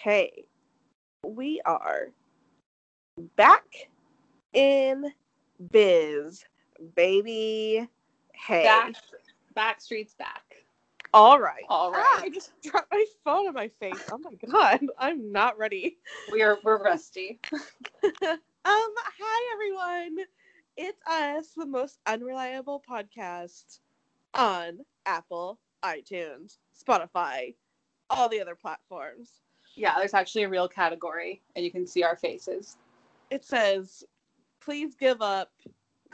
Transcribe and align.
Okay. 0.00 0.44
We 1.24 1.60
are 1.64 2.08
back 3.36 3.88
in 4.52 5.12
biz, 5.72 6.44
baby. 6.94 7.88
Hey. 8.32 8.62
Back, 8.62 8.94
Backstreet's 9.56 10.14
back. 10.14 10.44
All 11.12 11.40
right. 11.40 11.64
All 11.68 11.90
right. 11.90 12.04
Ah, 12.06 12.20
I 12.22 12.28
just 12.28 12.52
dropped 12.62 12.92
my 12.92 13.04
phone 13.24 13.48
on 13.48 13.54
my 13.54 13.70
face. 13.80 14.00
Oh 14.12 14.18
my 14.18 14.34
god. 14.52 14.86
I'm 14.98 15.32
not 15.32 15.58
ready. 15.58 15.98
We 16.30 16.42
are 16.42 16.58
we're 16.62 16.80
rusty. 16.80 17.40
um, 17.52 18.38
hi 18.64 19.52
everyone. 19.52 20.24
It's 20.76 21.00
us, 21.08 21.54
the 21.56 21.66
most 21.66 21.98
unreliable 22.06 22.84
podcast 22.88 23.80
on 24.32 24.78
Apple, 25.06 25.58
iTunes, 25.84 26.58
Spotify, 26.88 27.56
all 28.10 28.28
the 28.28 28.40
other 28.40 28.54
platforms. 28.54 29.40
Yeah, 29.78 29.94
there's 29.96 30.12
actually 30.14 30.42
a 30.42 30.48
real 30.48 30.68
category, 30.68 31.40
and 31.54 31.64
you 31.64 31.70
can 31.70 31.86
see 31.86 32.02
our 32.02 32.16
faces. 32.16 32.78
It 33.30 33.44
says, 33.44 34.02
please 34.60 34.96
give 34.96 35.22
up. 35.22 35.52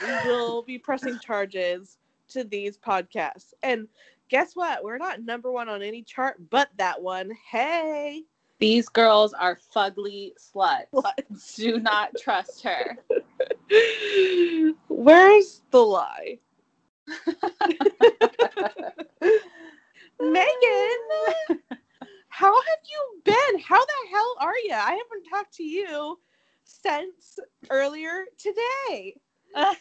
We 0.02 0.12
will 0.26 0.62
be 0.62 0.76
pressing 0.78 1.18
charges 1.18 1.96
to 2.28 2.44
these 2.44 2.76
podcasts. 2.76 3.54
And 3.62 3.88
guess 4.28 4.54
what? 4.54 4.84
We're 4.84 4.98
not 4.98 5.22
number 5.22 5.50
one 5.50 5.70
on 5.70 5.82
any 5.82 6.02
chart 6.02 6.36
but 6.50 6.68
that 6.76 7.00
one. 7.00 7.30
Hey. 7.50 8.24
These 8.58 8.90
girls 8.90 9.32
are 9.32 9.58
fugly 9.74 10.32
sluts. 10.38 10.88
What? 10.90 11.24
Do 11.56 11.80
not 11.80 12.10
trust 12.20 12.62
her. 12.64 12.98
Where's 14.88 15.62
the 15.70 15.80
lie? 15.80 16.38
Megan, 20.20 20.98
how 22.38 22.52
have 22.54 22.78
you 22.90 23.22
been? 23.24 23.60
How 23.60 23.84
the 23.84 24.08
hell 24.10 24.36
are 24.40 24.56
you? 24.64 24.74
I 24.74 24.90
haven't 24.92 25.30
talked 25.30 25.54
to 25.54 25.62
you 25.64 26.18
since 26.64 27.38
earlier 27.70 28.24
today. 28.38 29.16
I 29.54 29.74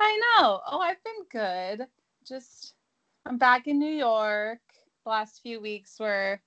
know. 0.00 0.60
Oh, 0.66 0.80
I've 0.80 1.02
been 1.04 1.24
good. 1.30 1.86
Just 2.26 2.74
I'm 3.26 3.38
back 3.38 3.66
in 3.66 3.78
New 3.78 3.94
York. 3.94 4.60
The 5.04 5.10
last 5.10 5.42
few 5.42 5.60
weeks 5.60 5.98
were 6.00 6.40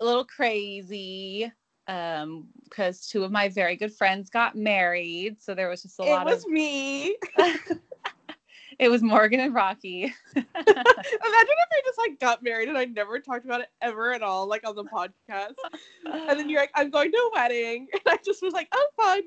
a 0.00 0.04
little 0.04 0.24
crazy 0.24 1.50
um 1.88 2.48
because 2.64 3.06
two 3.08 3.24
of 3.24 3.30
my 3.32 3.48
very 3.48 3.76
good 3.76 3.92
friends 3.92 4.30
got 4.30 4.56
married 4.56 5.40
so 5.40 5.54
there 5.54 5.68
was 5.68 5.82
just 5.82 5.98
a 5.98 6.04
It 6.04 6.10
lot 6.10 6.26
was 6.26 6.44
of 6.44 6.46
It 6.96 7.06
was 7.06 7.14
me. 7.16 7.16
it 8.80 8.90
was 8.90 9.02
morgan 9.02 9.38
and 9.40 9.54
rocky 9.54 10.12
Imagine 10.34 11.56
if 11.58 11.68
I 11.72 11.80
just 11.84 11.98
like 11.98 12.18
got 12.20 12.42
married 12.42 12.68
and 12.68 12.78
I 12.78 12.86
never 12.86 13.18
talked 13.20 13.44
about 13.44 13.60
it 13.60 13.68
ever 13.80 14.12
at 14.12 14.22
all, 14.22 14.46
like 14.46 14.66
on 14.66 14.74
the 14.74 14.84
podcast. 14.84 15.54
And 16.04 16.38
then 16.38 16.48
you're 16.48 16.60
like, 16.60 16.70
I'm 16.74 16.90
going 16.90 17.10
to 17.10 17.16
a 17.16 17.30
wedding. 17.34 17.88
And 17.92 18.02
I 18.06 18.18
just 18.24 18.42
was 18.42 18.52
like, 18.52 18.68
oh, 18.72 18.86
fun. 18.96 19.22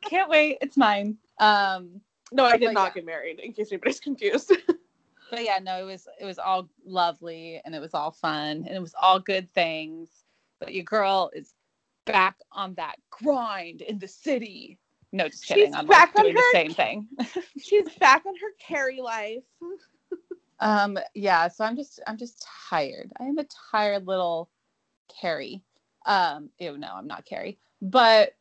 can't 0.02 0.28
wait 0.28 0.58
it's 0.60 0.76
mine 0.76 1.16
um 1.40 2.00
No, 2.32 2.44
I 2.44 2.56
did 2.56 2.72
not 2.72 2.88
yeah. 2.90 2.94
get 2.94 3.06
married, 3.06 3.40
in 3.40 3.52
case 3.52 3.72
anybody's 3.72 4.00
confused. 4.00 4.52
but 5.30 5.42
yeah 5.42 5.58
no 5.62 5.78
it 5.78 5.84
was 5.84 6.06
it 6.20 6.24
was 6.24 6.38
all 6.38 6.68
lovely 6.84 7.60
and 7.64 7.74
it 7.74 7.80
was 7.80 7.94
all 7.94 8.10
fun 8.10 8.64
and 8.66 8.76
it 8.76 8.82
was 8.82 8.94
all 9.00 9.18
good 9.18 9.50
things 9.54 10.08
but 10.60 10.74
your 10.74 10.84
girl 10.84 11.30
is 11.34 11.54
back 12.06 12.36
on 12.52 12.74
that 12.74 12.96
grind 13.10 13.80
in 13.80 13.98
the 13.98 14.08
city 14.08 14.78
no 15.14 15.28
just 15.28 15.46
kidding 15.46 15.66
She's 15.66 15.74
i'm 15.74 15.86
back 15.86 16.08
like 16.14 16.16
on 16.18 16.24
doing 16.24 16.34
the 16.34 16.40
her- 16.40 16.52
same 16.52 16.74
thing 16.74 17.08
She's 17.58 17.88
back 18.00 18.26
on 18.26 18.34
her 18.36 18.52
Carrie 18.58 19.00
life. 19.00 19.42
um 20.60 20.98
yeah 21.14 21.48
so 21.48 21.64
i'm 21.64 21.76
just 21.76 22.00
i'm 22.06 22.16
just 22.18 22.46
tired 22.68 23.10
i 23.20 23.24
am 23.24 23.38
a 23.38 23.46
tired 23.70 24.06
little 24.06 24.50
Carrie. 25.20 25.62
um 26.06 26.50
ew 26.58 26.76
no 26.76 26.88
i'm 26.94 27.06
not 27.06 27.24
Carrie. 27.24 27.58
but 27.80 28.34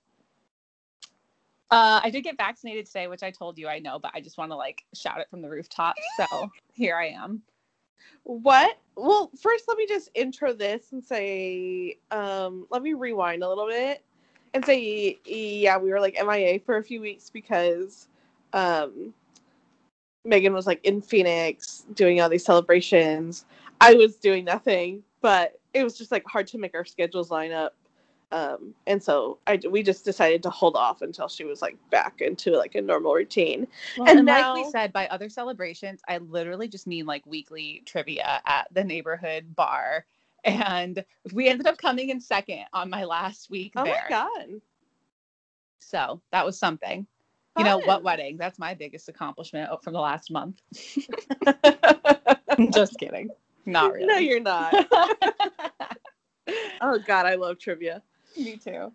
uh, 1.71 1.99
I 2.03 2.11
did 2.11 2.21
get 2.21 2.37
vaccinated 2.37 2.85
today, 2.85 3.07
which 3.07 3.23
I 3.23 3.31
told 3.31 3.57
you 3.57 3.67
I 3.67 3.79
know, 3.79 3.97
but 3.97 4.11
I 4.13 4.21
just 4.21 4.37
want 4.37 4.51
to 4.51 4.55
like 4.55 4.83
shout 4.93 5.19
it 5.21 5.27
from 5.31 5.41
the 5.41 5.49
rooftop. 5.49 5.95
So 6.17 6.51
here 6.73 6.95
I 6.95 7.07
am. 7.07 7.41
What? 8.25 8.77
Well, 8.95 9.31
first, 9.41 9.63
let 9.67 9.77
me 9.79 9.87
just 9.87 10.09
intro 10.13 10.53
this 10.53 10.91
and 10.91 11.03
say, 11.03 11.97
um, 12.11 12.67
let 12.69 12.83
me 12.83 12.93
rewind 12.93 13.41
a 13.41 13.49
little 13.49 13.65
bit 13.67 14.03
and 14.53 14.65
say, 14.65 15.19
yeah, 15.25 15.77
we 15.77 15.89
were 15.89 15.99
like 15.99 16.15
MIA 16.15 16.59
for 16.59 16.77
a 16.77 16.83
few 16.83 17.01
weeks 17.01 17.29
because 17.29 18.07
um, 18.53 19.13
Megan 20.25 20.53
was 20.53 20.67
like 20.67 20.83
in 20.85 21.01
Phoenix 21.01 21.85
doing 21.93 22.21
all 22.21 22.29
these 22.29 22.45
celebrations. 22.45 23.45
I 23.81 23.95
was 23.95 24.15
doing 24.15 24.45
nothing, 24.45 25.03
but 25.21 25.59
it 25.73 25.83
was 25.83 25.97
just 25.97 26.11
like 26.11 26.23
hard 26.25 26.47
to 26.47 26.57
make 26.57 26.75
our 26.75 26.85
schedules 26.85 27.31
line 27.31 27.51
up. 27.51 27.75
Um, 28.31 28.73
and 28.87 29.01
so 29.01 29.37
I 29.45 29.59
we 29.69 29.83
just 29.83 30.05
decided 30.05 30.41
to 30.43 30.49
hold 30.49 30.75
off 30.75 31.03
until 31.03 31.27
she 31.27 31.43
was 31.43 31.61
like 31.61 31.77
back 31.91 32.19
into 32.19 32.57
like 32.57 32.73
a 32.73 32.81
normal 32.81 33.13
routine. 33.13 33.67
Well, 33.95 34.09
And 34.09 34.17
and 34.17 34.27
like 34.27 34.53
we 34.55 34.63
said, 34.71 34.91
by 34.91 35.07
other 35.07 35.29
celebrations, 35.29 36.01
I 36.07 36.17
literally 36.17 36.67
just 36.67 36.87
mean 36.87 37.05
like 37.05 37.23
weekly 37.27 37.83
trivia 37.85 38.41
at 38.47 38.67
the 38.71 38.83
neighborhood 38.83 39.55
bar. 39.55 40.05
And 40.43 41.03
we 41.31 41.47
ended 41.47 41.67
up 41.67 41.77
coming 41.77 42.09
in 42.09 42.19
second 42.19 42.65
on 42.73 42.89
my 42.89 43.05
last 43.05 43.49
week 43.49 43.73
Oh 43.75 43.83
there. 43.83 44.05
my 44.09 44.09
god! 44.09 44.61
So 45.79 46.21
that 46.31 46.45
was 46.45 46.57
something. 46.57 47.07
You 47.57 47.65
know, 47.65 47.77
what 47.77 48.01
wedding? 48.03 48.37
That's 48.37 48.57
my 48.57 48.73
biggest 48.73 49.09
accomplishment 49.09 49.69
from 49.83 49.93
the 49.93 49.99
last 49.99 50.31
month. 50.31 50.59
just 52.73 52.97
kidding. 52.97 53.29
Not 53.65 53.93
really. 53.93 54.07
No, 54.07 54.17
you're 54.17 54.39
not. 54.39 54.73
oh 56.81 56.99
god, 57.05 57.27
I 57.27 57.35
love 57.35 57.59
trivia. 57.59 58.01
Me 58.35 58.57
too. 58.57 58.91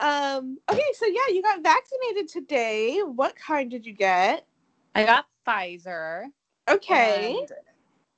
Um, 0.00 0.58
okay, 0.70 0.82
so 0.94 1.06
yeah, 1.06 1.32
you 1.32 1.42
got 1.42 1.62
vaccinated 1.62 2.28
today. 2.28 3.00
What 3.00 3.36
kind 3.36 3.70
did 3.70 3.86
you 3.86 3.92
get? 3.92 4.46
I 4.94 5.04
got 5.04 5.26
Pfizer. 5.46 6.24
Okay. 6.68 7.46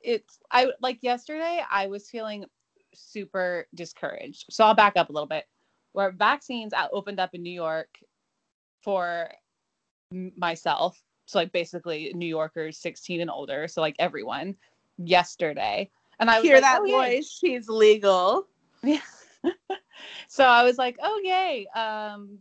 It's 0.02 0.38
I 0.50 0.68
like 0.80 0.98
yesterday 1.02 1.62
I 1.70 1.86
was 1.86 2.08
feeling 2.08 2.44
super 2.94 3.66
discouraged. 3.74 4.46
So 4.50 4.64
I'll 4.64 4.74
back 4.74 4.94
up 4.96 5.10
a 5.10 5.12
little 5.12 5.28
bit. 5.28 5.44
Where 5.92 6.12
vaccines 6.12 6.72
opened 6.92 7.18
up 7.18 7.34
in 7.34 7.42
New 7.42 7.52
York 7.52 7.88
for 8.82 9.28
myself, 10.12 11.02
so 11.26 11.38
like 11.38 11.52
basically 11.52 12.12
New 12.14 12.26
Yorkers 12.26 12.78
16 12.78 13.20
and 13.20 13.30
older, 13.30 13.68
so 13.68 13.80
like 13.80 13.96
everyone 13.98 14.54
yesterday. 14.98 15.90
And 16.20 16.30
I 16.30 16.40
Hear 16.40 16.54
like, 16.54 16.62
that 16.62 16.80
"Oh, 16.82 16.84
yay." 16.84 17.16
voice? 17.16 17.30
She's 17.30 17.68
legal. 17.68 18.46
Yeah. 18.82 19.00
so 20.28 20.44
I 20.44 20.62
was 20.64 20.78
like, 20.78 20.96
oh 21.02 21.20
yay, 21.22 21.66
um, 21.74 22.38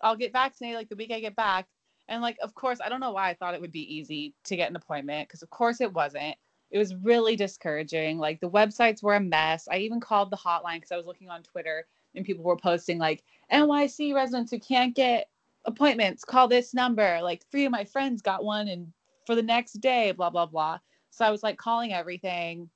I'll 0.00 0.16
get 0.16 0.32
vaccinated 0.32 0.76
like 0.76 0.88
the 0.88 0.96
week 0.96 1.12
I 1.12 1.20
get 1.20 1.36
back. 1.36 1.66
And 2.08 2.22
like, 2.22 2.38
of 2.42 2.54
course, 2.54 2.80
I 2.84 2.88
don't 2.88 3.00
know 3.00 3.12
why 3.12 3.30
I 3.30 3.34
thought 3.34 3.54
it 3.54 3.60
would 3.60 3.72
be 3.72 3.94
easy 3.96 4.34
to 4.44 4.56
get 4.56 4.68
an 4.68 4.76
appointment 4.76 5.28
because 5.28 5.42
of 5.42 5.50
course 5.50 5.80
it 5.80 5.92
wasn't. 5.92 6.36
It 6.70 6.78
was 6.78 6.94
really 6.94 7.36
discouraging. 7.36 8.18
Like 8.18 8.40
the 8.40 8.50
websites 8.50 9.02
were 9.02 9.16
a 9.16 9.20
mess. 9.20 9.68
I 9.70 9.78
even 9.78 10.00
called 10.00 10.30
the 10.30 10.36
hotline 10.36 10.76
because 10.76 10.92
I 10.92 10.96
was 10.96 11.06
looking 11.06 11.30
on 11.30 11.42
Twitter 11.42 11.86
and 12.14 12.24
people 12.24 12.44
were 12.44 12.56
posting 12.56 12.98
like 12.98 13.24
NYC 13.52 14.14
residents 14.14 14.50
who 14.50 14.58
can't 14.58 14.94
get 14.94 15.28
appointments, 15.64 16.24
call 16.24 16.48
this 16.48 16.74
number. 16.74 17.20
Like 17.22 17.44
three 17.50 17.64
of 17.64 17.72
my 17.72 17.84
friends 17.84 18.22
got 18.22 18.44
one 18.44 18.68
and 18.68 18.92
for 19.26 19.34
the 19.34 19.42
next 19.42 19.74
day, 19.74 20.12
blah 20.12 20.30
blah 20.30 20.46
blah. 20.46 20.78
So 21.10 21.24
I 21.24 21.30
was 21.30 21.42
like 21.42 21.58
calling 21.58 21.92
everything 21.92 22.70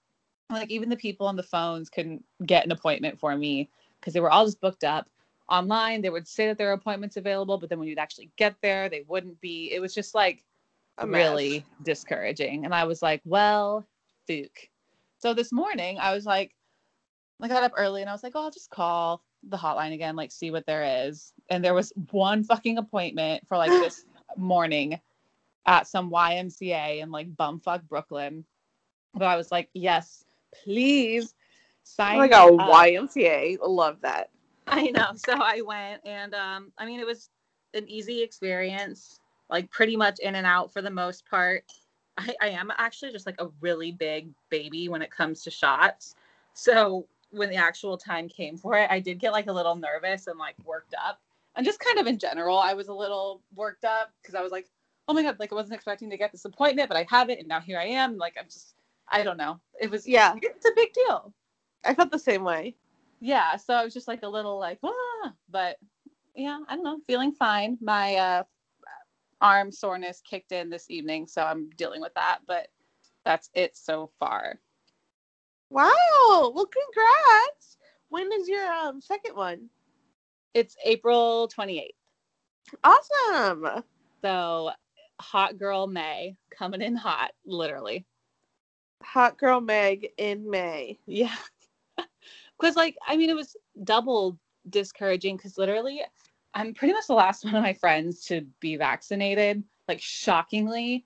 like 0.51 0.71
even 0.71 0.89
the 0.89 0.97
people 0.97 1.27
on 1.27 1.37
the 1.37 1.43
phones 1.43 1.89
couldn't 1.89 2.25
get 2.45 2.65
an 2.65 2.73
appointment 2.73 3.19
for 3.19 3.37
me 3.37 3.71
because 4.01 4.13
they 4.13 4.21
were 4.21 4.31
all 4.31 4.45
just 4.45 4.61
booked 4.61 4.85
up 4.85 5.09
online 5.49 6.01
they 6.01 6.11
would 6.11 6.27
say 6.27 6.47
that 6.47 6.57
there 6.57 6.71
are 6.71 6.75
appointments 6.75 7.17
available 7.17 7.59
but 7.59 7.69
then 7.69 7.79
when 7.79 7.89
you'd 7.89 7.99
actually 7.99 8.31
get 8.37 8.55
there 8.63 8.89
they 8.89 9.05
wouldn't 9.09 9.39
be 9.41 9.71
it 9.73 9.81
was 9.81 9.95
just 9.95 10.15
like 10.15 10.45
A 10.99 11.07
mess. 11.07 11.19
really 11.19 11.65
discouraging 11.83 12.65
and 12.65 12.75
i 12.75 12.85
was 12.85 13.03
like 13.03 13.21
well 13.25 13.87
fook 14.29 14.51
so 15.19 15.35
this 15.35 15.53
morning 15.53 15.99
i 15.99 16.15
was 16.15 16.25
like 16.25 16.53
i 17.43 17.49
got 17.49 17.65
up 17.65 17.73
early 17.77 18.01
and 18.01 18.09
i 18.09 18.13
was 18.13 18.23
like 18.23 18.33
oh 18.35 18.45
i'll 18.45 18.51
just 18.51 18.71
call 18.71 19.23
the 19.49 19.57
hotline 19.57 19.93
again 19.93 20.17
like 20.17 20.33
see 20.33 20.51
what 20.51 20.67
there 20.67 21.07
is 21.07 21.33
and 21.51 21.65
there 21.65 21.75
was 21.75 21.93
one 22.11 22.43
fucking 22.45 22.79
appointment 22.79 23.43
for 23.49 23.57
like 23.57 23.71
this 23.71 24.05
morning 24.37 24.99
at 25.67 25.87
some 25.87 26.11
ymca 26.11 27.01
in 27.01 27.11
like 27.11 27.35
bumfuck 27.35 27.83
brooklyn 27.89 28.45
but 29.15 29.25
i 29.25 29.37
was 29.37 29.51
like 29.51 29.69
yes 29.75 30.25
please 30.63 31.35
sign 31.85 32.17
Oh 32.17 32.19
my 32.19 32.29
god. 32.29 32.59
YMCA. 32.59 33.59
Love 33.63 33.99
that. 34.03 34.31
I 34.67 34.91
know. 34.91 35.11
So 35.15 35.35
I 35.35 35.61
went 35.61 36.01
and 36.05 36.35
um 36.35 36.73
I 36.79 36.87
mean 36.87 37.01
it 37.01 37.07
was 37.07 37.29
an 37.75 37.89
easy 37.89 38.23
experience, 38.23 39.21
like 39.51 39.71
pretty 39.71 39.97
much 39.97 40.19
in 40.21 40.35
and 40.35 40.47
out 40.47 40.73
for 40.73 40.83
the 40.83 40.91
most 40.91 41.29
part. 41.29 41.65
I, 42.17 42.35
I 42.41 42.49
am 42.51 42.71
actually 42.79 43.13
just 43.13 43.27
like 43.27 43.41
a 43.41 43.49
really 43.61 43.93
big 43.93 44.31
baby 44.51 44.89
when 44.89 45.03
it 45.03 45.11
comes 45.11 45.43
to 45.43 45.51
shots. 45.51 46.15
So 46.55 47.07
when 47.31 47.51
the 47.51 47.57
actual 47.57 47.97
time 47.97 48.29
came 48.29 48.57
for 48.57 48.79
it, 48.79 48.89
I 48.91 49.01
did 49.01 49.19
get 49.19 49.33
like 49.33 49.49
a 49.49 49.53
little 49.53 49.75
nervous 49.75 50.27
and 50.29 50.39
like 50.39 50.55
worked 50.65 50.95
up. 51.05 51.21
And 51.57 51.65
just 51.67 51.81
kind 51.81 51.99
of 51.99 52.07
in 52.07 52.19
general, 52.19 52.59
I 52.59 52.75
was 52.75 52.89
a 52.89 52.95
little 52.95 53.41
worked 53.55 53.85
up 53.85 54.13
because 54.23 54.35
I 54.35 54.43
was 54.43 54.53
like, 54.53 54.69
oh 55.09 55.13
my 55.13 55.23
God, 55.23 55.39
like 55.39 55.53
I 55.53 55.57
wasn't 55.57 55.75
expecting 55.75 56.11
to 56.11 56.17
get 56.17 56.33
this 56.33 56.45
appointment, 56.45 56.89
but 56.89 56.97
I 56.97 57.07
have 57.11 57.31
it 57.31 57.39
and 57.39 57.49
now 57.49 57.61
here 57.61 57.79
I 57.79 57.87
am. 57.87 58.17
Like 58.17 58.35
I'm 58.39 58.47
just 58.47 58.75
I 59.09 59.23
don't 59.23 59.37
know. 59.37 59.61
It 59.81 59.91
was 59.91 60.07
Yeah. 60.07 60.35
it's 60.41 60.67
a 60.67 60.73
big 60.75 60.93
deal. 60.93 61.33
I 61.85 61.95
felt 61.95 62.11
the 62.11 62.19
same 62.19 62.45
way. 62.45 62.75
Yeah, 63.21 63.57
so 63.57 63.75
I 63.75 63.85
was 63.85 63.95
just 63.95 64.09
like 64.09 64.23
a 64.23 64.29
little 64.29 64.59
like, 64.59 64.79
ah, 64.83 65.33
but 65.51 65.79
yeah, 66.35 66.61
I 66.69 66.75
don't 66.75 66.85
know, 66.85 66.99
feeling 67.07 67.33
fine. 67.33 67.79
My 67.81 68.17
uh, 68.17 68.43
arm 69.45 69.71
soreness 69.71 70.23
kicked 70.29 70.53
in 70.53 70.71
this 70.71 70.91
evening, 70.91 71.27
so 71.27 71.43
I'm 71.43 71.69
dealing 71.77 72.01
with 72.01 72.15
that, 72.15 72.39
but 72.47 72.69
that's 73.27 73.51
it 73.55 73.77
so 73.77 74.11
far. 74.19 74.59
Wow. 75.69 75.91
Well, 76.55 76.67
congrats. 76.67 77.77
When 78.09 78.33
is 78.33 78.49
your 78.49 78.67
um, 78.73 79.03
second 79.03 79.37
one? 79.37 79.69
It's 80.55 80.77
April 80.85 81.49
28th. 81.57 81.89
Awesome. 82.83 83.83
So, 84.23 84.71
hot 85.21 85.59
girl 85.59 85.87
May 85.87 86.37
coming 86.51 86.81
in 86.81 86.97
hot, 86.97 87.33
literally. 87.45 88.07
Hot 89.03 89.37
girl 89.37 89.61
Meg 89.61 90.09
in 90.17 90.49
May. 90.51 90.99
Yeah. 91.07 91.35
Because, 92.57 92.77
like, 92.77 92.97
I 93.07 93.17
mean, 93.17 93.31
it 93.31 93.37
was 93.37 93.57
double 93.83 94.39
discouraging 94.71 95.37
because 95.37 95.59
literally 95.59 96.03
I'm 96.55 96.73
pretty 96.75 96.95
much 96.95 97.07
the 97.07 97.15
last 97.15 97.45
one 97.45 97.55
of 97.55 97.63
my 97.63 97.75
friends 97.75 98.25
to 98.27 98.43
be 98.61 98.77
vaccinated. 98.77 99.63
Like, 99.89 100.01
shockingly, 100.01 101.05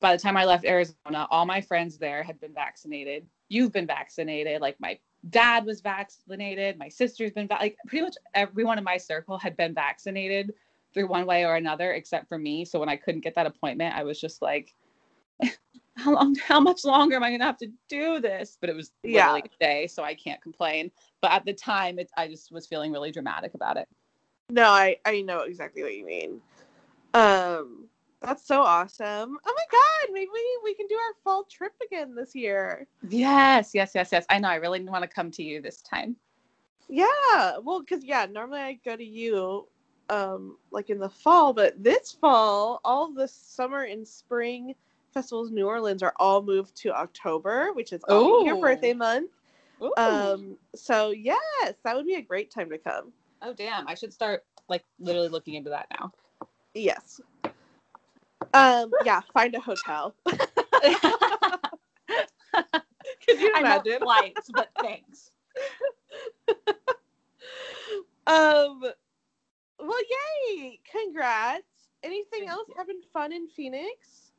by 0.00 0.16
the 0.16 0.22
time 0.22 0.36
I 0.36 0.44
left 0.44 0.64
Arizona, 0.64 1.26
all 1.30 1.44
my 1.44 1.60
friends 1.60 1.98
there 1.98 2.22
had 2.22 2.40
been 2.40 2.54
vaccinated. 2.54 3.26
You've 3.48 3.72
been 3.72 3.86
vaccinated. 3.86 4.60
Like, 4.60 4.76
my 4.80 4.98
dad 5.30 5.66
was 5.66 5.80
vaccinated. 5.80 6.78
My 6.78 6.88
sister's 6.88 7.32
been, 7.32 7.48
va- 7.48 7.58
like, 7.60 7.76
pretty 7.86 8.04
much 8.04 8.16
everyone 8.34 8.78
in 8.78 8.84
my 8.84 8.96
circle 8.96 9.36
had 9.38 9.56
been 9.56 9.74
vaccinated 9.74 10.54
through 10.94 11.08
one 11.08 11.26
way 11.26 11.44
or 11.44 11.56
another, 11.56 11.92
except 11.92 12.28
for 12.28 12.38
me. 12.38 12.64
So 12.64 12.80
when 12.80 12.88
I 12.88 12.96
couldn't 12.96 13.20
get 13.22 13.34
that 13.34 13.46
appointment, 13.46 13.94
I 13.94 14.04
was 14.04 14.20
just 14.20 14.40
like, 14.40 14.74
how 15.96 16.14
long, 16.14 16.34
how 16.36 16.60
much 16.60 16.84
longer 16.84 17.16
am 17.16 17.24
I 17.24 17.28
going 17.30 17.40
to 17.40 17.46
have 17.46 17.58
to 17.58 17.70
do 17.88 18.20
this? 18.20 18.56
But 18.60 18.70
it 18.70 18.76
was 18.76 18.92
Yeah. 19.02 19.24
literally 19.24 19.42
a 19.44 19.64
day, 19.64 19.86
so 19.86 20.02
I 20.02 20.14
can't 20.14 20.40
complain. 20.40 20.90
But 21.20 21.32
at 21.32 21.44
the 21.44 21.52
time, 21.52 21.98
it, 21.98 22.10
I 22.16 22.28
just 22.28 22.52
was 22.52 22.66
feeling 22.66 22.92
really 22.92 23.10
dramatic 23.10 23.54
about 23.54 23.76
it. 23.76 23.88
No, 24.50 24.70
I 24.70 24.96
I 25.04 25.20
know 25.20 25.40
exactly 25.40 25.82
what 25.82 25.96
you 25.96 26.06
mean. 26.06 26.40
Um, 27.14 27.88
that's 28.22 28.46
so 28.46 28.62
awesome. 28.62 29.38
Oh 29.46 29.54
my 29.56 29.64
god, 29.70 30.12
maybe 30.12 30.30
we 30.64 30.74
can 30.74 30.86
do 30.86 30.94
our 30.94 31.14
fall 31.22 31.44
trip 31.44 31.72
again 31.84 32.14
this 32.14 32.34
year. 32.34 32.86
Yes, 33.08 33.72
yes, 33.74 33.92
yes, 33.94 34.10
yes. 34.10 34.24
I 34.30 34.38
know. 34.38 34.48
I 34.48 34.56
really 34.56 34.82
want 34.82 35.02
to 35.02 35.08
come 35.08 35.30
to 35.32 35.42
you 35.42 35.60
this 35.60 35.82
time. 35.82 36.16
Yeah, 36.88 37.58
well, 37.62 37.80
because 37.80 38.02
yeah, 38.04 38.26
normally 38.30 38.60
I 38.60 38.78
go 38.84 38.96
to 38.96 39.04
you, 39.04 39.68
um, 40.08 40.56
like 40.70 40.88
in 40.88 40.98
the 40.98 41.10
fall, 41.10 41.52
but 41.52 41.82
this 41.82 42.12
fall, 42.12 42.80
all 42.84 43.12
the 43.12 43.28
summer 43.28 43.82
and 43.82 44.08
spring 44.08 44.74
festivals 45.12 45.50
in 45.50 45.56
New 45.56 45.66
Orleans 45.66 46.02
are 46.02 46.14
all 46.16 46.42
moved 46.42 46.74
to 46.76 46.92
October, 46.96 47.72
which 47.74 47.92
is 47.92 48.02
your 48.08 48.56
birthday 48.60 48.94
month. 48.94 49.30
Ooh. 49.82 49.92
Um, 49.98 50.56
so 50.74 51.10
yes, 51.10 51.74
that 51.84 51.94
would 51.94 52.06
be 52.06 52.14
a 52.14 52.22
great 52.22 52.50
time 52.50 52.70
to 52.70 52.78
come. 52.78 53.12
Oh, 53.42 53.52
damn. 53.52 53.88
I 53.88 53.94
should 53.94 54.12
start 54.12 54.44
like 54.68 54.84
literally 54.98 55.28
looking 55.28 55.54
into 55.54 55.70
that 55.70 55.86
now. 55.98 56.12
Yes. 56.74 57.20
Um, 58.54 58.90
yeah, 59.04 59.20
find 59.32 59.54
a 59.54 59.60
hotel. 59.60 60.14
Could 63.26 63.40
you 63.40 63.54
imagine? 63.58 63.98
flights, 64.00 64.50
but 64.52 64.70
thanks. 64.80 65.30
Um, 68.26 68.82
well, 69.80 69.98
yay! 70.50 70.78
Congrats. 70.90 71.64
Anything 72.02 72.40
Thank 72.40 72.50
else 72.50 72.68
you. 72.68 72.74
having 72.76 73.00
fun 73.12 73.32
in 73.32 73.48
Phoenix? 73.48 74.32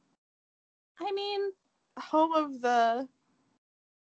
I 1.01 1.11
mean, 1.11 1.51
Home 1.97 2.33
of 2.33 2.61
the 2.61 3.07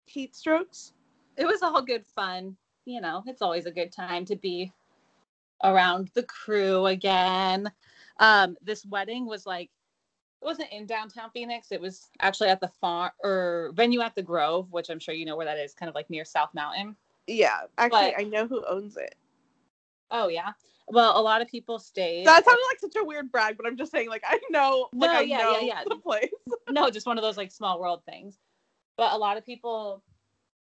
heat 0.05 0.35
strokes. 0.35 0.93
it 1.37 1.45
was 1.45 1.61
all 1.63 1.81
good 1.81 2.05
fun. 2.05 2.55
You 2.85 3.01
know, 3.01 3.23
it's 3.25 3.41
always 3.41 3.65
a 3.65 3.71
good 3.71 3.91
time 3.91 4.25
to 4.25 4.35
be 4.35 4.71
around 5.63 6.09
the 6.13 6.23
crew 6.23 6.85
again. 6.87 7.71
Um, 8.19 8.57
this 8.61 8.85
wedding 8.85 9.25
was 9.25 9.45
like 9.45 9.69
it 10.41 10.45
wasn't 10.45 10.71
in 10.71 10.85
downtown 10.85 11.29
Phoenix. 11.33 11.71
It 11.71 11.81
was 11.81 12.09
actually 12.21 12.49
at 12.49 12.61
the 12.61 12.69
farm 12.79 13.11
or 13.23 13.71
venue 13.73 13.99
at 14.01 14.15
the 14.15 14.21
Grove, 14.23 14.71
which 14.71 14.89
I'm 14.89 14.99
sure 14.99 15.13
you 15.13 15.25
know 15.25 15.35
where 15.35 15.45
that 15.45 15.57
is, 15.57 15.73
kind 15.73 15.89
of 15.89 15.95
like 15.95 16.09
near 16.09 16.23
South 16.23 16.53
Mountain. 16.53 16.95
Yeah, 17.27 17.59
actually, 17.77 18.13
But- 18.15 18.21
I 18.21 18.23
know 18.23 18.47
who 18.47 18.63
owns 18.65 18.95
it. 18.97 19.15
Oh 20.11 20.27
yeah. 20.27 20.53
Well, 20.91 21.19
a 21.19 21.21
lot 21.21 21.41
of 21.43 21.47
people 21.47 21.77
stayed. 21.77 22.25
That 22.25 22.43
sounded 22.43 22.63
like 22.67 22.79
such 22.79 22.95
a 22.99 23.05
weird 23.05 23.31
brag, 23.31 23.57
but 23.57 23.67
I'm 23.67 23.77
just 23.77 23.91
saying, 23.91 24.09
like, 24.09 24.23
I 24.25 24.39
know, 24.49 24.87
like, 24.91 25.11
No, 25.11 25.17
I 25.19 25.21
yeah, 25.21 25.37
know 25.37 25.51
yeah, 25.59 25.61
yeah. 25.61 25.83
the 25.87 25.97
place. 25.97 26.31
no, 26.69 26.89
just 26.89 27.05
one 27.05 27.19
of 27.19 27.21
those 27.21 27.37
like 27.37 27.51
small 27.51 27.79
world 27.79 28.01
things. 28.05 28.39
But 28.97 29.13
a 29.13 29.17
lot 29.17 29.37
of 29.37 29.45
people 29.45 30.01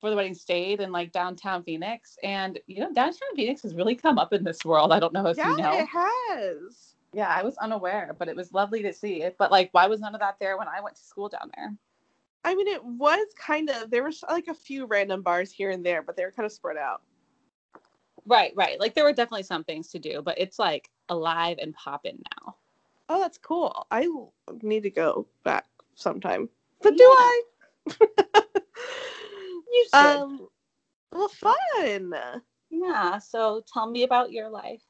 for 0.03 0.09
the 0.09 0.17
wedding 0.17 0.33
stayed 0.33 0.81
in 0.81 0.91
like 0.91 1.13
downtown 1.13 1.63
Phoenix, 1.63 2.17
and 2.23 2.59
you 2.67 2.81
know, 2.81 2.91
downtown 2.91 3.29
Phoenix 3.37 3.61
has 3.61 3.73
really 3.73 3.95
come 3.95 4.19
up 4.19 4.33
in 4.33 4.43
this 4.43 4.65
world. 4.65 4.91
I 4.91 4.99
don't 4.99 5.13
know 5.13 5.27
if 5.27 5.37
yeah, 5.37 5.51
you 5.51 5.57
know. 5.63 5.77
it 5.79 5.87
has. 5.87 6.95
Yeah, 7.13 7.29
I 7.29 7.41
was 7.41 7.55
unaware, 7.59 8.13
but 8.19 8.27
it 8.27 8.35
was 8.35 8.51
lovely 8.51 8.83
to 8.83 8.91
see 8.91 9.21
it. 9.21 9.37
But 9.39 9.49
like, 9.49 9.69
why 9.71 9.87
was 9.87 10.01
none 10.01 10.13
of 10.13 10.19
that 10.19 10.35
there 10.41 10.57
when 10.57 10.67
I 10.67 10.81
went 10.81 10.97
to 10.97 11.01
school 11.01 11.29
down 11.29 11.49
there? 11.55 11.73
I 12.43 12.53
mean, 12.53 12.67
it 12.67 12.83
was 12.83 13.25
kind 13.39 13.69
of 13.69 13.89
there 13.91 14.03
was 14.03 14.21
like 14.29 14.49
a 14.49 14.53
few 14.53 14.87
random 14.87 15.21
bars 15.21 15.53
here 15.53 15.69
and 15.69 15.85
there, 15.85 16.01
but 16.01 16.17
they 16.17 16.25
were 16.25 16.31
kind 16.31 16.45
of 16.45 16.51
spread 16.51 16.75
out. 16.75 17.01
Right, 18.25 18.51
right. 18.57 18.81
Like 18.81 18.95
there 18.95 19.05
were 19.05 19.13
definitely 19.13 19.43
some 19.43 19.63
things 19.63 19.87
to 19.91 19.99
do, 19.99 20.21
but 20.21 20.37
it's 20.37 20.59
like 20.59 20.89
alive 21.07 21.59
and 21.61 21.73
popping 21.75 22.21
now. 22.35 22.57
Oh, 23.07 23.21
that's 23.21 23.37
cool. 23.37 23.87
I 23.89 24.09
need 24.61 24.83
to 24.83 24.89
go 24.89 25.27
back 25.45 25.63
sometime. 25.95 26.49
But 26.81 26.95
Yeah. 26.95 26.97
do 26.97 27.05
I? 27.05 27.43
You 29.73 29.85
should. 29.89 29.99
um, 29.99 30.47
well, 31.11 31.27
fun. 31.27 32.15
yeah. 32.69 33.17
So 33.17 33.63
tell 33.71 33.89
me 33.89 34.03
about 34.03 34.31
your 34.31 34.49
life. 34.49 34.83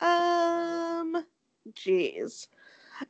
Um, 0.00 1.24
jeez, 1.72 2.48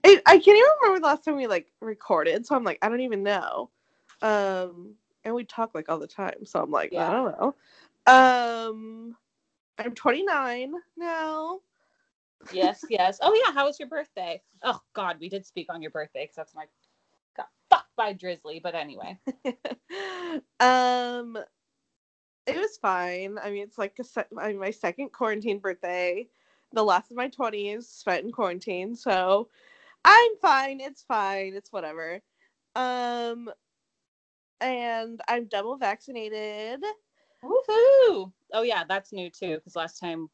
I, 0.04 0.20
I 0.26 0.38
can't 0.38 0.48
even 0.48 0.68
remember 0.82 1.00
the 1.00 1.06
last 1.06 1.24
time 1.24 1.36
we 1.36 1.46
like 1.46 1.68
recorded, 1.80 2.46
so 2.46 2.56
I'm 2.56 2.64
like, 2.64 2.78
I 2.82 2.88
don't 2.88 3.00
even 3.00 3.22
know. 3.22 3.70
Um, 4.22 4.94
and 5.24 5.34
we 5.34 5.44
talk 5.44 5.74
like 5.74 5.88
all 5.88 5.98
the 5.98 6.06
time, 6.06 6.44
so 6.44 6.60
I'm 6.60 6.70
like, 6.70 6.92
Yeah. 6.92 7.08
I 7.08 7.12
don't 7.12 7.38
know. 7.38 7.54
Um, 8.06 9.16
I'm 9.78 9.94
29 9.94 10.74
now. 10.96 11.60
Yes, 12.52 12.84
yes. 12.88 13.18
Oh 13.22 13.34
yeah. 13.46 13.52
How 13.52 13.66
was 13.66 13.78
your 13.78 13.88
birthday? 13.88 14.42
Oh 14.62 14.80
God, 14.94 15.18
we 15.20 15.28
did 15.28 15.46
speak 15.46 15.66
on 15.70 15.82
your 15.82 15.90
birthday 15.90 16.24
because 16.24 16.36
that's 16.36 16.54
when 16.54 16.62
I 16.62 16.66
got 16.66 16.70
fucked 16.72 16.79
by 18.00 18.14
Drizzly. 18.14 18.60
But 18.62 18.74
anyway. 18.74 19.18
um, 20.60 21.36
it 22.46 22.56
was 22.56 22.78
fine. 22.80 23.38
I 23.42 23.50
mean, 23.50 23.62
it's 23.62 23.76
like 23.76 23.98
a 24.00 24.04
se- 24.04 24.24
my 24.32 24.70
second 24.70 25.12
quarantine 25.12 25.58
birthday, 25.58 26.26
the 26.72 26.82
last 26.82 27.10
of 27.10 27.18
my 27.18 27.28
20s 27.28 27.84
spent 27.84 28.24
in 28.24 28.32
quarantine, 28.32 28.96
so 28.96 29.48
I'm 30.04 30.36
fine. 30.40 30.80
It's 30.80 31.02
fine. 31.02 31.54
It's 31.54 31.72
whatever. 31.72 32.22
Um, 32.74 33.50
and 34.60 35.20
I'm 35.28 35.44
double 35.46 35.76
vaccinated. 35.76 36.82
Woohoo! 37.44 38.32
Oh 38.52 38.62
yeah, 38.62 38.84
that's 38.88 39.12
new 39.12 39.28
too. 39.30 39.56
Because 39.56 39.76
last 39.76 40.00
time, 40.00 40.30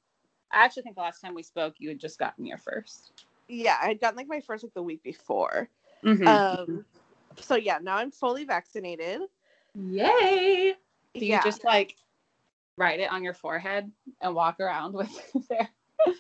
I 0.52 0.64
actually 0.64 0.84
think 0.84 0.94
the 0.94 1.02
last 1.02 1.20
time 1.20 1.34
we 1.34 1.42
spoke, 1.42 1.74
you 1.78 1.88
had 1.88 1.98
just 1.98 2.18
gotten 2.18 2.46
your 2.46 2.58
first. 2.58 3.24
Yeah, 3.48 3.76
I 3.82 3.88
had 3.88 4.00
gotten 4.00 4.16
like 4.16 4.28
my 4.28 4.40
first 4.40 4.62
like 4.62 4.74
the 4.74 4.82
week 4.82 5.02
before. 5.02 5.68
Mm-hmm. 6.04 6.28
Um, 6.28 6.84
so 7.40 7.56
yeah, 7.56 7.78
now 7.82 7.96
I'm 7.96 8.10
fully 8.10 8.44
vaccinated. 8.44 9.22
Yay! 9.74 10.74
Do 11.18 11.26
you 11.26 11.32
yeah. 11.32 11.40
just 11.40 11.64
like 11.64 11.96
write 12.76 13.00
it 13.00 13.10
on 13.10 13.22
your 13.24 13.34
forehead 13.34 13.90
and 14.20 14.34
walk 14.34 14.60
around 14.60 14.94
with 14.94 15.10
it 15.34 15.42
there? 15.48 15.70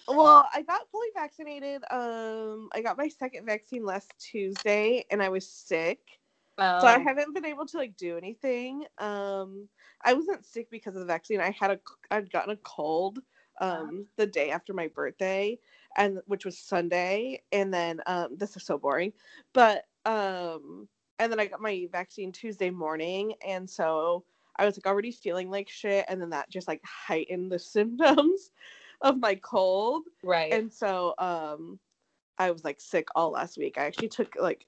Well, 0.08 0.48
I 0.52 0.62
got 0.62 0.88
fully 0.90 1.08
vaccinated. 1.14 1.82
Um, 1.90 2.68
I 2.74 2.80
got 2.82 2.96
my 2.98 3.08
second 3.08 3.46
vaccine 3.46 3.84
last 3.84 4.14
Tuesday, 4.18 5.04
and 5.10 5.22
I 5.22 5.28
was 5.28 5.48
sick, 5.48 6.00
Oh, 6.58 6.62
so 6.78 6.88
I 6.88 6.98
haven't 6.98 7.34
been 7.34 7.44
able 7.44 7.66
to 7.66 7.76
like 7.78 7.96
do 7.96 8.16
anything. 8.16 8.84
Um, 8.98 9.68
I 10.04 10.14
wasn't 10.14 10.44
sick 10.46 10.70
because 10.70 10.94
of 10.94 11.00
the 11.00 11.06
vaccine. 11.06 11.40
I 11.40 11.50
had 11.50 11.70
a 11.72 11.80
I'd 12.10 12.30
gotten 12.30 12.52
a 12.52 12.56
cold 12.58 13.20
um 13.60 14.06
the 14.16 14.26
day 14.26 14.50
after 14.50 14.74
my 14.74 14.88
birthday, 14.88 15.58
and 15.96 16.20
which 16.26 16.44
was 16.44 16.58
Sunday, 16.58 17.42
and 17.52 17.72
then 17.72 18.00
um 18.06 18.36
this 18.36 18.56
is 18.56 18.64
so 18.64 18.78
boring, 18.78 19.12
but 19.54 19.84
um 20.04 20.88
and 21.18 21.30
then 21.32 21.40
I 21.40 21.46
got 21.46 21.60
my 21.60 21.86
vaccine 21.90 22.32
Tuesday 22.32 22.70
morning, 22.70 23.34
and 23.46 23.68
so 23.68 24.24
I 24.56 24.64
was 24.64 24.76
like 24.76 24.86
already 24.86 25.12
feeling 25.12 25.50
like 25.50 25.68
shit, 25.68 26.04
and 26.08 26.20
then 26.20 26.30
that 26.30 26.50
just 26.50 26.68
like 26.68 26.82
heightened 26.84 27.50
the 27.52 27.58
symptoms 27.76 28.50
of 29.02 29.18
my 29.18 29.34
cold. 29.36 30.04
Right. 30.22 30.52
and 30.52 30.72
so 30.72 31.14
um 31.18 31.78
i 32.38 32.50
was 32.50 32.64
like 32.64 32.80
sick 32.80 33.08
all 33.14 33.30
last 33.30 33.58
week. 33.58 33.78
I 33.78 33.84
actually 33.84 34.08
took 34.08 34.34
like 34.40 34.66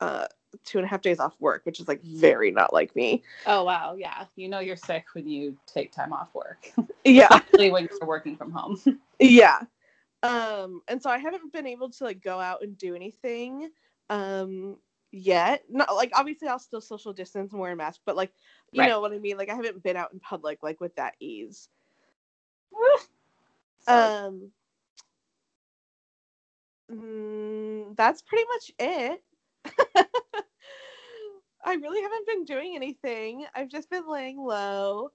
uh 0.00 0.26
two 0.64 0.78
and 0.78 0.84
a 0.84 0.88
half 0.88 1.00
days 1.00 1.20
off 1.20 1.34
work 1.40 1.62
which 1.64 1.80
is 1.80 1.88
like 1.88 2.02
very 2.02 2.50
not 2.50 2.72
like 2.72 2.94
me. 2.96 3.22
Oh 3.46 3.64
wow, 3.64 3.94
yeah. 3.94 4.24
You 4.36 4.48
know 4.48 4.60
you're 4.60 4.76
sick 4.76 5.06
when 5.14 5.28
you 5.28 5.56
take 5.66 5.92
time 5.92 6.12
off 6.12 6.34
work, 6.34 6.72
yeah. 7.04 7.28
Especially 7.30 7.70
when 7.70 7.88
you're 7.90 8.08
working 8.08 8.36
from 8.36 8.50
home. 8.50 8.80
yeah. 9.20 9.60
Um 10.22 10.82
and 10.88 11.02
so 11.02 11.08
i 11.08 11.18
haven't 11.18 11.52
been 11.52 11.66
able 11.66 11.88
to 11.90 12.04
like 12.04 12.22
go 12.22 12.38
out 12.38 12.62
and 12.62 12.76
do 12.76 12.94
anything 12.94 13.70
um 14.10 14.76
yet. 15.12 15.64
Not 15.70 15.94
like 15.94 16.12
obviously 16.14 16.48
I'll 16.48 16.58
still 16.58 16.80
social 16.80 17.12
distance 17.12 17.52
and 17.52 17.60
wear 17.60 17.72
a 17.72 17.76
mask, 17.76 18.00
but 18.06 18.16
like 18.16 18.32
you 18.72 18.84
Right. 18.84 18.86
know 18.86 19.00
what 19.00 19.12
I 19.12 19.18
mean. 19.18 19.36
Like 19.38 19.50
I 19.50 19.54
haven't 19.56 19.82
been 19.82 19.96
out 19.96 20.12
in 20.12 20.20
public 20.20 20.62
like 20.62 20.80
with 20.80 20.94
that 20.96 21.14
ease. 21.20 21.68
Um, 23.86 24.52
mm, 26.90 27.96
that's 27.96 28.22
pretty 28.22 28.44
much 28.54 28.72
it. 28.78 29.22
I 31.64 31.74
really 31.74 32.02
haven't 32.02 32.26
been 32.26 32.44
doing 32.44 32.74
anything. 32.76 33.46
I've 33.54 33.68
just 33.68 33.90
been 33.90 34.08
laying 34.08 34.38
low, 34.38 35.10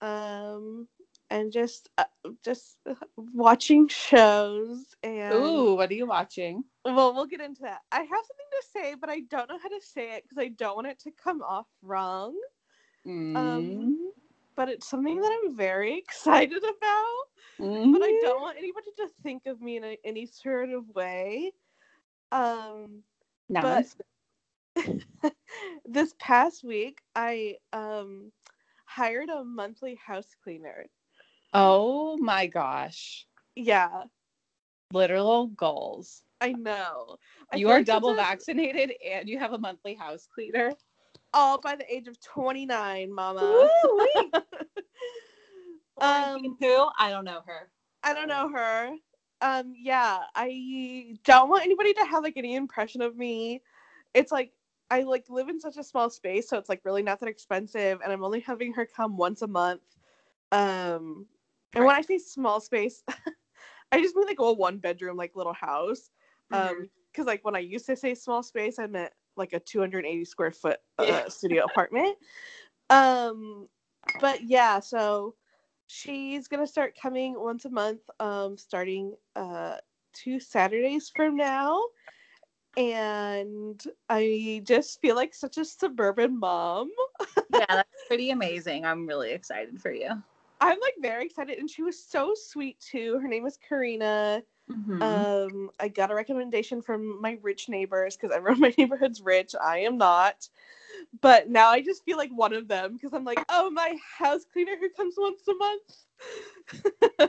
um, 0.00 0.88
and 1.30 1.52
just 1.52 1.88
uh, 1.98 2.04
just 2.44 2.78
watching 3.16 3.88
shows. 3.88 4.84
And 5.02 5.68
ooh, 5.68 5.74
what 5.76 5.90
are 5.90 5.94
you 5.94 6.06
watching? 6.06 6.64
Well, 6.94 7.14
we'll 7.14 7.26
get 7.26 7.40
into 7.40 7.62
that. 7.62 7.80
I 7.92 8.00
have 8.00 8.08
something 8.08 8.46
to 8.50 8.66
say, 8.72 8.94
but 9.00 9.10
I 9.10 9.20
don't 9.20 9.48
know 9.48 9.58
how 9.62 9.68
to 9.68 9.80
say 9.80 10.16
it 10.16 10.24
because 10.24 10.38
I 10.38 10.48
don't 10.48 10.76
want 10.76 10.86
it 10.88 10.98
to 11.00 11.10
come 11.22 11.42
off 11.42 11.66
wrong. 11.82 12.34
Mm. 13.06 13.94
But 14.56 14.68
it's 14.68 14.88
something 14.88 15.20
that 15.20 15.40
I'm 15.44 15.56
very 15.56 15.96
excited 15.98 16.58
about. 16.58 17.24
but 17.58 18.02
I 18.02 18.18
don't 18.22 18.40
want 18.40 18.58
anybody 18.58 18.90
to 18.98 19.08
think 19.22 19.46
of 19.46 19.60
me 19.60 19.76
in 19.76 19.84
a, 19.84 19.98
any 20.04 20.26
sort 20.26 20.70
of 20.70 20.88
way. 20.94 21.52
Um, 22.32 23.02
No. 23.48 23.60
but 23.62 23.86
this 25.86 26.14
past 26.18 26.64
week, 26.64 27.00
I 27.14 27.56
um 27.72 28.32
hired 28.86 29.28
a 29.28 29.44
monthly 29.44 29.94
house 29.94 30.34
cleaner. 30.42 30.86
oh 31.54 32.16
my 32.18 32.46
gosh. 32.46 33.26
Yeah, 33.56 34.04
Literal 34.92 35.48
goals. 35.48 36.22
I 36.40 36.52
know. 36.52 37.16
I 37.52 37.56
you 37.56 37.68
are 37.68 37.78
like 37.78 37.86
double 37.86 38.12
a- 38.12 38.16
vaccinated 38.16 38.92
and 39.04 39.28
you 39.28 39.38
have 39.38 39.52
a 39.52 39.58
monthly 39.58 39.94
house 39.94 40.26
cleaner. 40.32 40.72
All 41.34 41.60
by 41.60 41.76
the 41.76 41.92
age 41.92 42.08
of 42.08 42.18
29, 42.20 43.12
Mama. 43.12 43.68
Um, 46.00 46.56
who? 46.60 46.86
I 46.98 47.10
don't 47.10 47.24
know 47.24 47.40
her. 47.46 47.70
I 48.02 48.14
don't 48.14 48.28
know 48.28 48.48
her. 48.50 48.90
Um, 49.40 49.72
yeah, 49.76 50.20
I 50.34 51.16
don't 51.24 51.48
want 51.48 51.64
anybody 51.64 51.92
to 51.94 52.04
have 52.04 52.22
like 52.22 52.36
any 52.36 52.54
impression 52.54 53.02
of 53.02 53.16
me. 53.16 53.62
It's 54.14 54.32
like 54.32 54.52
I 54.90 55.02
like 55.02 55.24
live 55.28 55.48
in 55.48 55.60
such 55.60 55.76
a 55.76 55.84
small 55.84 56.10
space, 56.10 56.48
so 56.48 56.58
it's 56.58 56.68
like 56.68 56.82
really 56.84 57.02
not 57.02 57.20
that 57.20 57.28
expensive, 57.28 58.00
and 58.02 58.12
I'm 58.12 58.24
only 58.24 58.40
having 58.40 58.72
her 58.74 58.86
come 58.86 59.16
once 59.16 59.42
a 59.42 59.46
month. 59.46 59.82
Um, 60.50 61.26
and 61.74 61.84
when 61.84 61.94
I 61.94 62.00
say 62.00 62.18
small 62.18 62.60
space, 62.60 63.02
I 63.92 64.00
just 64.00 64.16
mean 64.16 64.26
like 64.26 64.40
a 64.40 64.52
one 64.52 64.78
bedroom 64.78 65.16
like 65.16 65.36
little 65.36 65.52
house. 65.52 66.10
Um, 66.52 66.88
because 67.12 67.26
like 67.26 67.44
when 67.44 67.56
I 67.56 67.60
used 67.60 67.86
to 67.86 67.96
say 67.96 68.14
small 68.14 68.42
space, 68.42 68.78
I 68.78 68.86
meant 68.86 69.12
like 69.36 69.52
a 69.52 69.60
280 69.60 70.24
square 70.24 70.50
foot 70.52 70.78
uh, 70.98 71.04
Yeah. 71.04 71.24
studio 71.28 71.64
apartment. 71.64 72.16
Um, 72.90 73.68
but 74.20 74.42
yeah, 74.44 74.80
so 74.80 75.34
she's 75.86 76.48
gonna 76.48 76.66
start 76.66 76.96
coming 77.00 77.34
once 77.38 77.64
a 77.64 77.70
month, 77.70 78.00
um, 78.20 78.56
starting 78.56 79.14
uh 79.36 79.76
two 80.12 80.40
Saturdays 80.40 81.10
from 81.14 81.36
now. 81.36 81.82
And 82.76 83.82
I 84.08 84.62
just 84.64 85.00
feel 85.00 85.16
like 85.16 85.34
such 85.34 85.58
a 85.58 85.64
suburban 85.64 86.38
mom. 86.38 86.90
yeah, 87.52 87.66
that's 87.68 88.04
pretty 88.06 88.30
amazing. 88.30 88.84
I'm 88.84 89.06
really 89.06 89.32
excited 89.32 89.80
for 89.80 89.92
you. 89.92 90.10
I'm 90.60 90.78
like 90.80 90.94
very 91.00 91.26
excited, 91.26 91.58
and 91.58 91.70
she 91.70 91.82
was 91.82 92.02
so 92.02 92.34
sweet 92.34 92.78
too. 92.80 93.18
Her 93.20 93.28
name 93.28 93.46
is 93.46 93.58
Karina. 93.68 94.42
Mhm. 94.70 95.02
Um, 95.02 95.70
I 95.80 95.88
got 95.88 96.10
a 96.10 96.14
recommendation 96.14 96.82
from 96.82 97.20
my 97.20 97.38
rich 97.42 97.68
neighbors 97.68 98.16
because 98.16 98.34
everyone 98.34 98.56
in 98.56 98.60
my 98.62 98.74
neighborhood's 98.78 99.20
rich. 99.20 99.54
I 99.60 99.80
am 99.80 99.98
not. 99.98 100.48
But 101.20 101.48
now 101.48 101.68
I 101.68 101.80
just 101.80 102.04
feel 102.04 102.16
like 102.16 102.30
one 102.30 102.52
of 102.52 102.68
them 102.68 102.94
because 102.94 103.12
I'm 103.12 103.24
like, 103.24 103.42
oh, 103.48 103.70
my 103.70 103.96
house 104.18 104.44
cleaner 104.52 104.76
who 104.78 104.88
comes 104.90 105.14
once 105.18 105.42
a 105.48 105.54
month. 105.54 107.26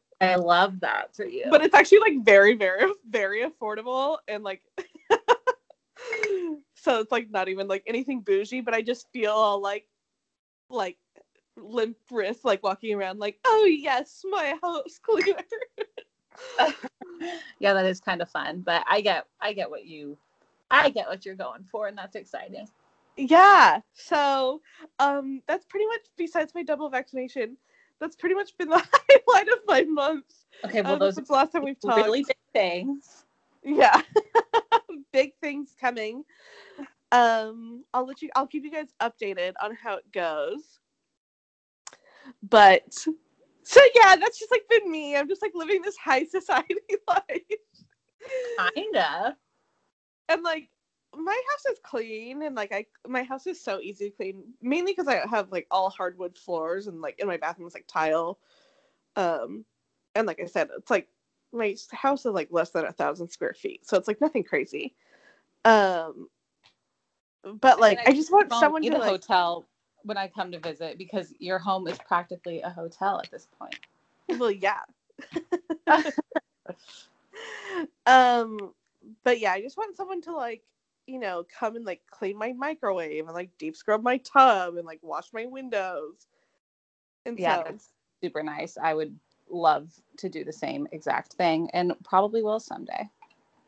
I 0.20 0.36
love 0.36 0.80
that 0.80 1.14
for 1.16 1.24
you. 1.24 1.44
but 1.50 1.64
it's 1.64 1.74
actually 1.74 2.00
like 2.00 2.24
very, 2.24 2.54
very, 2.54 2.92
very 3.08 3.44
affordable 3.44 4.18
and 4.28 4.44
like, 4.44 4.62
so 6.74 7.00
it's 7.00 7.12
like 7.12 7.30
not 7.30 7.48
even 7.48 7.68
like 7.68 7.82
anything 7.86 8.20
bougie. 8.20 8.60
But 8.60 8.74
I 8.74 8.82
just 8.82 9.10
feel 9.12 9.32
all 9.32 9.60
like, 9.60 9.86
like 10.70 10.98
limp 11.56 11.96
wrist, 12.10 12.44
like 12.44 12.62
walking 12.62 12.94
around, 12.94 13.18
like, 13.18 13.38
oh 13.46 13.64
yes, 13.64 14.22
my 14.30 14.56
house 14.62 14.98
cleaner. 15.02 15.36
yeah, 17.60 17.72
that 17.74 17.86
is 17.86 18.00
kind 18.00 18.20
of 18.22 18.30
fun. 18.30 18.60
But 18.60 18.84
I 18.88 19.00
get 19.00 19.26
I 19.40 19.52
get 19.52 19.70
what 19.70 19.86
you 19.86 20.16
I 20.70 20.90
get 20.90 21.08
what 21.08 21.24
you're 21.24 21.34
going 21.34 21.64
for, 21.70 21.86
and 21.88 21.96
that's 21.98 22.16
exciting. 22.16 22.68
yeah 23.16 23.80
so 23.92 24.60
um 24.98 25.42
that's 25.46 25.64
pretty 25.66 25.86
much 25.86 26.00
besides 26.16 26.54
my 26.54 26.62
double 26.62 26.88
vaccination 26.88 27.56
that's 28.00 28.16
pretty 28.16 28.34
much 28.34 28.56
been 28.56 28.68
the 28.70 28.78
highlight 28.78 29.48
of 29.48 29.58
my 29.66 29.82
month 29.82 30.24
Okay, 30.64 30.82
well 30.82 30.94
um, 30.94 30.98
those 30.98 31.14
since 31.16 31.28
the 31.28 31.34
last 31.34 31.52
time 31.52 31.64
we've 31.64 31.78
talked 31.80 31.96
really 31.96 32.22
big 32.22 32.36
things. 32.54 33.24
yeah 33.62 34.00
big 35.12 35.32
things 35.40 35.74
coming 35.78 36.24
um 37.12 37.84
i'll 37.92 38.06
let 38.06 38.22
you 38.22 38.30
i'll 38.36 38.46
keep 38.46 38.64
you 38.64 38.70
guys 38.70 38.94
updated 39.02 39.52
on 39.62 39.74
how 39.74 39.96
it 39.96 40.10
goes 40.12 40.78
but 42.48 43.06
so 43.62 43.80
yeah 43.94 44.16
that's 44.16 44.38
just 44.38 44.50
like 44.50 44.62
been 44.68 44.90
me. 44.90 45.16
I'm 45.16 45.28
just 45.28 45.42
like 45.42 45.52
living 45.54 45.82
this 45.82 45.96
high 45.96 46.24
society 46.24 46.74
life. 47.08 47.42
Kinda. 48.74 49.36
and 50.28 50.42
like 50.42 50.68
my 51.16 51.40
house 51.50 51.72
is 51.72 51.80
clean 51.82 52.42
and 52.42 52.54
like 52.54 52.72
I 52.72 52.86
my 53.06 53.22
house 53.22 53.46
is 53.46 53.62
so 53.62 53.80
easy 53.80 54.10
to 54.10 54.16
clean 54.16 54.44
mainly 54.62 54.92
because 54.92 55.08
I 55.08 55.26
have 55.28 55.50
like 55.50 55.66
all 55.70 55.90
hardwood 55.90 56.38
floors 56.38 56.86
and 56.86 57.00
like 57.00 57.18
in 57.18 57.26
my 57.26 57.36
bathroom 57.36 57.66
is 57.68 57.74
like 57.74 57.86
tile. 57.88 58.38
Um 59.16 59.64
and 60.14 60.26
like 60.26 60.40
I 60.40 60.46
said 60.46 60.68
it's 60.76 60.90
like 60.90 61.08
my 61.52 61.74
house 61.90 62.26
is 62.26 62.32
like 62.32 62.48
less 62.52 62.70
than 62.70 62.84
a 62.84 62.92
thousand 62.92 63.28
square 63.28 63.54
feet 63.54 63.86
so 63.86 63.96
it's 63.96 64.06
like 64.08 64.20
nothing 64.20 64.44
crazy. 64.44 64.94
Um 65.64 66.28
but 67.60 67.80
like 67.80 68.00
I 68.06 68.12
just 68.12 68.30
want 68.30 68.52
someone 68.52 68.82
to 68.82 68.90
like 68.98 69.02
hotel 69.02 69.66
when 70.04 70.16
I 70.16 70.28
come 70.28 70.52
to 70.52 70.58
visit 70.58 70.98
because 70.98 71.32
your 71.38 71.58
home 71.58 71.86
is 71.88 71.98
practically 71.98 72.60
a 72.62 72.70
hotel 72.70 73.20
at 73.20 73.30
this 73.30 73.48
point. 73.58 73.76
well 74.38 74.50
yeah 74.50 74.82
um 78.06 78.72
but 79.24 79.40
yeah 79.40 79.52
i 79.52 79.60
just 79.60 79.76
want 79.76 79.96
someone 79.96 80.20
to 80.20 80.32
like 80.34 80.62
you 81.06 81.18
know 81.18 81.44
come 81.58 81.76
and 81.76 81.84
like 81.84 82.02
clean 82.10 82.36
my 82.38 82.52
microwave 82.52 83.24
and 83.26 83.34
like 83.34 83.50
deep 83.58 83.76
scrub 83.76 84.02
my 84.02 84.18
tub 84.18 84.76
and 84.76 84.86
like 84.86 85.00
wash 85.02 85.32
my 85.32 85.46
windows 85.46 86.26
and 87.26 87.38
Yeah, 87.38 87.58
so 87.58 87.62
that's 87.64 87.90
super 88.22 88.42
nice. 88.42 88.76
I 88.76 88.94
would 88.94 89.18
love 89.48 89.90
to 90.18 90.28
do 90.28 90.44
the 90.44 90.52
same 90.52 90.86
exact 90.92 91.32
thing 91.34 91.70
and 91.72 91.94
probably 92.04 92.42
will 92.42 92.60
someday. 92.60 93.08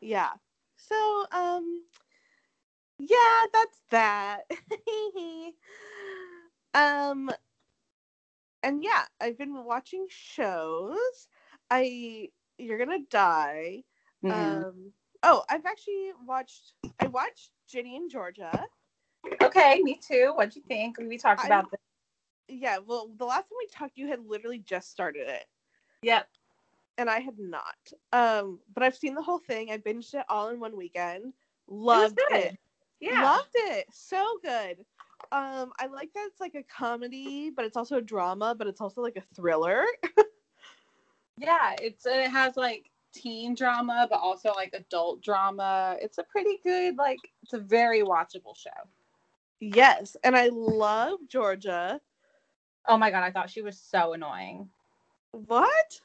yeah 0.01 0.31
so 0.77 1.27
um 1.33 1.83
yeah 2.99 3.47
that's 3.53 3.83
that 3.91 4.41
um 6.75 7.31
and 8.63 8.83
yeah 8.83 9.03
i've 9.21 9.39
been 9.39 9.65
watching 9.65 10.07
shows 10.09 11.29
i 11.71 12.29
you're 12.59 12.79
gonna 12.79 12.99
die 13.11 13.83
Mhm. 14.25 14.63
um 14.65 14.93
oh 15.23 15.43
i've 15.51 15.67
actually 15.67 16.13
watched 16.27 16.75
i 17.01 17.07
watched 17.09 17.51
ginny 17.69 17.97
and 17.97 18.11
georgia 18.11 18.65
okay, 19.43 19.81
me 19.83 19.97
too. 20.01 20.33
What'd 20.35 20.57
you 20.57 20.63
think? 20.69 20.99
We 20.99 21.19
talked 21.19 21.43
I- 21.43 21.47
about 21.47 21.71
this. 21.71 21.81
yeah 22.49 22.79
well 22.79 23.11
the 23.17 23.25
last 23.25 23.43
time 23.49 23.57
we 23.59 23.67
talked 23.67 23.97
you 23.97 24.09
had 24.09 24.21
literally 24.27 24.59
just 24.61 24.91
started 24.91 25.29
it 25.29 25.45
Yep. 26.03 26.29
and 26.99 27.09
i 27.09 27.19
had 27.21 27.39
not 27.39 27.77
um 28.13 28.59
but 28.75 28.83
i've 28.83 28.97
seen 28.97 29.15
the 29.15 29.23
whole 29.23 29.39
thing 29.39 29.71
i 29.71 29.79
binged 29.79 30.15
it 30.15 30.25
all 30.29 30.49
in 30.49 30.61
one 30.61 30.77
weekend 30.77 31.33
loved 31.69 32.19
good. 32.29 32.43
it, 32.43 32.59
Yeah. 33.01 33.23
loved 33.23 33.49
it 33.55 33.87
so 33.93 34.25
good 34.43 34.85
um 35.33 35.73
i 35.79 35.87
like 35.87 36.13
that 36.15 36.27
it's 36.31 36.41
like 36.41 36.55
a 36.55 36.63
comedy 36.65 37.51
but 37.51 37.65
it's 37.65 37.77
also 37.77 37.97
a 37.97 38.03
drama 38.03 38.55
but 38.57 38.67
it's 38.67 38.81
also 38.81 39.01
like 39.01 39.17
a 39.17 39.35
thriller 39.35 39.85
yeah, 41.37 41.75
it's 41.81 42.07
it 42.07 42.31
has 42.31 42.57
like 42.57 42.91
teen 43.13 43.55
drama, 43.55 44.07
but 44.11 44.21
also 44.21 44.53
like 44.55 44.73
adult 44.75 45.23
drama. 45.23 45.97
It's 46.01 46.19
a 46.19 46.25
pretty 46.25 46.59
good, 46.63 46.97
like 46.97 47.31
it's 47.43 47.53
a 47.55 47.59
very 47.59 48.03
watchable 48.03 48.57
show. 48.57 48.71
yes 49.61 50.17
and 50.25 50.37
i 50.37 50.49
love 50.53 51.19
georgia 51.29 52.01
Oh 52.87 52.97
my 52.97 53.11
god, 53.11 53.23
I 53.25 53.31
thought 53.31 53.51
she 53.51 53.63
was 53.63 53.79
so 53.79 54.13
annoying. 54.13 54.71
what 55.33 56.01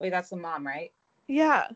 Wait, 0.00 0.10
that's 0.10 0.30
the 0.30 0.36
mom, 0.36 0.66
right? 0.66 0.92
yeah 1.28 1.68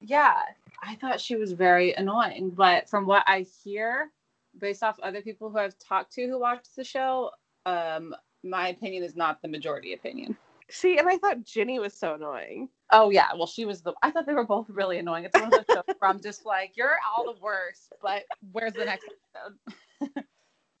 Yeah, 0.00 0.42
I 0.82 0.94
thought 0.96 1.20
she 1.20 1.36
was 1.36 1.52
very 1.52 1.92
annoying, 1.94 2.50
but 2.50 2.88
from 2.88 3.06
what 3.06 3.24
I 3.26 3.40
hear, 3.64 4.10
based 4.58 4.82
off 4.82 4.98
other 5.00 5.22
people 5.22 5.50
who 5.50 5.58
I've 5.58 5.78
talked 5.78 6.12
to 6.14 6.26
who 6.26 6.38
watched 6.38 6.76
the 6.76 6.84
show, 6.84 7.30
um, 7.64 8.14
my 8.44 8.68
opinion 8.68 9.02
is 9.02 9.16
not 9.16 9.42
the 9.42 9.48
majority 9.48 9.92
opinion. 9.92 10.36
See, 10.68 10.98
and 10.98 11.08
I 11.08 11.16
thought 11.18 11.44
Ginny 11.44 11.78
was 11.78 11.94
so 11.94 12.14
annoying. 12.14 12.68
Oh 12.90 13.10
yeah, 13.10 13.28
well 13.36 13.46
she 13.46 13.64
was 13.64 13.82
the. 13.82 13.92
I 14.02 14.10
thought 14.10 14.26
they 14.26 14.34
were 14.34 14.46
both 14.46 14.66
really 14.68 14.98
annoying. 14.98 15.24
It's 15.24 15.38
one 15.38 15.44
of 15.44 15.50
those 15.52 15.64
shows 15.68 15.84
where 15.98 16.10
I'm 16.10 16.20
just 16.20 16.44
like, 16.44 16.72
you're 16.76 16.96
all 17.06 17.24
the 17.24 17.40
worst, 17.40 17.92
but 18.02 18.24
where's 18.52 18.72
the 18.72 18.84
next 18.84 19.06
episode? 19.34 20.24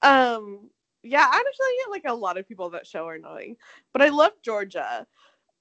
Um, 0.02 0.70
yeah, 1.02 1.26
honestly, 1.26 1.66
yeah, 1.78 1.90
like 1.90 2.02
a 2.06 2.14
lot 2.14 2.36
of 2.36 2.46
people 2.46 2.70
that 2.70 2.86
show 2.86 3.08
are 3.08 3.14
annoying, 3.14 3.56
but 3.92 4.02
I 4.02 4.10
love 4.10 4.32
Georgia. 4.44 5.04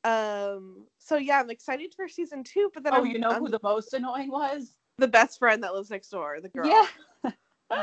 Um, 0.03 0.85
so 0.99 1.15
yeah, 1.15 1.39
I'm 1.39 1.49
excited 1.49 1.93
for 1.95 2.07
season 2.07 2.43
two. 2.43 2.69
But 2.73 2.83
then 2.83 2.93
oh, 2.93 2.97
I'm, 2.97 3.05
you 3.07 3.17
know 3.17 3.31
I'm 3.31 3.39
who 3.39 3.49
the 3.49 3.59
most 3.63 3.93
annoying 3.93 4.29
was? 4.29 4.75
the 4.97 5.07
best 5.07 5.39
friend 5.39 5.63
that 5.63 5.73
lives 5.73 5.89
next 5.89 6.09
door, 6.09 6.39
the 6.41 6.49
girl. 6.49 6.67
Yeah, 6.67 7.31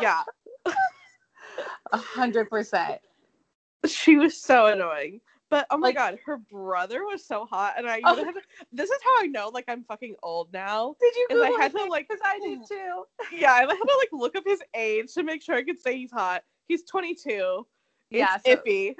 yeah, 0.01 0.23
a 1.93 1.97
hundred 1.97 2.49
percent. 2.51 3.01
she 3.87 4.17
was 4.17 4.41
so 4.41 4.67
annoying. 4.67 5.21
But 5.51 5.67
oh 5.71 5.77
my 5.77 5.89
Like- 5.89 5.97
god, 5.97 6.19
her 6.25 6.39
brother 6.39 7.05
was 7.05 7.27
so 7.27 7.45
hot, 7.45 7.75
and 7.77 7.87
I 7.89 8.01
Oh. 8.05 8.17
to, 8.17 8.33
this 8.73 8.89
is 8.89 8.99
how 9.05 9.23
I 9.23 9.27
know 9.27 9.51
like 9.53 9.65
I'm 9.69 9.85
fucking 9.85 10.15
old 10.23 10.51
now. 10.53 10.97
Did 11.01 11.15
you? 11.17 11.27
Is 11.31 11.43
I 11.43 11.51
had 11.63 11.73
to, 11.73 11.85
like- 11.85 12.09
'Cause 12.09 12.21
I 12.25 12.39
did 12.39 12.61
too. 12.67 13.05
Yeah, 13.37 13.53
I 13.53 13.61
had 13.61 13.69
to 13.69 13.97
like 13.99 14.09
look 14.13 14.35
up 14.37 14.45
his 14.47 14.63
age 14.75 15.13
to 15.15 15.23
make 15.23 15.43
sure 15.43 15.55
I 15.57 15.63
could 15.63 15.81
say 15.81 15.97
he's 15.97 16.11
hot. 16.11 16.43
He's 16.69 16.85
22. 16.85 17.67
Yeah, 18.09 18.37
it's 18.37 18.45
so- 18.47 18.57
iffy. 18.57 18.95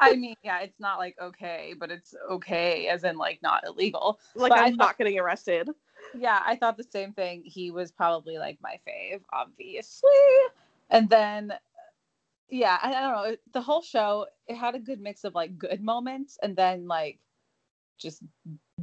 I 0.00 0.14
mean, 0.16 0.34
yeah, 0.42 0.60
it's 0.60 0.80
not 0.80 0.98
like 0.98 1.14
okay, 1.20 1.74
but 1.78 1.90
it's 1.92 2.14
okay, 2.30 2.88
as 2.88 3.04
in 3.04 3.16
like 3.16 3.40
not 3.42 3.64
illegal. 3.66 4.18
Like 4.34 4.50
But 4.50 4.58
I'm 4.58 4.76
not 4.76 4.98
getting 4.98 5.20
arrested. 5.20 5.70
Yeah, 6.14 6.40
I 6.44 6.56
thought 6.56 6.76
the 6.76 6.84
same 6.84 7.12
thing. 7.12 7.42
He 7.44 7.70
was 7.70 7.90
probably 7.90 8.38
like 8.38 8.58
my 8.62 8.78
fave, 8.86 9.20
obviously. 9.32 10.10
And 10.90 11.08
then, 11.08 11.54
yeah, 12.50 12.78
I, 12.82 12.88
I 12.92 13.00
don't 13.00 13.12
know. 13.30 13.36
The 13.52 13.62
whole 13.62 13.82
show 13.82 14.26
it 14.46 14.56
had 14.56 14.74
a 14.74 14.78
good 14.78 15.00
mix 15.00 15.24
of 15.24 15.34
like 15.34 15.58
good 15.58 15.82
moments 15.82 16.38
and 16.42 16.54
then 16.54 16.86
like 16.86 17.18
just 17.98 18.22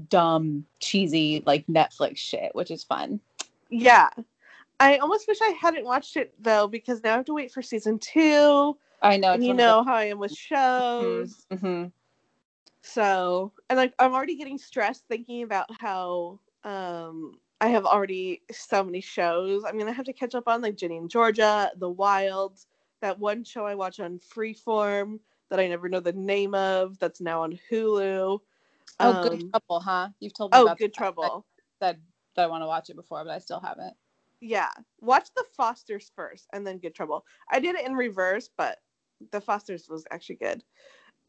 dumb, 0.09 0.65
cheesy 0.79 1.43
like 1.45 1.67
Netflix 1.67 2.17
shit, 2.17 2.55
which 2.55 2.71
is 2.71 2.83
fun. 2.83 3.19
Yeah. 3.69 4.09
I 4.79 4.97
almost 4.97 5.27
wish 5.27 5.39
I 5.41 5.49
hadn't 5.59 5.83
watched 5.85 6.15
it 6.17 6.33
though 6.39 6.67
because 6.67 7.03
now 7.03 7.13
I 7.13 7.17
have 7.17 7.25
to 7.25 7.33
wait 7.33 7.51
for 7.51 7.61
season 7.61 7.99
two. 7.99 8.77
I 9.01 9.17
know. 9.17 9.33
you 9.35 9.53
know 9.53 9.83
how 9.83 9.95
I 9.95 10.05
am 10.05 10.19
with 10.19 10.33
shows. 10.35 11.45
the- 11.49 11.57
Mhm. 11.57 11.91
So, 12.81 13.51
and 13.69 13.77
like 13.77 13.93
I'm 13.99 14.13
already 14.13 14.35
getting 14.35 14.57
stressed 14.57 15.03
thinking 15.09 15.43
about 15.43 15.67
how 15.79 16.39
um 16.63 17.39
I 17.61 17.67
have 17.69 17.85
already 17.85 18.43
so 18.51 18.83
many 18.83 19.01
shows. 19.01 19.63
I'm 19.65 19.77
gonna 19.77 19.93
have 19.93 20.05
to 20.05 20.13
catch 20.13 20.35
up 20.35 20.47
on 20.47 20.61
like 20.61 20.77
Ginny 20.77 20.97
and 20.97 21.09
Georgia, 21.09 21.71
The 21.77 21.89
Wild, 21.89 22.59
that 23.01 23.19
one 23.19 23.43
show 23.43 23.65
I 23.65 23.75
watch 23.75 23.99
on 23.99 24.19
Freeform 24.19 25.19
that 25.49 25.59
I 25.59 25.67
never 25.67 25.89
know 25.89 25.99
the 25.99 26.13
name 26.13 26.55
of. 26.55 26.99
That's 26.99 27.21
now 27.21 27.43
on 27.43 27.59
Hulu. 27.71 28.39
Oh, 29.01 29.13
good 29.13 29.39
Um, 29.39 29.51
trouble, 29.51 29.81
huh? 29.81 30.09
You've 30.19 30.33
told 30.33 30.53
me 30.53 30.59
Oh, 30.59 30.69
Good 30.69 30.93
that. 31.21 31.33
Trouble. 31.33 31.45
I 31.81 31.85
said 31.87 32.03
that 32.35 32.43
I 32.45 32.47
want 32.47 32.63
to 32.63 32.67
watch 32.67 32.89
it 32.89 32.95
before, 32.95 33.23
but 33.23 33.31
I 33.33 33.39
still 33.39 33.59
haven't. 33.59 33.97
Yeah, 34.41 34.71
watch 34.99 35.33
The 35.35 35.45
Fosters 35.55 36.11
first, 36.15 36.47
and 36.53 36.65
then 36.65 36.79
Good 36.79 36.95
Trouble. 36.95 37.25
I 37.49 37.59
did 37.59 37.75
it 37.75 37.85
in 37.85 37.93
reverse, 37.95 38.49
but 38.55 38.79
The 39.31 39.41
Fosters 39.41 39.89
was 39.89 40.05
actually 40.11 40.37
good. 40.37 40.63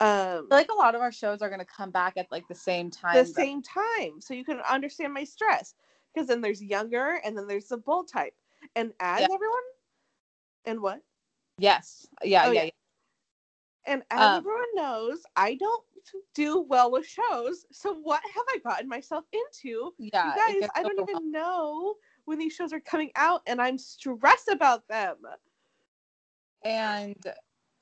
Um, 0.01 0.47
like 0.51 0.71
a 0.71 0.75
lot 0.75 0.95
of 0.95 1.03
our 1.03 1.13
shows 1.13 1.43
are 1.43 1.51
gonna 1.51 1.65
come 1.65 1.91
back 1.91 2.17
at 2.17 2.31
like 2.31 2.49
the 2.49 2.55
same 2.55 2.91
time. 2.91 3.17
the 3.19 3.25
same 3.25 3.63
time 3.63 4.21
so 4.21 4.33
you 4.35 4.45
can 4.45 4.61
understand 4.61 5.13
my 5.13 5.25
stress 5.25 5.75
because 6.13 6.27
then 6.29 6.41
there's 6.41 6.63
younger 6.63 7.21
and 7.25 7.37
then 7.37 7.47
there's 7.47 7.69
the 7.69 7.77
bold 7.77 8.09
type 8.09 8.35
and 8.77 8.93
as 9.01 9.21
Yeah. 9.21 9.27
everyone 9.35 9.61
and 10.65 10.81
what 10.81 11.03
Yes. 11.59 12.07
Yeah. 12.25 12.45
Oh, 12.47 12.53
yeah. 12.53 12.63
yeah. 12.63 12.65
yeah. 12.65 12.71
and 13.87 14.03
as 14.11 14.21
Um, 14.21 14.37
everyone 14.39 14.75
knows 14.75 15.23
i 15.37 15.55
don't 15.55 15.85
do 16.35 16.61
well 16.61 16.91
with 16.91 17.07
shows 17.07 17.67
so 17.71 17.95
what 17.95 18.23
have 18.35 18.45
i 18.55 18.59
gotten 18.59 18.89
myself 18.89 19.25
into 19.33 19.93
Yeah. 19.99 20.25
you 20.25 20.33
guys 20.35 20.69
i 20.75 20.83
don't 20.83 20.99
even 21.09 21.31
know 21.31 21.95
when 22.25 22.39
these 22.39 22.53
shows 22.53 22.73
are 22.73 22.81
coming 22.81 23.11
out 23.17 23.43
and 23.47 23.61
i'm 23.61 23.79
stressed 23.79 24.49
about 24.49 24.87
them 24.89 25.17
and 26.65 27.17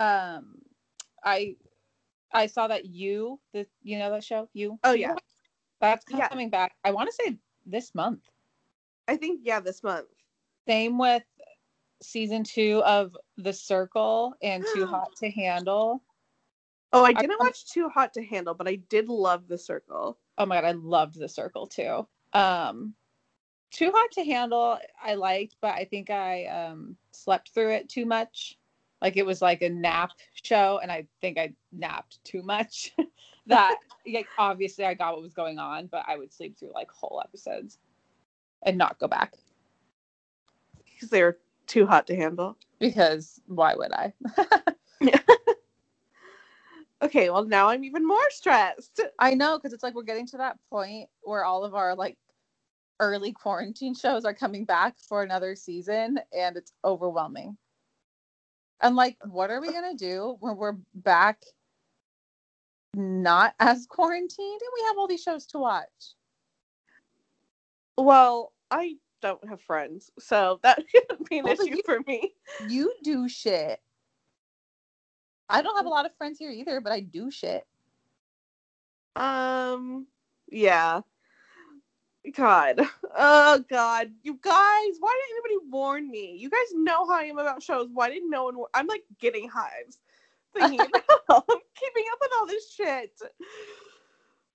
um 0.01 0.57
i 1.25 1.55
i 2.33 2.47
saw 2.47 2.67
that 2.69 2.85
you 2.87 3.41
the 3.53 3.67
you 3.83 3.99
know 3.99 4.11
that 4.11 4.25
show? 4.25 4.49
You? 4.53 4.79
Oh 4.85 4.93
yeah. 4.93 5.15
That's 5.81 6.05
Yeah. 6.11 6.29
coming 6.29 6.51
back. 6.51 6.75
I 6.85 6.91
want 6.91 7.09
to 7.09 7.15
say 7.15 7.39
this 7.65 7.95
month. 7.95 8.25
I 9.07 9.17
think 9.17 9.41
yeah 9.45 9.61
this 9.61 9.83
month. 9.83 10.09
Same 10.67 10.99
with 10.99 11.23
season 12.03 12.45
two 12.45 12.83
of 12.85 13.17
the 13.37 13.53
circle 13.53 14.35
and 14.43 14.65
too 14.75 14.87
hot 14.95 15.15
to 15.17 15.31
handle. 15.31 16.03
Oh 16.93 17.05
i 17.05 17.11
I- 17.11 17.13
didn't 17.15 17.39
watch 17.39 17.67
too 17.67 17.89
hot 17.89 18.13
to 18.15 18.25
handle 18.25 18.55
but 18.55 18.69
i 18.69 18.77
did 18.77 19.09
love 19.09 19.47
the 19.49 19.59
circle. 19.59 20.19
Oh 20.37 20.47
my 20.47 20.57
god 20.57 20.65
i 20.67 20.73
loved 20.73 21.19
the 21.19 21.29
circle 21.29 21.67
too. 21.67 22.07
Um 22.33 22.95
too 23.71 23.91
hot 23.95 24.11
to 24.13 24.25
handle 24.25 24.79
i 25.03 25.15
liked 25.15 25.57
but 25.61 25.75
i 25.75 25.85
think 25.85 26.09
i 26.11 26.47
um 26.47 26.97
slept 27.13 27.51
through 27.53 27.71
it 27.71 27.89
too 27.89 28.07
much 28.07 28.58
like 29.01 29.17
it 29.17 29.27
was 29.27 29.41
like 29.41 29.63
a 29.63 29.69
nap 29.69 30.11
show 30.33 30.81
and 30.83 30.91
i 30.91 31.07
think 31.21 31.39
i 31.39 31.53
napped 31.73 32.23
too 32.25 32.43
much 32.43 32.93
that 33.47 33.77
like 34.13 34.27
obviously 34.39 34.85
i 34.85 34.95
got 34.95 35.13
what 35.13 35.23
was 35.23 35.35
going 35.35 35.59
on 35.59 35.87
but 35.87 36.05
i 36.07 36.17
would 36.17 36.33
sleep 36.33 36.59
through 36.59 36.73
like 36.75 36.91
whole 36.91 37.21
episodes 37.25 37.79
and 38.63 38.77
not 38.77 38.99
go 38.99 39.09
back. 39.09 39.35
Because 40.85 41.11
they 41.11 41.23
were 41.23 41.39
too 41.67 41.87
hot 41.87 42.07
to 42.09 42.17
handle. 42.17 42.57
Because 42.79 43.41
why 43.47 43.75
would 43.75 43.93
i? 43.93 44.13
Okay 47.01 47.31
well 47.31 47.45
now 47.45 47.69
i'm 47.69 47.85
even 47.85 48.05
more 48.05 48.29
stressed. 48.31 49.01
I 49.21 49.33
know 49.33 49.57
because 49.57 49.73
it's 49.73 49.85
like 49.85 49.95
we're 49.95 50.03
getting 50.03 50.27
to 50.27 50.39
that 50.39 50.59
point 50.69 51.09
where 51.23 51.45
all 51.45 51.65
of 51.65 51.77
our 51.77 51.95
like 51.95 52.19
early 52.99 53.33
quarantine 53.33 53.95
shows 53.95 54.25
are 54.25 54.35
coming 54.35 54.65
back 54.65 54.97
for 54.99 55.23
another 55.23 55.55
season 55.55 56.19
and 56.37 56.57
it's 56.57 56.73
overwhelming 56.85 57.57
and 58.81 58.97
like 58.97 59.17
what 59.25 59.51
are 59.51 59.61
we 59.61 59.73
gonna 59.73 59.95
do 59.95 60.37
when 60.41 60.57
we're 60.57 60.77
back 60.95 61.43
not 62.95 63.55
as 63.61 63.87
quarantined? 63.87 64.61
And 64.61 64.71
we 64.75 64.83
have 64.89 64.99
all 64.99 65.07
these 65.09 65.23
shows 65.23 65.47
to 65.49 65.59
watch. 65.59 66.15
Well, 67.97 68.53
I 68.71 68.97
don't 69.23 69.47
have 69.49 69.61
friends, 69.61 70.11
so 70.19 70.61
that 70.63 70.83
shouldn't 70.95 71.29
be 71.29 71.39
an 71.39 71.45
Well, 71.45 71.55
issue 71.55 71.77
you- 71.77 71.83
for 71.85 72.01
me. 72.07 72.35
you 72.69 72.93
do 73.03 73.29
shit. 73.29 73.81
I 75.51 75.63
don't 75.63 75.77
have 75.77 75.87
a 75.87 75.91
lot 75.91 76.05
of 76.07 76.15
friends 76.17 76.39
here 76.39 76.51
either 76.51 76.81
but 76.81 76.93
i 76.93 77.01
do 77.01 77.31
shit. 77.31 77.67
Um, 79.17 80.07
yeah. 80.51 81.01
God. 82.35 82.81
Oh 83.21 83.65
God. 83.69 84.13
You 84.23 84.39
guys, 84.43 84.97
why 85.01 85.19
didn't 85.21 85.45
anybody 85.45 85.71
warn 85.71 86.09
me? 86.11 86.37
You 86.39 86.51
guys 86.51 86.73
know 86.75 87.07
how 87.07 87.15
I 87.15 87.23
am 87.25 87.39
about 87.39 87.63
shows. 87.63 87.89
Why 87.93 88.11
didn't 88.11 88.31
no 88.31 88.45
one 88.45 88.57
war- 88.57 88.69
I'm 88.75 88.87
like 88.87 89.03
getting 89.19 89.49
hives. 89.49 89.99
Thinking 90.55 90.85
about 90.87 91.03
I'm 91.29 91.59
keeping 91.75 92.05
up 92.13 92.19
with 92.21 92.31
all 92.39 92.47
this 92.47 92.73
shit. 92.73 93.21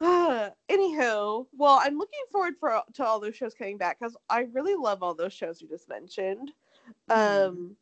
Anywho, 0.72 1.48
well, 1.58 1.80
I'm 1.82 1.98
looking 1.98 2.20
forward 2.32 2.56
for 2.60 2.82
to 2.94 3.06
all 3.06 3.20
those 3.20 3.36
shows 3.36 3.54
coming 3.54 3.78
back 3.78 4.00
because 4.00 4.16
I 4.30 4.48
really 4.54 4.76
love 4.76 5.04
all 5.04 5.14
those 5.16 5.34
shows 5.34 5.62
you 5.62 5.68
just 5.68 5.90
mentioned. 5.90 6.52
Mhm. 7.10 7.46
Um, 7.48 7.78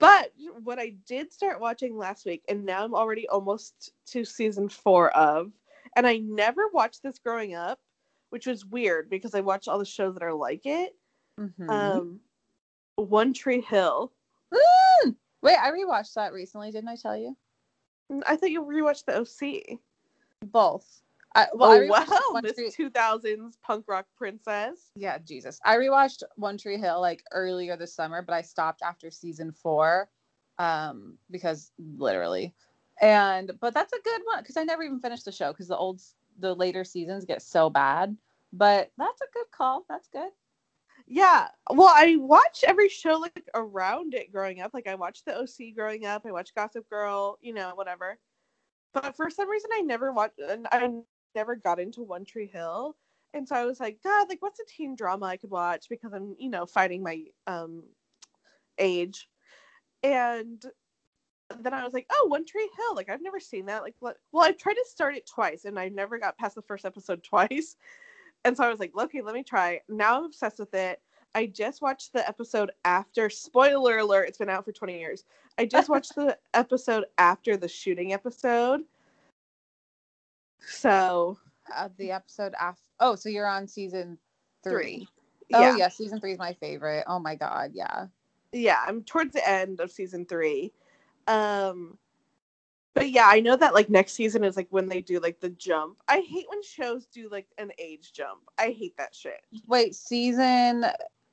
but 0.00 0.32
what 0.62 0.78
I 0.78 0.94
did 1.06 1.32
start 1.32 1.60
watching 1.60 1.96
last 1.96 2.24
week, 2.26 2.44
and 2.48 2.64
now 2.64 2.84
I'm 2.84 2.94
already 2.94 3.28
almost 3.28 3.92
to 4.06 4.24
season 4.24 4.68
four 4.68 5.10
of, 5.10 5.52
and 5.96 6.06
I 6.06 6.18
never 6.18 6.68
watched 6.72 7.02
this 7.02 7.18
growing 7.18 7.54
up, 7.54 7.78
which 8.30 8.46
was 8.46 8.64
weird 8.64 9.08
because 9.10 9.34
I 9.34 9.40
watched 9.40 9.68
all 9.68 9.78
the 9.78 9.84
shows 9.84 10.14
that 10.14 10.22
are 10.22 10.34
like 10.34 10.66
it. 10.66 10.94
Mhm. 11.38 11.70
Um, 11.70 12.20
One 12.96 13.32
Tree 13.32 13.60
Hill. 13.60 14.12
Mm! 14.52 15.14
wait 15.42 15.56
i 15.58 15.70
rewatched 15.70 16.14
that 16.14 16.32
recently 16.32 16.70
didn't 16.72 16.88
i 16.88 16.96
tell 16.96 17.16
you 17.16 17.36
I 18.26 18.36
thought 18.36 18.50
you 18.50 18.62
rewatched 18.62 19.04
the 19.04 19.18
OC. 19.20 19.78
both 20.46 21.02
I, 21.34 21.46
well, 21.54 21.70
I 21.70 21.76
oh 21.76 21.80
rewatched 21.82 22.32
wow, 22.34 22.40
this 22.40 22.54
Tree- 22.54 22.70
2000s 22.90 23.52
punk 23.62 23.84
rock 23.86 24.06
princess. 24.16 24.90
Yeah, 24.96 25.18
Jesus. 25.18 25.60
I 25.62 25.76
rewatched 25.76 26.22
One 26.36 26.56
Tree 26.56 26.78
Hill 26.78 27.00
like 27.02 27.22
earlier 27.32 27.76
this 27.76 27.94
summer, 27.94 28.22
but 28.22 28.32
I 28.32 28.40
stopped 28.40 28.80
after 28.82 29.10
season 29.10 29.52
four 29.52 30.08
um 30.58 31.16
because 31.30 31.70
literally 31.78 32.52
and 33.00 33.52
but 33.60 33.74
that's 33.74 33.92
a 33.92 34.00
good 34.02 34.22
one 34.24 34.40
because 34.42 34.56
i 34.56 34.64
never 34.64 34.82
even 34.82 34.98
finished 34.98 35.24
the 35.24 35.30
show 35.30 35.52
because 35.52 35.68
the 35.68 35.76
old 35.76 36.00
the 36.38 36.54
later 36.54 36.84
seasons 36.84 37.24
get 37.24 37.42
so 37.42 37.70
bad 37.70 38.16
but 38.52 38.90
that's 38.98 39.20
a 39.20 39.26
good 39.34 39.50
call 39.52 39.84
that's 39.88 40.08
good 40.08 40.30
Yeah. 41.06 41.48
Well, 41.70 41.92
I 41.94 42.16
watched 42.16 42.64
every 42.66 42.88
show 42.88 43.14
like 43.14 43.48
around 43.54 44.14
it 44.14 44.32
growing 44.32 44.60
up. 44.60 44.72
Like 44.74 44.86
I 44.86 44.94
watched 44.94 45.24
the 45.26 45.36
OC 45.38 45.74
growing 45.76 46.06
up. 46.06 46.24
I 46.26 46.32
watched 46.32 46.54
Gossip 46.54 46.88
Girl, 46.90 47.38
you 47.40 47.54
know, 47.54 47.72
whatever. 47.74 48.18
But 48.94 49.16
for 49.16 49.30
some 49.30 49.48
reason, 49.50 49.70
I 49.74 49.80
never 49.82 50.12
watched. 50.12 50.38
and 50.38 50.66
I 50.72 50.90
never 51.34 51.56
got 51.56 51.80
into 51.80 52.02
One 52.02 52.24
Tree 52.24 52.46
Hill, 52.46 52.96
and 53.34 53.46
so 53.48 53.56
I 53.56 53.64
was 53.66 53.80
like, 53.80 53.98
God, 54.02 54.28
like 54.28 54.42
what's 54.42 54.60
a 54.60 54.64
teen 54.66 54.96
drama 54.96 55.26
I 55.26 55.36
could 55.36 55.50
watch 55.50 55.86
because 55.90 56.12
I'm, 56.14 56.36
you 56.38 56.50
know, 56.50 56.66
fighting 56.66 57.02
my 57.02 57.24
um 57.46 57.84
age, 58.78 59.28
and 60.02 60.64
then 61.60 61.72
I 61.72 61.84
was 61.84 61.94
like, 61.94 62.06
oh, 62.10 62.26
One 62.28 62.44
Tree 62.44 62.68
Hill. 62.76 62.94
Like 62.94 63.08
I've 63.08 63.22
never 63.22 63.40
seen 63.40 63.66
that. 63.66 63.82
Like, 63.82 63.94
what? 64.00 64.18
well, 64.32 64.44
I've 64.44 64.58
tried 64.58 64.74
to 64.74 64.84
start 64.86 65.16
it 65.16 65.26
twice, 65.26 65.64
and 65.64 65.78
I 65.78 65.88
never 65.88 66.18
got 66.18 66.36
past 66.36 66.54
the 66.54 66.62
first 66.62 66.84
episode 66.84 67.22
twice. 67.24 67.76
And 68.44 68.56
so 68.56 68.64
I 68.64 68.68
was 68.68 68.80
like, 68.80 68.92
okay, 68.96 69.22
let 69.22 69.34
me 69.34 69.42
try. 69.42 69.80
Now 69.88 70.18
I'm 70.18 70.24
obsessed 70.24 70.58
with 70.58 70.74
it. 70.74 71.00
I 71.34 71.46
just 71.46 71.82
watched 71.82 72.12
the 72.12 72.26
episode 72.26 72.70
after. 72.84 73.28
Spoiler 73.30 73.98
alert! 73.98 74.28
It's 74.28 74.38
been 74.38 74.48
out 74.48 74.64
for 74.64 74.72
20 74.72 74.98
years. 74.98 75.24
I 75.58 75.66
just 75.66 75.88
watched 75.88 76.14
the 76.14 76.36
episode 76.54 77.04
after 77.18 77.56
the 77.56 77.68
shooting 77.68 78.12
episode. 78.12 78.82
So 80.60 81.38
Uh, 81.74 81.88
the 81.96 82.10
episode 82.12 82.54
after. 82.60 82.82
Oh, 83.00 83.14
so 83.14 83.28
you're 83.28 83.46
on 83.46 83.66
season 83.66 84.18
three. 84.64 84.74
three. 84.74 85.08
Oh 85.54 85.60
yeah. 85.60 85.76
yeah, 85.76 85.88
season 85.88 86.20
three 86.20 86.32
is 86.32 86.38
my 86.38 86.52
favorite. 86.54 87.04
Oh 87.06 87.18
my 87.18 87.34
god, 87.34 87.70
yeah. 87.74 88.06
yeah 88.52 88.78
i'm 88.86 89.02
towards 89.04 89.32
the 89.34 89.48
end 89.48 89.80
of 89.80 89.90
season 89.90 90.24
three 90.24 90.72
um 91.28 91.98
but 92.94 93.10
yeah 93.10 93.26
i 93.26 93.38
know 93.38 93.54
that 93.54 93.74
like 93.74 93.88
next 93.88 94.14
season 94.14 94.42
is 94.42 94.56
like 94.56 94.66
when 94.70 94.88
they 94.88 95.00
do 95.00 95.20
like 95.20 95.38
the 95.40 95.50
jump. 95.50 95.98
I 96.08 96.20
hate 96.20 96.46
when 96.48 96.62
shows 96.62 97.06
do 97.06 97.28
like 97.30 97.46
an 97.58 97.70
age 97.78 98.12
jump. 98.12 98.40
I 98.58 98.70
hate 98.76 98.96
that 98.96 99.14
shit. 99.14 99.40
Wait, 99.66 99.94
season 99.94 100.86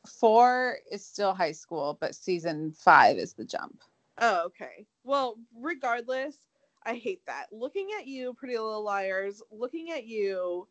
four 0.08 0.77
is 0.91 1.03
still 1.03 1.34
high 1.34 1.53
school, 1.53 1.97
but 1.99 2.13
season 2.13 2.71
five 2.77 3.17
is 3.17 3.34
the 3.34 3.45
jump. 3.45 3.81
oh 4.19 4.43
okay. 4.45 4.86
Well 5.03 5.38
regardless 5.60 6.38
i 6.86 6.93
hate 6.93 7.25
that. 7.25 7.47
Looking 7.51 7.89
at 7.97 8.05
you 8.05 8.34
pretty 8.34 8.58
little 8.58 8.84
liars. 8.84 9.41
Looking 9.49 9.91
at 9.91 10.05
you 10.05 10.67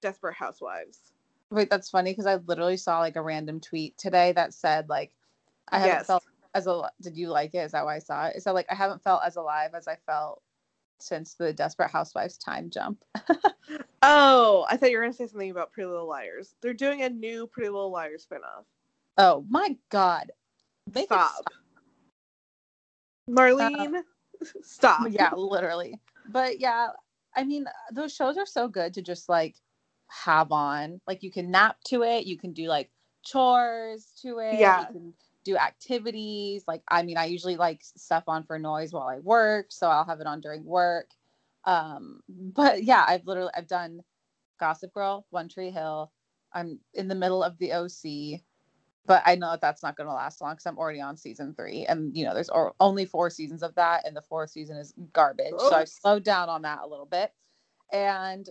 desperate 0.00 0.34
housewives. 0.34 1.12
Wait, 1.50 1.68
that's 1.70 1.90
funny 1.90 2.12
because 2.12 2.26
I 2.26 2.36
literally 2.36 2.76
saw 2.76 3.00
like 3.00 3.16
a 3.16 3.22
random 3.22 3.60
tweet 3.60 3.98
today 3.98 4.32
that 4.32 4.54
said 4.54 4.88
like 4.88 5.12
I 5.68 5.78
haven't 5.80 6.06
felt 6.06 6.24
as 6.58 6.66
a 6.68 6.90
did 7.02 7.16
you 7.16 7.28
like 7.28 7.54
it? 7.54 7.58
Is 7.64 7.72
that 7.72 7.86
why 7.86 7.96
I 7.96 8.00
saw 8.00 8.26
it? 8.26 8.36
Is 8.36 8.44
that 8.44 8.54
like 8.54 8.66
I 8.70 8.76
haven't 8.76 9.02
felt 9.04 9.22
as 9.24 9.36
alive 9.36 9.72
as 9.74 9.88
I 9.88 9.96
felt 10.06 10.42
since 11.00 11.34
the 11.34 11.52
Desperate 11.52 11.90
Housewives 11.90 12.38
time 12.38 12.70
jump. 12.70 13.04
oh 14.02 14.64
i 14.70 14.76
thought 14.76 14.90
you 14.90 14.96
were 14.96 15.02
gonna 15.04 15.12
say 15.12 15.26
something 15.26 15.50
about 15.50 15.72
pretty 15.72 15.88
little 15.88 16.08
liars 16.08 16.54
they're 16.62 16.72
doing 16.74 17.02
a 17.02 17.10
new 17.10 17.46
pretty 17.48 17.68
little 17.68 17.90
liars 17.90 18.26
spinoff 18.30 18.64
Oh 19.18 19.44
my 19.50 19.76
god. 19.90 20.30
Make 20.94 21.04
it 21.06 21.08
stop 21.10 21.50
marlene 23.28 24.02
stop 24.62 25.08
yeah, 25.10 25.32
literally. 25.34 26.00
But 26.30 26.60
yeah, 26.60 26.88
I 27.36 27.44
mean, 27.44 27.66
those 27.92 28.14
shows 28.14 28.38
are 28.38 28.46
so 28.46 28.68
good 28.68 28.94
to 28.94 29.02
just 29.02 29.28
like 29.28 29.56
have 30.08 30.52
on. 30.52 31.00
Like 31.08 31.22
you 31.24 31.32
can 31.32 31.50
nap 31.50 31.78
to 31.88 32.04
it, 32.04 32.26
you 32.26 32.38
can 32.38 32.52
do 32.52 32.68
like 32.68 32.90
chores 33.24 34.06
to 34.22 34.38
it, 34.38 34.58
Yeah. 34.60 34.80
you 34.80 34.86
can 34.86 35.14
do 35.52 35.56
activities. 35.56 36.64
Like 36.66 36.82
I 36.88 37.02
mean, 37.02 37.16
I 37.16 37.26
usually 37.26 37.56
like 37.56 37.80
stuff 37.82 38.24
on 38.28 38.44
for 38.44 38.58
noise 38.58 38.92
while 38.92 39.08
I 39.08 39.18
work, 39.20 39.66
so 39.70 39.88
I'll 39.88 40.04
have 40.04 40.20
it 40.20 40.26
on 40.26 40.40
during 40.40 40.64
work. 40.64 41.10
Um, 41.64 42.20
but 42.28 42.82
yeah, 42.84 43.04
I've 43.06 43.26
literally 43.26 43.52
I've 43.54 43.68
done 43.68 44.02
Gossip 44.60 44.92
Girl, 44.94 45.26
One 45.30 45.48
Tree 45.48 45.70
Hill. 45.70 46.12
I'm 46.52 46.80
in 46.94 47.08
the 47.08 47.14
middle 47.14 47.42
of 47.42 47.58
the 47.58 47.72
OC 47.72 48.40
but 49.08 49.22
I 49.24 49.36
know 49.36 49.50
that 49.50 49.62
that's 49.62 49.82
not 49.82 49.96
going 49.96 50.06
to 50.06 50.12
last 50.12 50.40
long 50.42 50.52
because 50.52 50.66
I'm 50.66 50.78
already 50.78 51.00
on 51.00 51.16
season 51.16 51.54
three, 51.54 51.86
and 51.86 52.14
you 52.14 52.26
know 52.26 52.34
there's 52.34 52.50
only 52.78 53.06
four 53.06 53.30
seasons 53.30 53.62
of 53.62 53.74
that, 53.74 54.06
and 54.06 54.14
the 54.14 54.22
fourth 54.22 54.50
season 54.50 54.76
is 54.76 54.92
garbage. 55.14 55.54
So 55.56 55.74
I've 55.74 55.88
slowed 55.88 56.24
down 56.24 56.50
on 56.50 56.62
that 56.62 56.80
a 56.84 56.86
little 56.86 57.06
bit, 57.06 57.32
and 57.90 58.48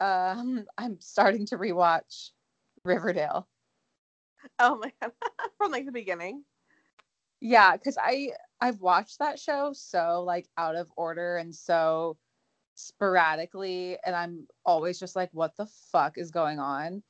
um, 0.00 0.64
I'm 0.78 0.98
starting 1.00 1.44
to 1.46 1.58
rewatch 1.58 2.30
Riverdale. 2.82 3.46
Oh 4.58 4.76
my 4.76 4.92
god. 5.00 5.12
From 5.58 5.70
like 5.72 5.86
the 5.86 5.92
beginning. 5.92 6.44
Yeah, 7.40 7.76
because 7.76 7.96
I 7.98 8.30
I've 8.60 8.80
watched 8.80 9.18
that 9.18 9.38
show 9.38 9.72
so 9.72 10.22
like 10.26 10.48
out 10.56 10.76
of 10.76 10.90
order 10.96 11.36
and 11.36 11.54
so 11.54 12.16
sporadically, 12.74 13.96
and 14.04 14.14
I'm 14.14 14.46
always 14.64 14.98
just 14.98 15.16
like, 15.16 15.30
what 15.32 15.56
the 15.56 15.66
fuck 15.92 16.18
is 16.18 16.30
going 16.30 16.58
on? 16.58 17.02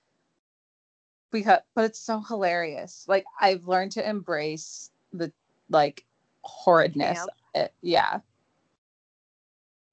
Because 1.31 1.61
but 1.75 1.85
it's 1.85 2.01
so 2.01 2.21
hilarious. 2.21 3.05
Like 3.09 3.25
I've 3.41 3.67
learned 3.67 3.93
to 3.93 4.09
embrace 4.09 4.91
the 5.13 5.33
like 5.69 6.05
horridness. 6.43 7.27
It. 7.55 7.73
Yeah. 7.83 8.21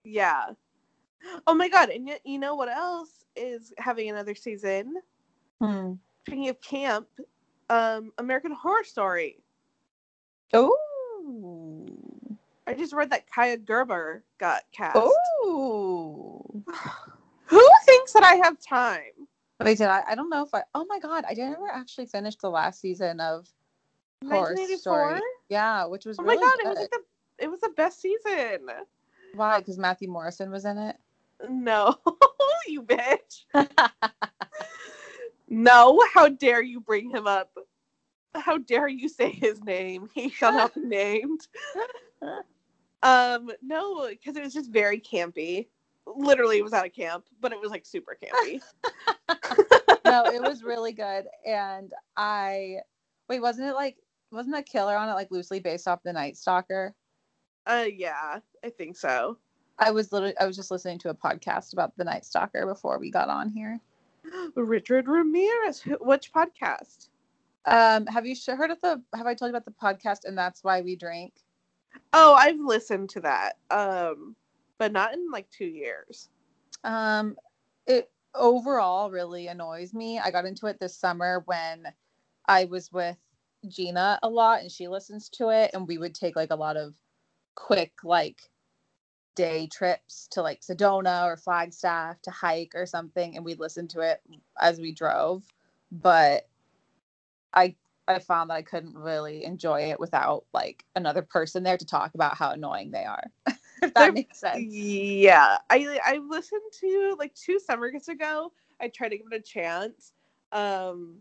Yeah. 0.04 0.52
Oh 1.46 1.54
my 1.54 1.70
god. 1.70 1.90
And 1.90 2.08
yet, 2.08 2.22
you 2.26 2.40
know 2.40 2.56
what 2.56 2.70
else 2.70 3.26
is 3.36 3.74
having 3.78 4.10
another 4.10 4.36
season? 4.36 4.96
Hmm. 5.60 5.94
Speaking 6.28 6.50
of 6.50 6.60
camp, 6.60 7.08
um, 7.70 8.12
American 8.18 8.52
Horror 8.52 8.84
Story. 8.84 9.38
Oh. 10.52 10.78
I 12.68 12.74
just 12.74 12.92
read 12.92 13.12
that 13.12 13.24
Kaia 13.34 13.64
Gerber 13.64 14.26
got 14.38 14.64
cast. 14.74 14.98
Oh. 14.98 16.42
Who 17.46 17.70
thinks 17.86 18.12
that 18.12 18.24
I 18.24 18.36
have 18.44 18.60
time? 18.60 19.28
Wait, 19.62 19.78
did 19.78 19.88
I? 19.88 20.04
I 20.06 20.16
don't 20.16 20.30
know 20.30 20.44
if 20.44 20.54
I. 20.54 20.64
Oh 20.76 20.86
my 20.90 21.00
god, 21.00 21.24
I 21.30 21.34
never 21.34 21.70
actually 21.72 22.08
finished 22.08 22.42
the 22.42 22.50
last 22.50 22.82
season 22.82 23.22
of 23.22 23.48
Horror 24.28 24.58
Story. 24.76 25.22
Yeah, 25.48 25.86
which 25.86 26.06
was 26.06 26.20
Oh 26.20 26.24
really 26.24 26.36
my 26.38 26.42
god, 26.44 26.60
it 26.60 26.68
was 26.68 26.78
like 26.80 26.90
the 26.90 27.00
it 27.40 27.50
was 27.50 27.62
the 27.62 27.72
best 27.78 28.02
season. 28.02 28.68
Why? 29.34 29.60
Because 29.60 29.78
Matthew 29.78 30.10
Morrison 30.10 30.52
was 30.52 30.66
in 30.66 30.78
it. 30.78 30.98
No, 31.50 31.96
you 32.68 32.82
bitch. 32.82 33.46
No, 35.48 36.02
how 36.14 36.30
dare 36.30 36.62
you 36.62 36.80
bring 36.80 37.10
him 37.10 37.28
up? 37.28 37.52
How 38.36 38.58
dare 38.58 38.88
you 38.88 39.10
say 39.10 39.32
his 39.32 39.64
name? 39.64 40.10
He 40.14 40.30
shall 40.30 40.54
not 40.54 40.76
be 40.76 40.82
named. 40.82 41.48
Um, 43.04 43.52
no, 43.62 44.08
because 44.10 44.36
it 44.36 44.44
was 44.44 44.54
just 44.54 44.72
very 44.72 45.00
campy. 45.00 45.68
Literally, 46.06 46.58
it 46.58 46.64
was 46.64 46.74
at 46.74 46.86
a 46.86 46.90
camp, 46.90 47.26
but 47.40 47.52
it 47.52 47.60
was 47.60 47.70
like 47.72 47.86
super 47.86 48.18
campy. 48.22 48.62
no, 50.06 50.26
it 50.26 50.42
was 50.42 50.64
really 50.64 50.94
good, 50.94 51.26
and 51.46 51.94
I 52.16 52.78
wait. 53.30 53.42
Wasn't 53.42 53.68
it 53.68 53.74
like? 53.74 53.98
Wasn't 54.32 54.56
a 54.56 54.64
killer 54.64 54.96
on 54.98 55.10
it 55.10 55.14
like 55.14 55.32
loosely 55.32 55.60
based 55.60 55.88
off 55.88 56.04
the 56.04 56.14
Night 56.14 56.38
Stalker? 56.38 56.96
uh, 57.68 57.86
yeah, 57.94 58.40
I 58.64 58.70
think 58.70 58.98
so. 58.98 59.38
I 59.80 59.92
was 59.92 60.12
literally. 60.12 60.36
I 60.40 60.46
was 60.46 60.56
just 60.56 60.72
listening 60.72 60.98
to 61.00 61.10
a 61.10 61.14
podcast 61.14 61.74
about 61.74 61.96
the 61.98 62.04
Night 62.04 62.26
Stalker 62.26 62.66
before 62.66 62.98
we 63.00 63.12
got 63.12 63.30
on 63.30 63.50
here. 63.50 63.80
Richard 64.56 65.08
Ramirez. 65.08 65.84
Which 66.02 66.32
podcast? 66.34 67.10
Um, 67.66 68.06
have 68.08 68.26
you 68.26 68.36
sh- 68.36 68.48
heard 68.48 68.72
of 68.72 68.80
the? 68.82 69.02
Have 69.14 69.28
I 69.28 69.34
told 69.34 69.50
you 69.52 69.58
about 69.58 69.66
the 69.66 69.72
podcast? 69.72 70.26
And 70.26 70.38
that's 70.38 70.64
why 70.64 70.82
we 70.82 70.96
drink. 70.96 71.34
Oh, 72.14 72.34
I've 72.34 72.60
listened 72.60 73.10
to 73.12 73.22
that. 73.22 73.58
Um, 73.70 74.36
but 74.78 74.92
not 74.92 75.14
in 75.14 75.30
like 75.32 75.50
two 75.50 75.66
years. 75.66 76.30
Um, 76.84 77.36
it 77.86 78.10
overall 78.36 79.12
really 79.12 79.48
annoys 79.48 79.94
me. 79.94 80.20
I 80.20 80.32
got 80.32 80.46
into 80.46 80.68
it 80.68 80.80
this 80.80 80.96
summer 80.96 81.44
when 81.46 81.88
I 82.48 82.66
was 82.66 82.92
with 82.92 83.18
Gina 83.68 84.20
a 84.22 84.30
lot 84.30 84.62
and 84.62 84.72
she 84.72 84.88
listens 84.88 85.30
to 85.30 85.50
it 85.50 85.72
and 85.74 85.88
we 85.88 85.98
would 85.98 86.14
take 86.14 86.36
like 86.36 86.52
a 86.52 86.56
lot 86.56 86.78
of 86.78 86.94
quick 87.56 87.92
like 88.04 88.50
day 89.38 89.68
trips 89.68 90.28
to 90.32 90.42
like 90.42 90.60
Sedona 90.62 91.24
or 91.26 91.38
Flagstaff 91.38 92.22
to 92.24 92.32
hike 92.32 92.74
or 92.76 92.86
something 92.86 93.36
and 93.38 93.46
we'd 93.46 93.60
listen 93.60 93.88
to 93.90 94.02
it 94.02 94.20
as 94.60 94.82
we 94.82 94.92
drove. 94.92 95.44
But 95.92 96.50
I 97.54 97.76
I 98.10 98.20
found 98.20 98.50
that 98.50 98.56
I 98.56 98.62
couldn't 98.64 98.98
really 98.98 99.46
enjoy 99.46 99.92
it 99.92 100.00
without 100.00 100.46
like 100.54 100.84
another 100.96 101.22
person 101.22 101.64
there 101.64 101.78
to 101.78 101.86
talk 101.86 102.16
about 102.16 102.36
how 102.38 102.52
annoying 102.52 102.92
they 102.92 103.06
are. 103.06 103.32
if 103.48 103.58
that 103.82 103.94
They're- 103.96 104.12
makes 104.12 104.40
sense. 104.40 104.66
Yeah, 104.74 105.58
I 105.70 106.00
I 106.04 106.18
listened 106.18 106.62
to 106.82 107.16
like 107.20 107.34
two 107.36 107.60
summers 107.60 108.08
ago. 108.10 108.52
I 108.82 108.88
tried 108.90 109.10
to 109.10 109.18
give 109.18 109.28
it 109.32 109.36
a 109.36 109.42
chance. 109.42 110.14
Um, 110.52 111.18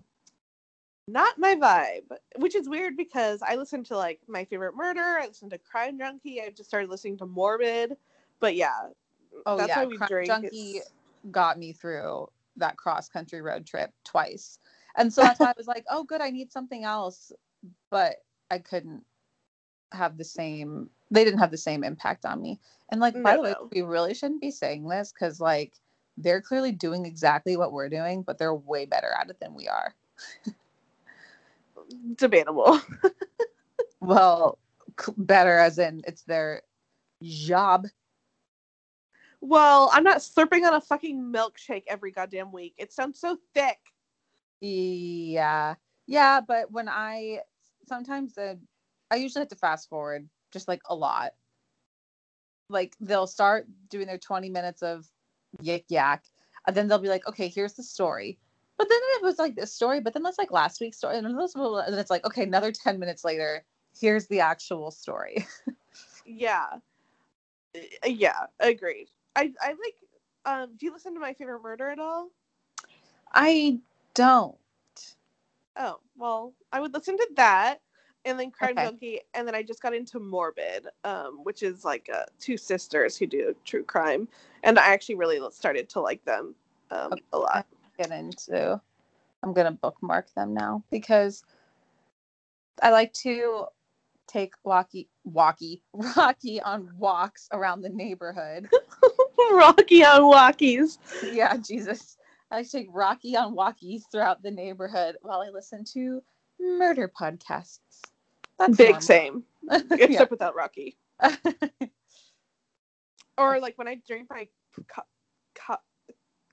not 1.09 1.39
my 1.39 1.55
vibe, 1.55 2.17
which 2.37 2.57
is 2.57 2.69
weird 2.69 2.97
because 2.97 3.41
I 3.43 3.55
listened 3.55 3.87
to 3.87 3.97
like 3.97 4.21
My 4.29 4.45
Favorite 4.45 4.75
Murder. 4.77 5.19
I 5.21 5.27
listened 5.27 5.53
to 5.53 5.59
Crime 5.59 5.99
Junkie. 5.99 6.41
I 6.43 6.51
just 6.51 6.69
started 6.69 6.91
listening 6.91 7.17
to 7.19 7.27
Morbid. 7.27 7.97
But 8.41 8.55
yeah, 8.57 8.89
Oh 9.47 9.57
that's 9.57 9.69
yeah, 9.69 9.81
why 9.83 9.87
we 9.87 9.99
drink. 9.99 10.29
Junkie 10.29 10.77
It's- 10.77 10.93
got 11.31 11.59
me 11.59 11.73
through 11.73 12.29
that 12.57 12.77
cross 12.77 13.09
country 13.09 13.41
road 13.43 13.67
trip 13.67 13.91
twice. 14.05 14.59
And 14.97 15.13
so 15.13 15.21
that's 15.23 15.39
why 15.41 15.49
I 15.51 15.55
was 15.57 15.67
like, 15.67 15.85
oh 15.91 16.05
good, 16.05 16.21
I 16.21 16.31
need 16.31 16.53
something 16.53 16.85
else. 16.85 17.33
But 17.91 18.17
I 18.51 18.59
couldn't 18.59 19.05
have 19.93 20.17
the 20.19 20.25
same 20.25 20.91
they 21.11 21.25
didn't 21.25 21.39
have 21.39 21.53
the 21.53 21.57
same 21.57 21.85
impact 21.85 22.25
on 22.25 22.43
me. 22.43 22.59
And 22.91 23.01
like 23.01 23.21
by 23.23 23.33
No, 23.33 23.37
the 23.37 23.43
way, 23.43 23.55
we 23.73 23.83
really 23.83 24.15
shouldn't 24.15 24.41
be 24.41 24.51
saying 24.51 24.89
this 24.89 25.13
because 25.13 25.41
like 25.41 25.75
they're 26.19 26.41
clearly 26.41 26.73
doing 26.73 27.07
exactly 27.07 27.57
what 27.57 27.73
we're 27.73 27.89
doing, 27.89 28.23
but 28.23 28.39
they're 28.39 28.55
way 28.55 28.87
better 28.87 29.13
at 29.21 29.31
it 29.31 29.39
than 29.41 29.55
we 29.55 29.69
are. 29.69 29.95
debatable. 32.17 32.81
Well, 34.01 34.59
better 35.17 35.59
as 35.59 35.79
in 35.79 36.03
it's 36.07 36.23
their 36.23 36.63
job. 37.23 37.87
Well, 39.41 39.91
I'm 39.93 40.05
not 40.05 40.19
slurping 40.19 40.67
on 40.67 40.75
a 40.75 40.81
fucking 40.81 41.33
milkshake 41.33 41.85
every 41.89 42.11
goddamn 42.11 42.53
week. 42.53 42.75
It 42.79 42.93
sounds 42.93 43.21
so 43.21 43.39
thick. 43.55 43.79
Yeah. 44.61 45.75
Yeah, 46.07 46.41
but 46.41 46.71
when 46.71 46.89
I 46.89 47.41
sometimes 47.87 48.35
the 48.35 48.59
I 49.11 49.17
usually 49.17 49.43
have 49.43 49.49
to 49.49 49.57
fast 49.57 49.89
forward 49.89 50.29
just 50.53 50.69
like 50.69 50.83
a 50.89 50.95
lot 50.95 51.33
like 52.69 52.95
they'll 53.01 53.27
start 53.27 53.67
doing 53.89 54.07
their 54.07 54.19
20 54.19 54.51
minutes 54.51 54.83
of 54.83 55.07
yik 55.63 55.85
yak, 55.89 56.25
and 56.67 56.77
then 56.77 56.89
they'll 56.89 56.99
be 56.99 57.09
like, 57.09 57.27
okay, 57.29 57.49
here's 57.49 57.75
the 57.75 57.83
story. 57.83 58.39
But 58.77 58.89
then 58.89 58.99
it 59.03 59.23
was 59.23 59.39
like 59.39 59.55
this 59.55 59.73
story, 59.73 60.01
but 60.01 60.13
then 60.13 60.23
that's 60.23 60.39
like 60.39 60.53
last 60.53 60.81
week's 60.81 60.99
story, 60.99 61.17
and 61.17 61.27
then 61.27 61.39
it's 61.39 62.11
like, 62.11 62.27
okay, 62.27 62.43
another 62.43 62.73
10 62.73 62.99
minutes 62.99 63.25
later, 63.25 63.65
here's 63.99 64.27
the 64.27 64.41
actual 64.41 64.91
story. 64.91 65.47
yeah. 66.27 66.67
Uh, 67.75 67.81
yeah, 68.07 68.47
agreed. 68.61 69.09
I 69.37 69.53
I 69.61 69.71
like 69.71 69.97
um 70.47 70.77
do 70.77 70.87
you 70.87 70.93
listen 70.93 71.15
to 71.15 71.21
my 71.21 71.35
favorite 71.35 71.63
murder 71.63 71.91
at 71.91 72.01
all? 72.01 72.31
I 73.35 73.81
don't. 74.15 74.57
Oh, 75.77 75.99
well, 76.17 76.55
I 76.73 76.81
would 76.81 76.95
listen 76.95 77.17
to 77.19 77.29
that 77.37 77.81
and 78.25 78.41
then 78.41 78.51
Crime 78.51 78.79
Okay. 78.79 78.87
Junkie 78.87 79.21
and 79.35 79.47
then 79.47 79.55
I 79.55 79.63
just 79.63 79.83
got 79.83 79.95
into 79.95 80.21
Morbid, 80.21 80.87
um, 81.05 81.41
which 81.45 81.63
is 81.63 81.85
like 81.85 82.09
uh, 82.15 82.25
two 82.41 82.57
sisters 82.57 83.17
who 83.17 83.27
do 83.27 83.55
true 83.65 83.85
crime 83.85 84.29
and 84.65 84.79
I 84.79 84.89
actually 84.89 85.17
really 85.17 85.41
started 85.53 85.89
to 85.91 86.01
like 86.01 86.25
them 86.25 86.55
um, 86.91 87.13
Okay. 87.13 87.23
a 87.33 87.39
lot. 87.39 87.67
get 87.99 88.13
into. 88.13 88.81
I'm 89.43 89.53
gonna 89.53 89.73
bookmark 89.73 90.33
them 90.35 90.55
now 90.55 90.85
because 90.91 91.45
I 92.83 92.91
like 92.91 93.13
to 93.15 93.67
take 94.27 94.55
walkie 94.65 95.09
walkie 95.25 95.83
Rocky 96.17 96.61
on 96.63 96.91
walks 96.99 97.49
around 97.53 97.83
the 97.83 97.91
neighborhood. 97.91 98.69
Rocky 99.53 100.05
on 100.05 100.23
walkies. 100.23 100.99
yeah, 101.33 101.57
Jesus. 101.57 102.17
I 102.51 102.57
like 102.57 102.67
to 102.67 102.73
take 102.73 102.89
Rocky 102.93 103.37
on 103.37 103.55
walkies 103.57 104.03
throughout 104.11 104.43
the 104.43 104.51
neighborhood 104.51 105.17
while 105.23 105.41
I 105.41 105.49
listen 105.51 105.85
to 105.95 106.23
murder 106.61 107.11
podcasts. 107.21 107.79
That's 108.59 108.77
Big 108.77 108.87
normal. 108.89 109.01
same, 109.03 109.45
except 109.71 110.13
Yeah. 110.13 110.27
without 110.31 110.55
Rocky. 110.55 110.97
Or 113.39 113.61
like 113.61 113.77
when 113.77 113.87
I 113.87 114.01
drink 114.07 114.29
my 114.31 114.49
co- 114.89 115.03
co- 115.55 115.77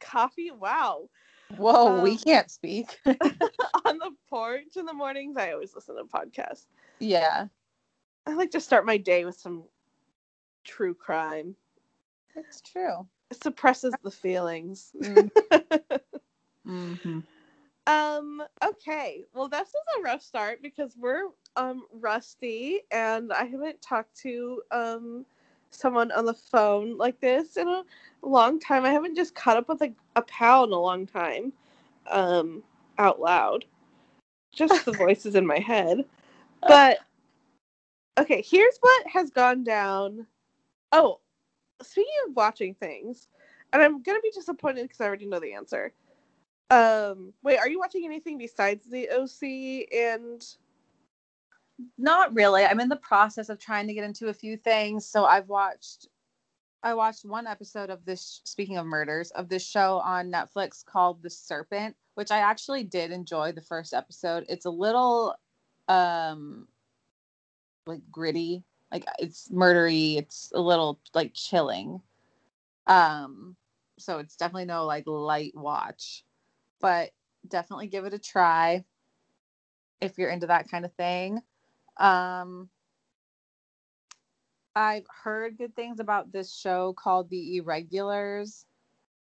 coffee. 0.02 0.52
Wow, 0.52 1.08
Whoa, 1.56 2.02
we 2.02 2.12
Um, 2.12 2.18
can't 2.18 2.52
speak. 2.52 3.00
on 3.86 3.98
the 4.00 4.12
porch 4.30 4.76
in 4.76 4.86
the 4.86 4.94
mornings, 4.94 5.38
I 5.38 5.54
always 5.54 5.74
listen 5.74 5.96
to 5.96 6.04
podcasts. 6.04 6.66
yeah, 7.00 7.48
I 8.26 8.34
like 8.34 8.52
to 8.52 8.60
start 8.60 8.86
my 8.86 8.98
day 8.98 9.24
with 9.24 9.38
some 9.38 9.64
true 10.66 10.94
crime. 10.94 11.56
It's 12.36 12.62
true. 12.62 13.08
It 13.32 13.42
suppresses 13.42 13.94
the 14.04 14.12
feelings. 14.12 14.92
Mm. 15.02 15.32
hmm 16.66 17.20
um. 17.86 18.42
Okay. 18.64 19.26
Well, 19.34 19.50
this 19.50 19.68
is 19.68 19.76
a 19.98 20.02
rough 20.02 20.22
start 20.22 20.62
because 20.62 20.96
we're 20.98 21.28
um 21.56 21.86
rusty, 21.92 22.82
and 22.92 23.34
I 23.34 23.46
haven't 23.46 23.82
talked 23.82 24.16
to 24.22 24.62
um 24.72 25.26
someone 25.72 26.12
on 26.12 26.26
the 26.26 26.34
phone 26.34 26.98
like 26.98 27.20
this 27.20 27.58
in 27.58 27.68
a 27.68 27.84
long 28.22 28.60
time. 28.60 28.86
I 28.86 28.92
haven't 28.92 29.16
just 29.16 29.36
caught 29.36 29.58
up 29.58 29.68
with 29.68 29.82
a, 29.82 29.94
a 30.16 30.22
pal 30.22 30.64
in 30.66 30.72
a 30.72 30.80
long 30.80 31.06
time. 31.06 31.52
Um, 32.10 32.64
out 32.98 33.20
loud. 33.20 33.66
Just 34.54 34.86
the 34.86 34.92
voices 34.94 35.36
in 35.36 35.46
my 35.46 35.60
head. 35.60 36.06
But 36.66 37.00
okay, 38.18 38.42
here's 38.48 38.78
what 38.80 39.08
has 39.08 39.30
gone 39.30 39.64
down. 39.64 40.26
Oh, 40.92 41.20
speaking 41.82 42.14
of 42.28 42.36
watching 42.36 42.76
things, 42.76 43.28
and 43.72 43.82
I'm 43.82 44.02
gonna 44.04 44.22
be 44.22 44.32
disappointed 44.32 44.84
because 44.84 45.02
I 45.02 45.06
already 45.06 45.26
know 45.26 45.40
the 45.40 45.54
answer. 45.54 45.94
Um, 46.70 47.34
wait, 47.44 47.60
are 47.60 47.70
you 47.70 47.80
watching 47.80 48.06
anything 48.06 48.38
besides 48.38 48.86
the 48.90 49.10
OC 49.10 49.88
and 49.94 50.44
Not 51.98 52.34
really. 52.34 52.66
I'm 52.66 52.80
in 52.80 52.90
the 52.90 52.96
process 52.98 53.50
of 53.50 53.60
trying 53.60 53.88
to 53.88 53.94
get 53.94 54.04
into 54.04 54.28
a 54.30 54.34
few 54.34 54.58
things. 54.58 55.06
So 55.06 55.26
I've 55.26 55.50
watched 55.50 56.08
I 56.84 56.94
watched 56.94 57.26
one 57.26 57.48
episode 57.48 57.90
of 57.90 58.04
this 58.06 58.42
speaking 58.44 58.78
of 58.78 58.86
murders 58.86 59.32
of 59.32 59.50
this 59.50 59.66
show 59.66 60.00
on 60.00 60.32
Netflix 60.32 60.86
called 60.86 61.24
The 61.24 61.30
Serpent, 61.30 61.96
which 62.16 62.32
I 62.32 62.40
actually 62.40 62.84
did 62.84 63.12
enjoy 63.12 63.54
the 63.54 63.62
first 63.62 63.94
episode. 63.94 64.46
It's 64.50 64.66
a 64.66 64.70
little 64.70 65.36
um 65.88 66.68
like 67.88 68.02
gritty, 68.12 68.64
like 68.94 69.06
it's 69.20 69.50
murdery, 69.50 70.18
it's 70.18 70.52
a 70.56 70.62
little 70.62 71.00
like 71.14 71.34
chilling. 71.34 72.02
Um 72.88 73.58
so 74.00 74.20
it's 74.20 74.36
definitely 74.36 74.66
no 74.66 74.86
like 74.86 75.04
light 75.08 75.54
watch, 75.56 76.24
but 76.80 77.12
definitely 77.48 77.88
give 77.88 78.06
it 78.06 78.14
a 78.14 78.20
try 78.20 78.86
if 80.02 80.18
you're 80.18 80.30
into 80.30 80.48
that 80.48 80.70
kind 80.70 80.86
of 80.86 80.94
thing. 80.94 81.42
Um, 81.98 82.70
I've 84.76 85.06
heard 85.24 85.58
good 85.58 85.76
things 85.76 86.00
about 86.00 86.32
this 86.32 86.54
show 86.54 86.94
called 86.94 87.30
The 87.30 87.58
Irregulars 87.58 88.66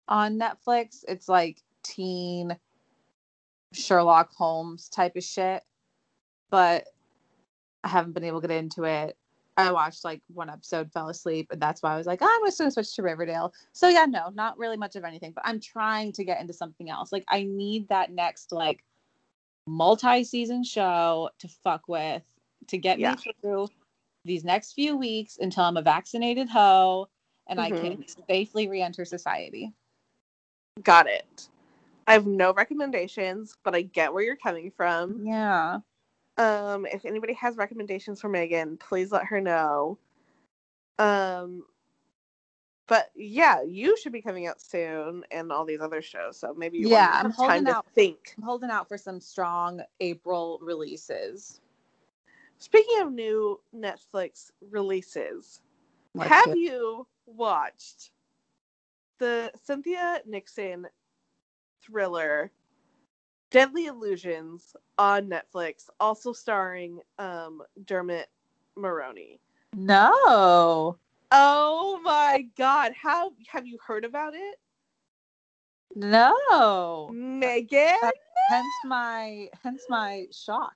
on 0.08 0.40
Netflix. 0.40 1.04
It's 1.08 1.28
like 1.28 1.62
teen 1.84 2.56
Sherlock 3.74 4.32
Holmes 4.34 4.88
type 4.90 5.16
of 5.16 5.24
shit, 5.24 5.64
but 6.50 6.88
I 7.84 7.88
haven't 7.90 8.14
been 8.14 8.24
able 8.24 8.42
to 8.42 8.48
get 8.48 8.58
into 8.58 8.84
it. 8.84 9.18
I 9.58 9.72
watched 9.72 10.04
like 10.04 10.22
one 10.34 10.50
episode, 10.50 10.92
fell 10.92 11.10
asleep, 11.10 11.50
and 11.52 11.62
that's 11.62 11.84
why 11.84 11.94
I 11.94 11.98
was 11.98 12.08
like, 12.08 12.20
oh, 12.22 12.40
I'm 12.40 12.48
just 12.48 12.58
gonna 12.58 12.72
switch 12.72 12.96
to 12.96 13.04
Riverdale. 13.04 13.54
So 13.74 13.90
yeah, 13.90 14.06
no, 14.06 14.30
not 14.34 14.58
really 14.58 14.78
much 14.78 14.96
of 14.96 15.04
anything, 15.04 15.34
but 15.34 15.46
I'm 15.46 15.60
trying 15.60 16.14
to 16.14 16.24
get 16.24 16.40
into 16.40 16.54
something 16.54 16.90
else. 16.90 17.12
Like 17.12 17.26
I 17.28 17.44
need 17.44 17.90
that 17.90 18.12
next 18.12 18.52
like 18.52 18.84
multi-season 19.68 20.64
show 20.64 21.30
to 21.40 21.48
fuck 21.48 21.88
with 21.88 22.24
to 22.68 22.78
get 22.78 23.00
Yeah. 23.00 23.16
me 23.26 23.34
through 23.42 23.68
these 24.26 24.44
next 24.44 24.74
few 24.74 24.96
weeks 24.96 25.38
until 25.40 25.64
I'm 25.64 25.78
a 25.78 25.82
vaccinated 25.82 26.50
hoe 26.50 27.10
and 27.48 27.60
I 27.60 27.70
can 27.70 27.98
mm-hmm. 27.98 28.22
safely 28.30 28.68
re-enter 28.68 29.06
society. 29.06 29.74
got 30.84 31.08
it? 31.08 31.50
I 32.08 32.14
have 32.14 32.26
no 32.26 32.54
recommendations, 32.54 33.58
but 33.64 33.76
I 33.76 33.82
get 33.82 34.14
where 34.14 34.24
you're 34.24 34.36
coming 34.36 34.72
from. 34.72 35.26
Yeah. 35.26 35.80
Um, 36.42 36.88
if 36.88 37.06
anybody 37.06 37.34
has 37.36 37.58
recommendations 37.58 38.22
for 38.22 38.30
Megan, 38.30 38.78
please 38.78 39.12
let 39.12 39.26
her 39.26 39.42
know. 39.42 40.00
Um, 41.00 41.66
but 42.88 43.12
yeah, 43.16 43.64
you 43.64 43.98
should 43.98 44.14
be 44.14 44.22
coming 44.22 44.48
out 44.48 44.62
soon, 44.62 45.24
and 45.32 45.52
all 45.52 45.66
these 45.66 45.82
other 45.82 46.02
shows. 46.02 46.38
So 46.40 46.54
maybe 46.56 46.80
you 46.80 46.90
Yeah, 46.90 47.10
want 47.10 47.12
I'm 47.20 47.32
holding 47.32 47.68
to 47.68 47.76
out. 47.76 47.86
think. 47.96 48.38
I'm 48.38 48.44
holding 48.44 48.72
out 48.72 48.88
for 48.90 48.98
some 48.98 49.22
strong 49.22 49.82
April 50.02 50.60
releases. 50.62 51.62
Speaking 52.60 53.02
of 53.02 53.12
new 53.14 53.62
Netflix 53.76 54.52
releases, 54.72 55.62
Let's 56.16 56.30
have 56.30 56.56
you 56.56 57.08
watched 57.28 58.12
the 59.20 59.52
Cynthia 59.64 60.22
Nixon 60.28 60.88
thriller 61.84 62.52
Deadly 63.52 63.88
Illusions 63.88 64.76
on 64.98 65.30
Netflix, 65.30 65.90
also 66.00 66.32
starring 66.32 67.00
um, 67.20 67.62
Dermot 67.86 68.30
Mulroney? 68.78 69.40
No. 69.76 70.98
Oh 71.32 72.00
my 72.04 72.46
god, 72.58 72.94
how 72.94 73.34
have 73.48 73.68
you 73.68 73.78
heard 73.86 74.06
about 74.06 74.34
it? 74.34 74.56
No. 75.96 77.10
Megan? 77.14 77.98
Hence 78.50 78.68
my 78.86 79.50
hence 79.62 79.84
my 79.90 80.26
shock. 80.32 80.76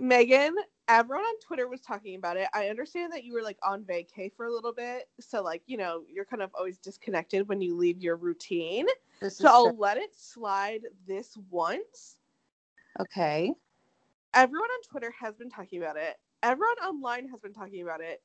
Megan, 0.00 0.54
everyone 0.88 1.24
on 1.24 1.40
Twitter 1.40 1.68
was 1.68 1.80
talking 1.80 2.16
about 2.16 2.36
it. 2.36 2.48
I 2.54 2.68
understand 2.68 3.12
that 3.12 3.24
you 3.24 3.32
were 3.34 3.42
like 3.42 3.58
on 3.62 3.84
vacay 3.84 4.32
for 4.36 4.46
a 4.46 4.52
little 4.52 4.72
bit. 4.72 5.08
So 5.20 5.42
like, 5.42 5.62
you 5.66 5.76
know, 5.76 6.02
you're 6.08 6.24
kind 6.24 6.42
of 6.42 6.50
always 6.54 6.78
disconnected 6.78 7.48
when 7.48 7.60
you 7.60 7.76
leave 7.76 8.00
your 8.02 8.16
routine. 8.16 8.86
So 9.28 9.48
I'll 9.48 9.70
true. 9.70 9.78
let 9.78 9.96
it 9.96 10.10
slide 10.16 10.82
this 11.06 11.36
once. 11.50 12.16
okay. 13.00 13.52
Everyone 14.34 14.68
on 14.70 14.82
Twitter 14.90 15.12
has 15.18 15.34
been 15.36 15.50
talking 15.50 15.82
about 15.82 15.96
it. 15.96 16.16
Everyone 16.42 16.78
online 16.78 17.28
has 17.28 17.40
been 17.40 17.52
talking 17.52 17.82
about 17.82 18.00
it. 18.00 18.22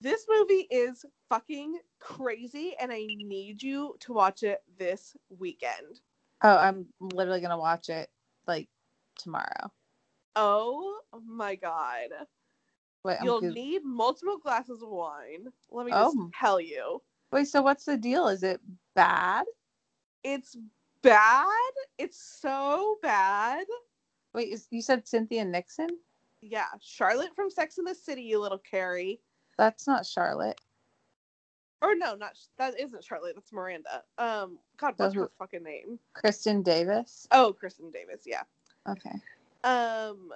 This 0.00 0.26
movie 0.28 0.66
is 0.70 1.04
fucking 1.28 1.78
crazy 2.00 2.74
and 2.80 2.92
I 2.92 3.06
need 3.10 3.62
you 3.62 3.96
to 4.00 4.12
watch 4.12 4.42
it 4.42 4.62
this 4.78 5.16
weekend. 5.38 6.00
Oh, 6.42 6.56
I'm 6.56 6.86
literally 7.00 7.40
gonna 7.40 7.58
watch 7.58 7.88
it 7.88 8.10
like 8.46 8.68
tomorrow. 9.16 9.70
Oh 10.36 11.00
my 11.26 11.54
god. 11.54 12.08
Wait, 13.04 13.18
You'll 13.22 13.40
need 13.40 13.84
multiple 13.84 14.38
glasses 14.38 14.82
of 14.82 14.88
wine. 14.88 15.48
Let 15.70 15.86
me 15.86 15.92
just 15.92 16.16
Oh. 16.16 16.30
tell 16.38 16.60
you. 16.60 17.02
Wait, 17.32 17.46
so 17.48 17.62
what's 17.62 17.84
the 17.84 17.96
deal? 17.96 18.28
Is 18.28 18.42
it 18.42 18.60
bad? 18.94 19.46
It's 20.22 20.56
bad. 21.02 21.72
It's 21.98 22.22
so 22.22 22.98
bad. 23.02 23.66
Wait, 24.34 24.52
is, 24.52 24.68
you 24.70 24.80
said 24.82 25.06
Cynthia 25.06 25.44
Nixon? 25.44 25.88
Yeah, 26.40 26.68
Charlotte 26.80 27.34
from 27.34 27.50
Sex 27.50 27.78
in 27.78 27.84
the 27.84 27.94
City, 27.94 28.22
you 28.22 28.38
little 28.40 28.58
Carrie. 28.58 29.20
That's 29.58 29.86
not 29.86 30.06
Charlotte. 30.06 30.60
Or 31.82 31.94
no, 31.96 32.14
not 32.14 32.38
that 32.58 32.78
isn't 32.78 33.04
Charlotte. 33.04 33.34
That's 33.34 33.52
Miranda. 33.52 34.04
Um, 34.16 34.58
God, 34.76 34.94
what's 34.96 35.14
So 35.14 35.22
her 35.22 35.30
fucking 35.38 35.64
name? 35.64 35.98
Kristin 36.14 36.62
Davis. 36.62 37.26
Oh, 37.32 37.54
Kristin 37.60 37.92
Davis. 37.92 38.22
Yeah. 38.24 38.42
Okay. 38.88 39.14
Um, 39.64 40.30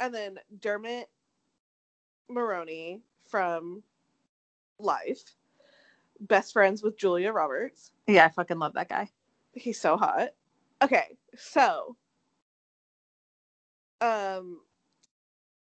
and 0.00 0.14
then 0.14 0.38
Dermot 0.60 1.08
Mulroney 2.30 3.00
from 3.28 3.82
life. 4.78 5.34
Best 6.20 6.52
friends 6.52 6.82
with 6.82 6.98
Julia 6.98 7.32
Roberts. 7.32 7.92
Yeah, 8.06 8.26
I 8.26 8.28
fucking 8.30 8.58
love 8.58 8.74
that 8.74 8.88
guy. 8.88 9.10
He's 9.52 9.80
so 9.80 9.96
hot. 9.96 10.30
Okay, 10.82 11.16
so 11.36 11.96
um 14.00 14.60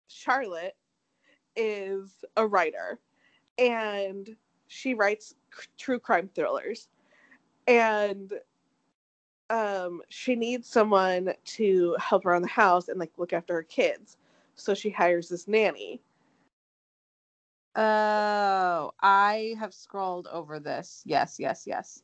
Charlotte 0.09 0.77
is 1.57 2.25
a 2.37 2.47
writer 2.47 3.01
and 3.59 4.37
she 4.69 4.95
writes 4.95 5.35
c- 5.57 5.69
true 5.79 5.99
crime 6.01 6.31
thrillers 6.35 6.89
and 7.67 8.33
um 9.51 10.03
she 10.09 10.37
needs 10.37 10.69
someone 10.69 11.33
to 11.45 11.97
help 12.01 12.27
around 12.27 12.43
the 12.43 12.49
house 12.49 12.89
and 12.89 12.99
like 13.01 13.13
look 13.19 13.33
after 13.33 13.55
her 13.55 13.63
kids 13.63 14.17
so 14.57 14.75
she 14.75 14.91
hires 14.91 15.29
this 15.29 15.49
nanny 15.49 16.01
Oh, 17.77 18.93
I 19.01 19.55
have 19.61 19.73
scrolled 19.75 20.27
over 20.33 20.59
this. 20.61 21.03
Yes, 21.07 21.37
yes, 21.39 21.65
yes. 21.67 22.03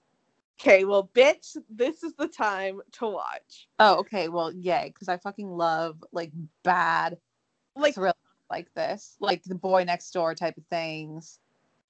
okay 0.60 0.84
well 0.84 1.10
bitch 1.14 1.56
this 1.70 2.02
is 2.04 2.14
the 2.14 2.28
time 2.28 2.80
to 2.92 3.08
watch 3.08 3.68
Oh, 3.78 3.96
okay. 4.00 4.28
Well, 4.28 4.52
yay, 4.52 4.90
because 4.94 5.08
I 5.08 5.16
fucking 5.18 5.48
love 5.50 6.02
like 6.12 6.32
bad 6.64 7.18
like 7.76 7.94
thrillers 7.94 8.14
like 8.50 8.72
this, 8.74 9.16
like 9.20 9.42
the 9.44 9.54
boy 9.56 9.84
next 9.84 10.10
door 10.12 10.34
type 10.34 10.56
of 10.58 10.66
things. 10.66 11.40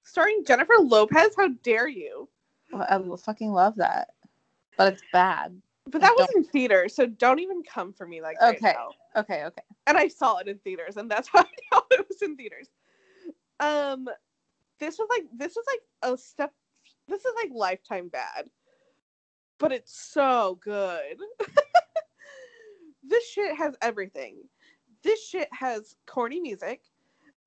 starring 0.03 0.43
jennifer 0.45 0.75
lopez 0.79 1.35
how 1.37 1.49
dare 1.63 1.87
you 1.87 2.29
Well, 2.71 2.85
I 2.89 3.17
fucking 3.17 3.51
love 3.51 3.75
that, 3.77 4.09
but 4.77 4.93
it's 4.93 5.03
bad. 5.11 5.61
but 5.89 6.01
that 6.01 6.13
was 6.15 6.27
in 6.35 6.43
theater 6.43 6.87
so 6.89 7.05
don't 7.05 7.39
even 7.39 7.61
come 7.63 7.93
for 7.93 8.05
me 8.07 8.21
like 8.21 8.39
right 8.41 8.57
Okay. 8.57 8.73
now. 8.73 8.89
Okay, 9.15 9.45
okay. 9.45 9.61
and 9.87 9.97
I 9.97 10.07
saw 10.09 10.37
it 10.37 10.47
in 10.47 10.57
theaters, 10.59 10.97
and 10.97 11.09
that's 11.09 11.27
how 11.33 11.39
I 11.39 11.45
know 11.71 11.81
it 11.91 12.05
was 12.09 12.21
in 12.21 12.35
theaters. 12.35 12.69
Um, 13.59 14.07
this 14.79 14.97
was 14.97 15.07
like 15.09 15.23
this 15.37 15.55
is 15.55 15.63
like 15.67 16.13
a 16.13 16.17
step. 16.17 16.53
This 17.07 17.23
is 17.23 17.33
like 17.41 17.51
lifetime 17.53 18.09
bad, 18.09 18.49
but 19.59 19.71
it's 19.71 19.97
so 20.11 20.59
good. 20.61 21.17
this 23.03 23.25
shit 23.29 23.55
has 23.55 23.75
everything. 23.81 24.37
This 25.03 25.25
shit 25.25 25.47
has 25.53 25.95
corny 26.07 26.39
music. 26.39 26.81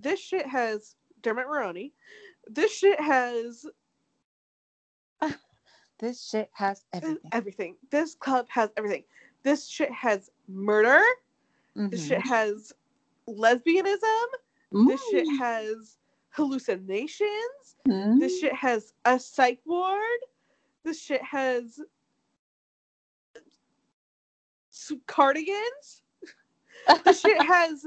This 0.01 0.21
shit 0.21 0.47
has 0.47 0.95
Dermot 1.23 1.47
Mulroney. 1.49 1.93
This 2.49 2.73
shit 2.73 3.01
has 3.01 3.67
This 5.99 6.29
shit 6.29 6.49
has 6.53 6.85
everything. 6.93 7.31
everything. 7.33 7.77
This 7.91 8.15
club 8.15 8.47
has 8.51 8.71
everything. 8.77 9.05
This 9.43 9.67
shit 9.69 9.91
has 9.93 10.31
murder. 10.47 11.03
This 11.75 12.05
Mhm. 12.05 12.09
shit 12.09 12.21
has 12.23 12.73
lesbianism. 13.29 14.27
This 14.73 15.01
shit 15.11 15.27
has 15.39 15.99
hallucinations. 16.31 17.77
Mhm. 17.87 18.21
This 18.21 18.39
shit 18.39 18.55
has 18.55 18.93
a 19.05 19.19
psych 19.19 19.61
ward. 19.65 20.21
This 20.85 21.01
shit 21.01 21.23
has 21.23 21.81
cardigans. 25.07 26.03
This 27.05 27.21
shit 27.21 27.37
has 27.53 27.85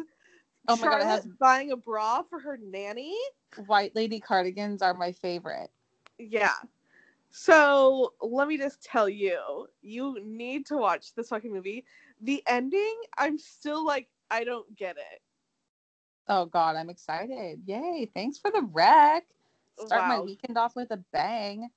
Oh 0.68 0.76
my 0.76 0.88
God, 0.88 1.02
it 1.02 1.06
has- 1.06 1.28
buying 1.40 1.72
a 1.72 1.78
bra 1.78 2.24
for 2.24 2.40
her 2.40 2.58
nanny. 2.58 3.18
White 3.66 3.96
lady 3.96 4.20
cardigans 4.20 4.82
are 4.82 4.94
my 4.94 5.12
favorite. 5.12 5.72
Yeah. 6.18 6.56
So 7.32 8.14
let 8.22 8.48
me 8.48 8.58
just 8.58 8.84
tell 8.84 9.08
you, 9.08 9.68
you 9.82 10.18
need 10.24 10.66
to 10.68 10.78
watch 10.78 11.16
this 11.16 11.30
fucking 11.30 11.52
movie. 11.54 11.86
The 12.22 12.44
ending, 12.48 12.96
I'm 13.18 13.40
still 13.40 13.86
like, 13.86 14.10
I 14.30 14.44
don't 14.44 14.76
get 14.76 14.98
it. 14.98 15.22
Oh 16.28 16.46
God, 16.46 16.76
I'm 16.76 16.90
excited! 16.90 17.62
Yay! 17.66 18.12
Thanks 18.14 18.38
for 18.38 18.52
the 18.52 18.62
rec. 18.72 19.26
Start 19.80 20.08
my 20.08 20.20
weekend 20.20 20.58
off 20.58 20.76
with 20.76 20.92
a 20.92 21.04
bang. 21.12 21.70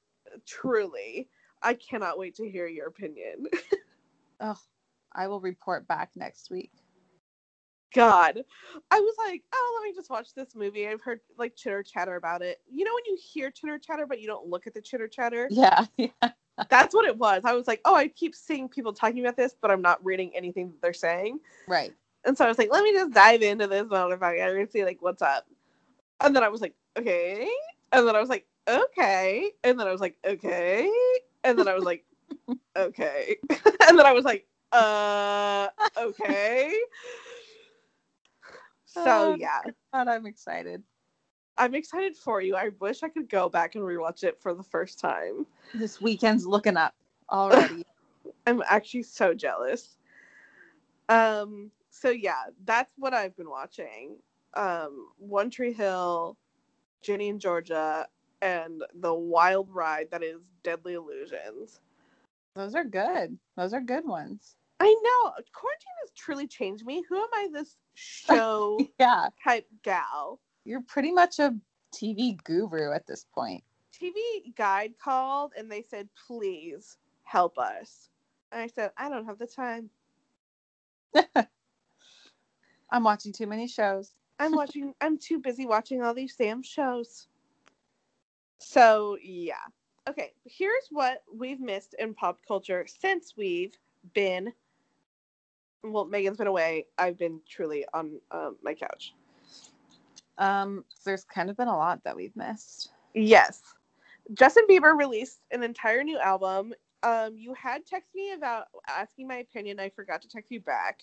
Truly. 0.46 1.28
I 1.62 1.74
cannot 1.74 2.18
wait 2.18 2.34
to 2.36 2.48
hear 2.48 2.66
your 2.66 2.88
opinion. 2.88 3.46
Oh, 4.40 4.58
I 5.12 5.28
will 5.28 5.40
report 5.40 5.86
back 5.86 6.10
next 6.16 6.50
week. 6.50 6.72
God. 7.94 8.42
I 8.90 9.00
was 9.00 9.14
like, 9.18 9.42
oh, 9.52 9.80
let 9.80 9.88
me 9.88 9.94
just 9.94 10.10
watch 10.10 10.34
this 10.34 10.54
movie. 10.54 10.88
I've 10.88 11.00
heard 11.00 11.20
like 11.38 11.56
chitter 11.56 11.82
chatter 11.82 12.16
about 12.16 12.42
it. 12.42 12.60
You 12.70 12.84
know 12.84 12.92
when 12.94 13.04
you 13.06 13.18
hear 13.20 13.50
chitter 13.50 13.78
chatter 13.78 14.06
but 14.06 14.20
you 14.20 14.26
don't 14.26 14.48
look 14.48 14.66
at 14.66 14.74
the 14.74 14.82
chitter 14.82 15.08
chatter? 15.08 15.48
Yeah, 15.50 15.86
yeah. 15.96 16.08
That's 16.70 16.94
what 16.94 17.04
it 17.04 17.16
was. 17.16 17.42
I 17.44 17.52
was 17.52 17.66
like, 17.66 17.80
oh, 17.84 17.94
I 17.94 18.08
keep 18.08 18.34
seeing 18.34 18.68
people 18.68 18.92
talking 18.92 19.20
about 19.20 19.36
this, 19.36 19.54
but 19.60 19.70
I'm 19.70 19.82
not 19.82 20.04
reading 20.04 20.30
anything 20.34 20.68
that 20.68 20.82
they're 20.82 20.92
saying. 20.92 21.40
right. 21.66 21.92
And 22.26 22.38
so 22.38 22.46
I 22.46 22.48
was 22.48 22.56
like, 22.56 22.72
let 22.72 22.82
me 22.82 22.92
just 22.94 23.12
dive 23.12 23.42
into 23.42 23.66
this 23.66 23.84
motherfucker 23.84 24.58
and 24.58 24.70
see 24.70 24.82
like 24.84 24.96
what's 25.00 25.20
up. 25.20 25.46
And 26.20 26.34
then 26.34 26.42
I 26.42 26.48
was 26.48 26.62
like, 26.62 26.74
okay. 26.96 27.46
And 27.92 28.08
then 28.08 28.16
I 28.16 28.20
was 28.20 28.30
like, 28.30 28.46
okay. 28.66 29.50
And 29.62 29.78
then 29.78 29.86
I 29.86 29.92
was 29.92 30.00
like, 30.00 30.16
okay. 30.24 30.90
And 31.42 31.58
then 31.58 31.68
I 31.68 31.74
was 31.74 31.84
like, 31.84 32.04
okay. 32.76 33.36
and 33.50 33.98
then 33.98 34.06
I 34.06 34.12
was 34.12 34.24
like, 34.24 34.46
uh, 34.72 35.68
okay. 35.98 36.74
So 38.94 39.02
Oh, 39.06 39.36
yeah, 39.38 39.60
God, 39.92 40.08
I'm 40.08 40.26
excited. 40.26 40.82
I'm 41.56 41.74
excited 41.74 42.16
for 42.16 42.40
you. 42.40 42.56
I 42.56 42.70
wish 42.80 43.02
I 43.02 43.08
could 43.08 43.28
go 43.28 43.48
back 43.48 43.74
and 43.74 43.84
rewatch 43.84 44.24
it 44.24 44.40
for 44.40 44.54
the 44.54 44.62
first 44.62 44.98
time. 44.98 45.46
This 45.72 46.00
weekend's 46.00 46.46
looking 46.46 46.76
up 46.76 46.94
already. 47.30 47.84
I'm 48.46 48.62
actually 48.68 49.02
so 49.02 49.34
jealous. 49.34 49.96
Um, 51.08 51.70
so 51.90 52.10
yeah, 52.10 52.44
that's 52.64 52.92
what 52.98 53.14
I've 53.14 53.36
been 53.36 53.50
watching. 53.50 54.16
Um, 54.54 55.08
One 55.18 55.50
Tree 55.50 55.72
Hill, 55.72 56.36
Ginny 57.02 57.28
and 57.28 57.40
Georgia, 57.40 58.06
and 58.42 58.82
the 58.94 59.14
wild 59.14 59.68
ride 59.72 60.10
that 60.10 60.22
is 60.22 60.40
Deadly 60.62 60.94
Illusions. 60.94 61.80
Those 62.54 62.74
are 62.74 62.84
good. 62.84 63.38
Those 63.56 63.72
are 63.72 63.80
good 63.80 64.06
ones. 64.06 64.56
I 64.80 64.86
know 65.02 65.32
quarantine 65.52 65.92
has 66.02 66.10
truly 66.16 66.46
changed 66.46 66.84
me. 66.84 67.02
Who 67.08 67.16
am 67.16 67.28
I 67.32 67.48
this 67.52 67.76
show 67.94 68.78
Yeah, 68.98 69.28
type 69.42 69.66
gal? 69.82 70.40
you're 70.64 70.82
pretty 70.82 71.12
much 71.12 71.38
a 71.38 71.54
TV 71.94 72.42
guru 72.44 72.92
at 72.92 73.06
this 73.06 73.24
point. 73.34 73.62
TV 73.92 74.54
guide 74.56 74.94
called 74.98 75.52
and 75.56 75.70
they 75.70 75.82
said, 75.82 76.08
please 76.26 76.96
help 77.22 77.58
us. 77.58 78.10
And 78.52 78.60
I 78.62 78.66
said, 78.66 78.90
I 78.96 79.08
don't 79.08 79.26
have 79.26 79.38
the 79.38 79.46
time. 79.46 79.90
I'm 82.90 83.04
watching 83.04 83.32
too 83.32 83.46
many 83.46 83.66
shows. 83.68 84.14
I'm 84.38 84.52
watching. 84.56 84.94
I'm 85.00 85.18
too 85.18 85.38
busy 85.38 85.66
watching 85.66 86.02
all 86.02 86.14
these 86.14 86.36
damn 86.36 86.62
shows. 86.62 87.28
So 88.58 89.16
yeah. 89.22 89.54
Okay. 90.08 90.32
Here's 90.44 90.88
what 90.90 91.22
we've 91.32 91.60
missed 91.60 91.94
in 91.98 92.14
pop 92.14 92.40
culture 92.46 92.84
since 92.86 93.34
we've 93.36 93.76
been. 94.14 94.52
Well, 95.84 96.06
Megan's 96.06 96.38
been 96.38 96.46
away. 96.46 96.86
I've 96.96 97.18
been 97.18 97.40
truly 97.48 97.84
on 97.92 98.18
um, 98.30 98.56
my 98.62 98.74
couch. 98.74 99.14
Um, 100.38 100.84
there's 101.04 101.24
kind 101.24 101.50
of 101.50 101.56
been 101.56 101.68
a 101.68 101.76
lot 101.76 102.02
that 102.04 102.16
we've 102.16 102.34
missed. 102.34 102.90
Yes. 103.12 103.62
Justin 104.32 104.64
Bieber 104.68 104.96
released 104.96 105.40
an 105.50 105.62
entire 105.62 106.02
new 106.02 106.18
album. 106.18 106.72
Um, 107.02 107.36
you 107.36 107.52
had 107.52 107.82
texted 107.82 108.14
me 108.14 108.32
about 108.32 108.66
asking 108.88 109.28
my 109.28 109.36
opinion. 109.36 109.78
I 109.78 109.90
forgot 109.90 110.22
to 110.22 110.28
text 110.28 110.50
you 110.50 110.60
back. 110.60 111.02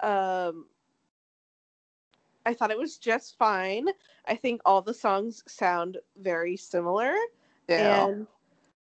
Um, 0.00 0.66
I 2.46 2.54
thought 2.54 2.70
it 2.70 2.78
was 2.78 2.96
just 2.96 3.36
fine. 3.36 3.88
I 4.26 4.34
think 4.34 4.62
all 4.64 4.80
the 4.80 4.94
songs 4.94 5.42
sound 5.46 5.98
very 6.16 6.56
similar. 6.56 7.14
And 7.68 8.26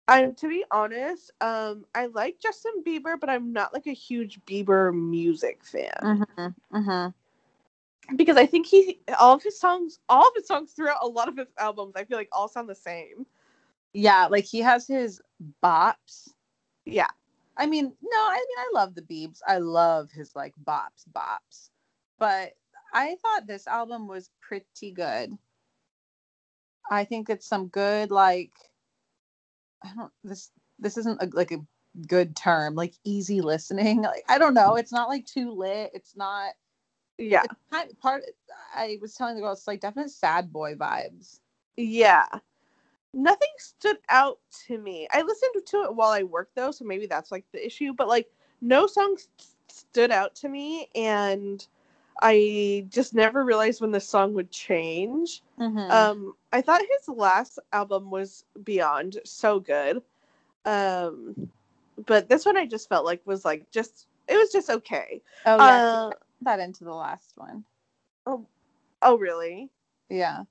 I'm 0.07 0.35
to 0.35 0.47
be 0.49 0.63
honest, 0.71 1.31
um, 1.41 1.85
I 1.95 2.07
like 2.07 2.39
Justin 2.39 2.83
Bieber, 2.85 3.19
but 3.19 3.29
I'm 3.29 3.53
not 3.53 3.73
like 3.73 3.87
a 3.87 3.93
huge 3.93 4.39
Bieber 4.45 4.93
music 4.93 5.63
fan 5.63 6.11
hmm 6.27 6.47
hmm 6.71 7.07
because 8.15 8.37
I 8.37 8.45
think 8.45 8.67
he 8.67 8.99
all 9.19 9.35
of 9.35 9.43
his 9.43 9.59
songs, 9.59 9.99
all 10.09 10.27
of 10.27 10.33
his 10.35 10.47
songs 10.47 10.73
throughout 10.73 10.99
a 11.01 11.07
lot 11.07 11.27
of 11.27 11.37
his 11.37 11.47
albums, 11.57 11.93
I 11.95 12.05
feel 12.05 12.17
like 12.17 12.29
all 12.31 12.47
sound 12.47 12.69
the 12.69 12.75
same. 12.75 13.25
Yeah, 13.93 14.27
like 14.27 14.45
he 14.45 14.59
has 14.59 14.87
his 14.87 15.21
bops. 15.63 16.29
Yeah. 16.85 17.09
I 17.57 17.65
mean, 17.67 17.85
no, 17.85 18.17
I 18.19 18.35
mean 18.35 18.57
I 18.59 18.69
love 18.73 18.95
the 18.95 19.01
Beebs. 19.01 19.39
I 19.47 19.57
love 19.59 20.11
his 20.11 20.35
like 20.35 20.53
bops, 20.63 21.05
bops. 21.11 21.69
But 22.19 22.53
I 22.93 23.15
thought 23.21 23.47
this 23.47 23.67
album 23.67 24.07
was 24.07 24.29
pretty 24.41 24.91
good. 24.91 25.37
I 26.89 27.03
think 27.05 27.29
it's 27.29 27.47
some 27.47 27.67
good 27.67 28.11
like 28.11 28.51
I 29.85 29.93
don't 29.95 30.11
this 30.23 30.51
this 30.79 30.97
isn't 30.97 31.21
a, 31.21 31.29
like 31.33 31.51
a 31.51 31.59
good 32.07 32.35
term, 32.35 32.75
like 32.75 32.93
easy 33.03 33.41
listening. 33.41 34.01
Like 34.01 34.23
I 34.27 34.37
don't 34.37 34.53
know, 34.53 34.75
it's 34.75 34.91
not 34.91 35.09
like 35.09 35.25
too 35.25 35.51
lit. 35.51 35.91
It's 35.93 36.15
not 36.15 36.53
Yeah. 37.17 37.43
it's 37.43 37.53
kind 37.71 37.89
of 37.89 37.99
part 37.99 38.23
I 38.75 38.97
was 39.01 39.13
telling 39.13 39.35
the 39.35 39.41
girls 39.41 39.59
it's 39.59 39.67
like 39.67 39.81
definite 39.81 40.11
sad 40.11 40.51
boy 40.51 40.75
vibes. 40.75 41.39
Yeah. 41.77 42.25
Nothing 43.13 43.49
stood 43.57 43.97
out 44.09 44.39
to 44.67 44.77
me. 44.77 45.07
I 45.11 45.21
listened 45.21 45.65
to 45.65 45.83
it 45.83 45.95
while 45.95 46.11
I 46.11 46.23
worked 46.23 46.55
though, 46.55 46.71
so 46.71 46.83
maybe 46.83 47.05
that's 47.05 47.31
like 47.31 47.45
the 47.53 47.65
issue, 47.65 47.93
but 47.93 48.07
like 48.09 48.27
no 48.61 48.87
songs 48.87 49.29
stood 49.69 50.11
out 50.11 50.35
to 50.35 50.49
me 50.49 50.89
and 50.95 51.65
I 52.21 52.85
just 52.89 53.13
never 53.13 53.43
realized 53.43 53.81
when 53.81 53.91
the 53.91 53.99
song 53.99 54.33
would 54.33 54.51
change. 54.51 55.41
Mhm. 55.59 55.91
Um, 55.91 56.35
I 56.51 56.61
thought 56.61 56.81
his 56.99 57.09
last 57.09 57.59
album 57.73 58.09
was 58.09 58.45
Beyond 58.63 59.19
so 59.25 59.59
good. 59.59 60.01
Um, 60.65 61.49
but 62.05 62.27
this 62.29 62.45
one 62.45 62.57
I 62.57 62.65
just 62.65 62.89
felt 62.89 63.05
like 63.05 63.25
was 63.25 63.45
like 63.45 63.69
just 63.71 64.07
it 64.27 64.35
was 64.37 64.51
just 64.51 64.69
okay. 64.69 65.21
oh 65.45 65.57
yeah, 65.57 66.07
Uh, 66.09 66.11
that 66.41 66.59
into 66.59 66.83
the 66.83 66.93
last 66.93 67.33
one. 67.37 67.63
oh 68.25 68.45
oh 69.01 69.17
really? 69.17 69.69
Yeah. 70.09 70.43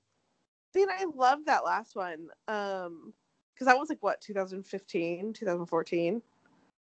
See, 0.73 0.83
and 0.83 0.91
I 0.91 1.05
love 1.15 1.45
that 1.45 1.65
last 1.65 1.95
one. 1.95 2.29
Um, 2.47 3.13
because 3.53 3.67
that 3.67 3.77
was 3.77 3.89
like 3.89 4.03
what 4.03 4.19
2015, 4.21 5.33
2014. 5.33 6.21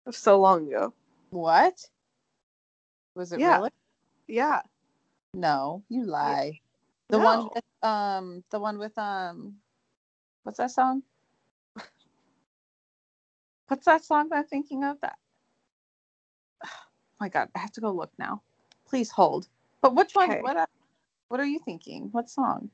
That 0.05 0.15
so 0.15 0.39
long 0.39 0.67
ago. 0.67 0.93
What? 1.29 1.89
Was 3.15 3.31
it 3.31 3.39
Yeah. 3.39 3.57
really? 3.57 3.69
Yeah. 4.27 4.61
No, 5.33 5.83
you 5.89 6.05
lie. 6.05 6.61
The 7.09 7.19
one 7.19 7.49
with 7.53 7.65
um 7.83 8.43
the 8.51 8.59
one 8.59 8.79
with 8.79 8.97
um 8.97 9.55
what's 10.43 10.57
that 10.59 10.71
song? 10.71 11.03
What's 13.67 13.85
that 13.85 14.05
song 14.05 14.29
that 14.29 14.37
I'm 14.37 14.45
thinking 14.45 14.83
of? 14.83 15.01
That 15.01 15.17
oh 16.65 16.69
my 17.19 17.29
god, 17.29 17.49
I 17.55 17.59
have 17.59 17.71
to 17.73 17.81
go 17.81 17.91
look 17.91 18.11
now. 18.19 18.41
Please 18.87 19.11
hold. 19.11 19.47
But 19.81 19.95
which 19.95 20.13
one 20.15 20.31
Okay. 20.31 20.41
what 20.41 20.57
uh, 20.57 20.65
what 21.29 21.39
are 21.39 21.45
you 21.45 21.59
thinking? 21.65 22.09
What 22.11 22.29
song? 22.29 22.69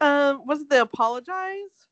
Um, 0.00 0.46
was 0.46 0.62
it 0.62 0.70
the 0.70 0.82
Apologize 0.82 1.88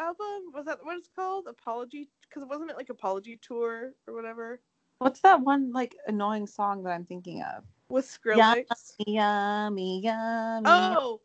album? 0.00 0.52
Was 0.54 0.66
that 0.66 0.84
what 0.84 0.98
it's 0.98 1.10
called? 1.14 1.46
Apology? 1.48 2.08
Because 2.28 2.42
it 2.42 2.48
wasn't 2.48 2.70
it 2.70 2.76
like 2.76 2.90
Apology 2.90 3.38
Tour 3.42 3.92
or 4.06 4.14
whatever 4.14 4.60
What's 4.98 5.20
that 5.20 5.40
one 5.40 5.72
like 5.72 5.94
annoying 6.06 6.46
song 6.46 6.82
that 6.84 6.90
I'm 6.90 7.04
thinking 7.04 7.42
of? 7.42 7.64
with 7.88 8.04
Skrillex. 8.06 8.64
Yummy, 9.06 10.00
yummy. 10.00 10.62
Oh, 10.66 11.20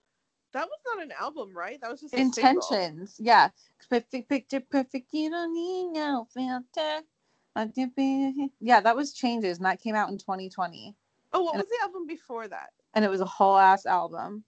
that 0.54 0.68
was 0.68 0.80
not 0.86 1.02
an 1.04 1.12
album, 1.20 1.56
right? 1.58 1.80
That 1.82 1.90
was 1.90 2.02
just 2.02 2.14
a 2.14 2.18
single. 2.18 2.38
Intentions. 2.38 3.16
Yeah. 3.20 3.50
Perfect 3.90 4.30
picture, 4.30 4.60
perfect. 4.60 5.08
You 5.12 5.32
don't 5.32 5.54
need 5.54 5.88
no 5.94 6.28
filter. 6.32 7.02
Yeah, 8.60 8.80
that 8.82 8.96
was 8.96 9.14
Changes, 9.14 9.58
and 9.58 9.66
that 9.66 9.82
came 9.82 9.96
out 9.96 10.10
in 10.10 10.18
2020. 10.20 10.96
Oh, 11.34 11.42
what 11.44 11.56
And- 11.56 11.64
was 11.64 11.70
the 11.70 11.84
album 11.84 12.06
before 12.06 12.48
that? 12.48 12.70
And 12.94 13.04
it 13.04 13.10
was 13.10 13.22
a 13.22 13.26
whole 13.26 13.58
ass 13.58 13.86
album. 13.88 14.44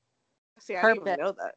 See, 0.60 0.76
I 0.76 0.82
didn't 0.82 1.00
Purpose. 1.00 1.14
even 1.14 1.26
know 1.26 1.32
that. 1.32 1.56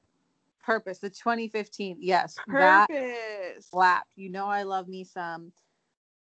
Purpose, 0.65 0.99
the 1.01 1.11
2015. 1.11 1.99
Yes, 2.01 2.37
that 2.49 2.89
Purpose. 2.89 3.67
slapped. 3.67 4.13
You 4.17 4.31
know, 4.31 4.47
I 4.47 4.63
love 4.63 4.89
me 4.89 5.05
some. 5.05 5.53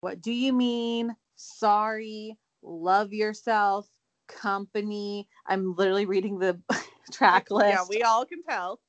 What 0.00 0.20
do 0.22 0.32
you 0.32 0.52
mean? 0.52 1.14
Sorry. 1.42 2.36
Love 2.62 3.12
yourself. 3.12 3.88
Company. 4.28 5.28
I'm 5.46 5.74
literally 5.74 6.06
reading 6.06 6.38
the 6.38 6.60
track 7.12 7.50
list. 7.50 7.68
Yeah, 7.68 7.84
we 7.88 8.02
all 8.02 8.24
can 8.24 8.42
tell. 8.42 8.80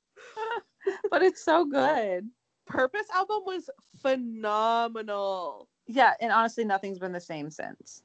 but 1.09 1.23
it's 1.23 1.43
so 1.43 1.65
good. 1.65 2.29
Purpose 2.65 3.07
album 3.13 3.41
was 3.45 3.69
phenomenal. 4.01 5.67
Yeah, 5.87 6.13
and 6.21 6.31
honestly, 6.31 6.63
nothing's 6.63 6.99
been 6.99 7.11
the 7.11 7.19
same 7.19 7.49
since. 7.49 8.03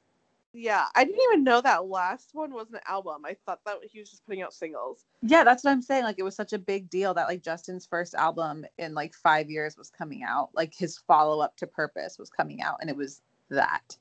Yeah, 0.51 0.85
I 0.95 1.03
didn't 1.03 1.21
even 1.31 1.43
know 1.43 1.61
that 1.61 1.85
last 1.85 2.31
one 2.33 2.51
was 2.51 2.71
an 2.73 2.79
album. 2.87 3.23
I 3.23 3.37
thought 3.45 3.59
that 3.65 3.77
he 3.83 3.99
was 3.99 4.09
just 4.09 4.25
putting 4.25 4.41
out 4.41 4.51
singles. 4.51 5.05
Yeah, 5.21 5.43
that's 5.43 5.63
what 5.63 5.71
I'm 5.71 5.81
saying. 5.83 6.03
Like, 6.03 6.17
it 6.17 6.23
was 6.23 6.35
such 6.35 6.53
a 6.53 6.59
big 6.59 6.89
deal 6.89 7.13
that 7.13 7.27
like 7.27 7.43
Justin's 7.43 7.85
first 7.85 8.15
album 8.15 8.65
in 8.79 8.95
like 8.95 9.13
five 9.13 9.49
years 9.49 9.77
was 9.77 9.91
coming 9.91 10.23
out. 10.23 10.49
Like 10.55 10.73
his 10.73 10.97
follow 10.97 11.39
up 11.39 11.55
to 11.57 11.67
Purpose 11.67 12.17
was 12.17 12.31
coming 12.31 12.63
out, 12.63 12.79
and 12.81 12.89
it 12.89 12.97
was 12.97 13.21
that. 13.49 13.95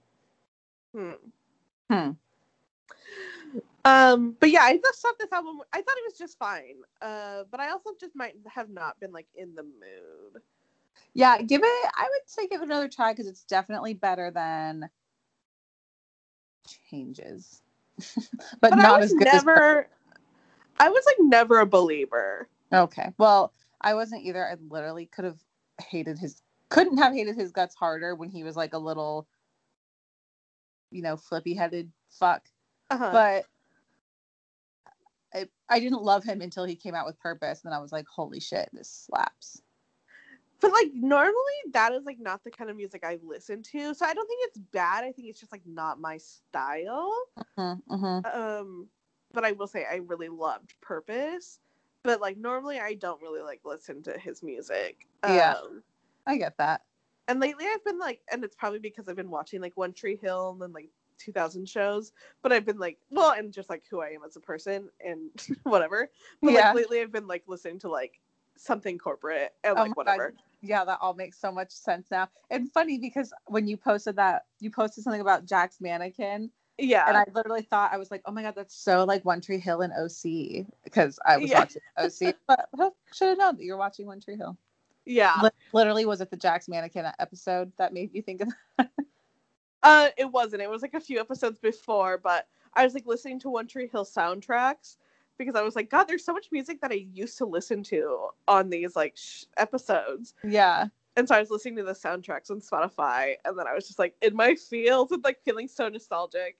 Hmm. 0.99 1.12
Hmm. 1.90 2.11
Um, 3.84 4.36
but 4.40 4.51
yeah, 4.51 4.62
I 4.62 4.76
just 4.76 5.01
thought 5.01 5.18
this 5.18 5.32
album. 5.32 5.61
I 5.72 5.78
thought 5.78 5.96
it 5.96 6.05
was 6.07 6.18
just 6.18 6.38
fine. 6.38 6.76
Uh, 7.01 7.44
but 7.51 7.61
I 7.61 7.70
also 7.70 7.90
just 8.01 8.16
might 8.16 8.34
have 8.53 8.68
not 8.68 8.99
been 9.01 9.12
like 9.12 9.28
in 9.34 9.55
the 9.55 9.62
mood. 9.62 10.42
Yeah, 11.14 11.40
give 11.40 11.62
it. 11.62 11.90
I 11.96 12.03
would 12.03 12.28
say 12.28 12.46
give 12.49 12.61
it 12.61 12.66
another 12.66 12.88
try 12.88 13.12
because 13.12 13.26
it's 13.28 13.44
definitely 13.44 13.94
better 13.94 14.30
than 14.30 14.90
Changes, 16.90 17.62
but, 18.61 18.74
But 18.74 18.80
I 18.80 18.82
not 18.82 19.01
was 19.01 19.11
as 19.11 19.14
good. 19.14 19.28
as 19.28 19.44
never. 19.44 19.88
I 20.78 20.88
was 20.90 21.05
like 21.07 21.16
never 21.20 21.61
a 21.61 21.66
believer. 21.66 22.49
Okay. 22.72 23.12
Well, 23.18 23.53
I 23.80 23.94
wasn't 23.94 24.24
either. 24.24 24.46
I 24.46 24.57
literally 24.68 25.07
could 25.07 25.24
have 25.24 25.38
hated 25.80 26.18
his 26.18 26.42
couldn't 26.68 26.99
have 26.99 27.14
hated 27.14 27.36
his 27.36 27.53
guts 27.53 27.74
harder 27.74 28.14
when 28.14 28.28
he 28.28 28.44
was 28.44 28.57
like 28.57 28.74
a 28.74 28.78
little 28.78 29.26
you 30.91 31.03
know, 31.03 31.16
flippy 31.16 31.55
headed 31.55 31.91
fuck. 32.11 32.43
Uh-huh. 32.91 33.11
But 33.12 33.45
I, 35.34 35.49
I 35.68 35.80
didn't 35.80 36.03
love 36.03 36.24
him 36.24 36.41
until 36.41 36.64
he 36.64 36.74
came 36.74 36.95
out 36.95 37.07
with 37.07 37.20
purpose 37.20 37.62
and 37.62 37.70
then 37.70 37.78
I 37.78 37.82
was 37.82 37.93
like, 37.93 38.07
holy 38.09 38.41
shit, 38.41 38.68
this 38.72 39.07
slaps. 39.07 39.62
But 40.61 40.72
like 40.72 40.91
normally 40.93 41.34
that 41.72 41.93
is 41.93 42.05
like 42.05 42.18
not 42.18 42.43
the 42.43 42.51
kind 42.51 42.70
of 42.70 42.76
music 42.76 43.05
I 43.05 43.18
listen 43.22 43.62
to. 43.64 43.95
So 43.95 44.07
I 44.07 44.14
don't 44.14 44.26
think 44.26 44.41
it's 44.45 44.59
bad. 44.59 45.05
I 45.05 45.12
think 45.12 45.28
it's 45.28 45.39
just 45.39 45.53
like 45.53 45.62
not 45.66 46.01
my 46.01 46.16
style. 46.16 47.14
Mm-hmm. 47.59 48.26
Um 48.26 48.89
but 49.32 49.45
I 49.45 49.53
will 49.53 49.66
say 49.66 49.84
I 49.91 49.97
really 49.97 50.28
loved 50.28 50.74
Purpose. 50.80 51.61
But 52.03 52.20
like 52.20 52.39
normally 52.39 52.80
I 52.80 52.95
don't 52.95 53.20
really 53.20 53.43
like 53.43 53.61
listen 53.64 54.03
to 54.05 54.18
his 54.18 54.43
music. 54.43 55.07
Yeah. 55.24 55.55
Um, 55.62 55.82
I 56.26 56.36
get 56.36 56.57
that. 56.59 56.82
And 57.29 57.39
lately 57.41 57.66
I've 57.66 57.85
been 57.85 57.99
like 57.99 58.20
and 58.33 58.43
it's 58.43 58.57
probably 58.57 58.79
because 58.81 59.09
I've 59.09 59.16
been 59.16 59.31
watching 59.31 59.61
like 59.61 59.76
One 59.76 59.93
Tree 59.93 60.16
Hill 60.20 60.51
and 60.53 60.61
then 60.62 60.72
like 60.72 60.89
2000 61.18 61.68
shows, 61.68 62.12
but 62.43 62.53
I've 62.53 62.64
been 62.64 62.79
like, 62.79 62.99
well, 63.11 63.33
and 63.33 63.53
just 63.53 63.68
like 63.68 63.83
who 63.91 64.01
I 64.01 64.09
am 64.09 64.20
as 64.26 64.37
a 64.37 64.41
person 64.41 64.89
and 65.05 65.31
whatever. 65.64 66.11
But 66.43 66.53
Yeah. 66.53 66.68
like 66.68 66.74
lately 66.74 67.01
I've 67.01 67.12
been 67.12 67.26
like 67.26 67.45
listening 67.47 67.79
to 67.81 67.89
like 67.89 68.20
something 68.57 68.99
corporate 68.99 69.53
and 69.64 69.76
Oh 69.76 69.83
like 69.83 69.97
whatever. 69.97 70.31
God. 70.31 70.41
Yeah, 70.61 70.85
that 70.85 70.99
all 71.01 71.14
makes 71.14 71.41
so 71.41 71.53
much 71.53 71.70
sense 71.70 72.09
now. 72.11 72.29
And 72.51 72.72
funny 72.72 72.99
because 72.99 73.33
when 73.47 73.68
you 73.68 73.76
posted 73.76 74.16
that, 74.16 74.47
you 74.59 74.70
posted 74.70 75.05
something 75.05 75.20
about 75.20 75.47
Jack's 75.47 75.81
mannequin, 75.81 76.51
Yeah. 76.79 77.05
and 77.07 77.16
I 77.16 77.24
literally 77.33 77.62
thought 77.62 77.93
I 77.93 77.97
was 77.97 78.11
like, 78.11 78.22
"Oh 78.26 78.33
my 78.33 78.43
god, 78.43 78.55
that's 78.57 78.74
so 78.74 79.05
like 79.05 79.24
One 79.24 79.41
Tree 79.41 79.61
Hill 79.61 79.83
and 79.83 79.93
OC," 79.93 80.66
because 80.83 81.18
I 81.24 81.37
was 81.37 81.51
Yeah. 81.51 81.61
watching 81.61 81.83
OC. 81.97 82.35
But 82.49 82.68
should 83.12 83.29
have 83.29 83.39
known 83.39 83.57
that 83.57 83.62
you're 83.62 83.76
watching 83.76 84.07
One 84.07 84.20
Tree 84.20 84.37
Hill. 84.37 84.57
Yeah. 85.09 85.40
Li- 85.42 85.50
literally, 85.72 86.06
was 86.06 86.20
it 86.20 86.30
the 86.30 86.36
Jack's 86.36 86.68
mannequin 86.68 87.06
episode 87.18 87.72
that 87.78 87.92
made 87.92 88.14
you 88.14 88.22
think 88.22 88.42
of 88.42 88.48
that? 88.78 88.90
Uh, 89.80 90.09
it 90.16 90.24
wasn't. 90.24 90.61
It 90.61 90.68
was 90.68 90.82
like 90.82 90.94
a 90.94 91.00
few 91.00 91.20
episodes 91.20 91.61
before, 91.61 92.18
but 92.18 92.48
I 92.74 92.84
was 92.84 92.94
like 92.94 93.06
listening 93.06 93.38
to 93.40 93.48
One 93.48 93.68
Tree 93.68 93.86
Hill 93.86 94.04
soundtracks 94.04 94.96
because 95.38 95.54
I 95.54 95.62
was 95.62 95.76
like, 95.76 95.88
God, 95.88 96.04
there's 96.04 96.24
so 96.24 96.32
much 96.32 96.48
music 96.50 96.80
that 96.80 96.90
I 96.90 97.06
used 97.12 97.38
to 97.38 97.46
listen 97.46 97.84
to 97.84 98.26
on 98.48 98.70
these 98.70 98.96
like 98.96 99.16
sh- 99.16 99.44
episodes, 99.56 100.34
Yeah, 100.42 100.88
and 101.16 101.28
so 101.28 101.36
I 101.36 101.40
was 101.40 101.50
listening 101.50 101.76
to 101.76 101.84
the 101.84 101.92
soundtracks 101.92 102.50
on 102.50 102.61
Spotify, 102.61 103.34
and 103.44 103.56
then 103.56 103.68
I 103.68 103.74
was 103.74 103.86
just 103.86 104.00
like 104.00 104.16
in 104.20 104.34
my 104.34 104.56
feels 104.56 105.12
and 105.12 105.22
like 105.22 105.40
feeling 105.44 105.68
so 105.68 105.88
nostalgic. 105.88 106.56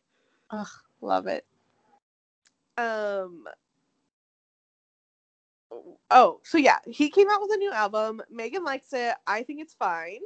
Ugh, 0.51 0.68
love 1.01 1.26
it. 1.26 1.44
Um. 2.76 3.49
Oh, 6.11 6.41
so 6.43 6.59
yeah, 6.59 6.79
he 6.87 7.11
came 7.11 7.29
out 7.31 7.41
with 7.43 7.53
a 7.53 7.57
new 7.59 7.73
album. 7.73 8.23
Megan 8.31 8.64
likes 8.64 8.93
it. 8.93 9.14
I 9.27 9.43
think 9.43 9.61
it's 9.61 9.75
fine. 9.75 10.21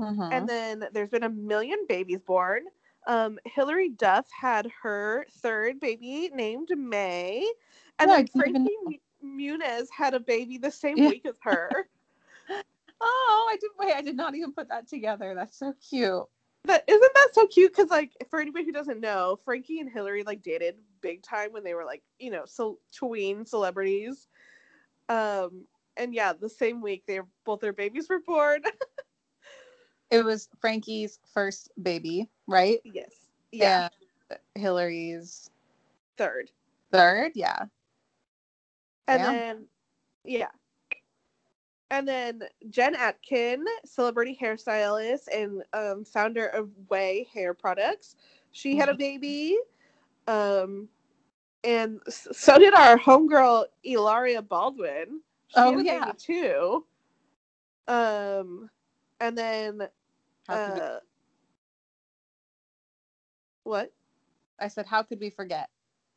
Mhm. 0.00 0.32
And 0.32 0.48
then 0.48 0.88
there's 0.92 1.10
been 1.10 1.24
a 1.24 1.30
million 1.30 1.86
babies 1.88 2.20
born. 2.20 2.64
Um, 3.06 3.38
Hilary 3.44 3.90
Duff 3.90 4.28
had 4.30 4.70
her 4.82 5.26
third 5.40 5.80
baby 5.80 6.30
named 6.34 6.68
May, 6.76 7.50
and 7.98 8.10
I 8.10 8.16
then 8.16 8.26
didn't 8.34 8.46
even 8.46 8.66
Frankie 8.66 9.00
Muniz 9.24 9.88
had 9.90 10.14
a 10.14 10.20
baby 10.20 10.58
the 10.58 10.70
same 10.70 10.98
Yeah. 10.98 11.08
week 11.08 11.24
as 11.26 11.38
her. 11.42 11.88
Oh, 13.00 13.48
I 13.50 13.56
did. 13.56 13.70
Wait, 13.78 13.94
I 13.94 14.02
did 14.02 14.16
not 14.16 14.34
even 14.34 14.52
put 14.52 14.68
that 14.68 14.88
together. 14.88 15.34
That's 15.34 15.56
so 15.56 15.72
cute. 15.88 16.24
That 16.64 16.84
isn't 16.86 17.14
that 17.14 17.28
so 17.32 17.46
cute? 17.46 17.74
Because 17.74 17.90
like 17.90 18.12
for 18.28 18.40
anybody 18.40 18.64
who 18.64 18.72
doesn't 18.72 19.00
know, 19.00 19.38
Frankie 19.44 19.80
and 19.80 19.88
Hillary 19.90 20.22
like 20.24 20.42
dated 20.42 20.76
big 21.00 21.22
time 21.22 21.52
when 21.52 21.64
they 21.64 21.74
were 21.74 21.84
like 21.84 22.02
you 22.18 22.30
know 22.30 22.44
so 22.44 22.78
tween 22.92 23.46
celebrities. 23.46 24.28
Um, 25.08 25.64
and 25.96 26.14
yeah, 26.14 26.32
the 26.32 26.48
same 26.48 26.80
week 26.80 27.04
they 27.06 27.20
both 27.44 27.60
their 27.60 27.72
babies 27.72 28.08
were 28.08 28.20
born. 28.20 28.62
It 30.10 30.24
was 30.24 30.48
Frankie's 30.60 31.18
first 31.34 31.70
baby, 31.82 32.30
right? 32.46 32.80
yes, 32.84 33.12
yeah, 33.52 33.88
And 34.30 34.38
Hilary's 34.54 35.50
third. 36.16 36.50
third. 36.90 37.32
Yeah. 37.34 37.64
And 39.06 39.22
then, 39.22 39.66
yeah. 40.24 40.48
And 41.90 42.06
then 42.06 42.42
Jen 42.70 42.94
Atkin, 42.94 43.64
celebrity 43.84 44.38
hairstylist 44.40 45.28
and 45.34 45.62
um, 45.72 46.04
founder 46.04 46.46
of 46.46 46.68
Ouai 46.90 47.26
Hair 47.28 47.54
Products, 47.54 48.16
she 48.52 48.76
had 48.76 48.88
a 48.88 48.94
baby. 48.94 49.56
Um, 50.26 50.88
and 51.64 52.00
so 52.08 52.58
did 52.58 52.74
our 52.74 52.98
homegirl 52.98 53.66
Ilaria 53.84 54.42
Baldwin. 54.42 55.20
She 55.48 55.54
Oh, 55.60 55.78
yeah. 55.78 56.12
too. 56.18 56.84
Um, 57.86 58.70
and 59.20 59.36
then, 59.36 59.88
How 60.46 60.58
could 60.58 60.74
we- 60.74 60.80
uh, 60.80 61.00
what? 63.64 63.92
I 64.60 64.68
said, 64.68 64.86
how 64.86 65.02
could 65.02 65.20
we 65.20 65.30
forget? 65.30 65.70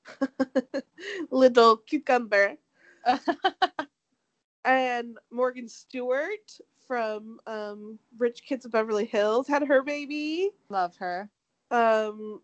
Little 1.32 1.78
cucumber. 1.78 2.58
and 4.66 5.18
Morgan 5.32 5.68
Stewart 5.68 6.52
from 6.88 7.39
um, 7.48 8.00
Rich 8.18 8.44
Kids 8.46 8.66
of 8.66 8.72
Beverly 8.72 9.06
Hills 9.06 9.48
had 9.48 9.64
her 9.68 9.82
baby. 9.84 10.52
Love 10.70 10.96
her. 10.98 11.30
Um, 11.72 12.42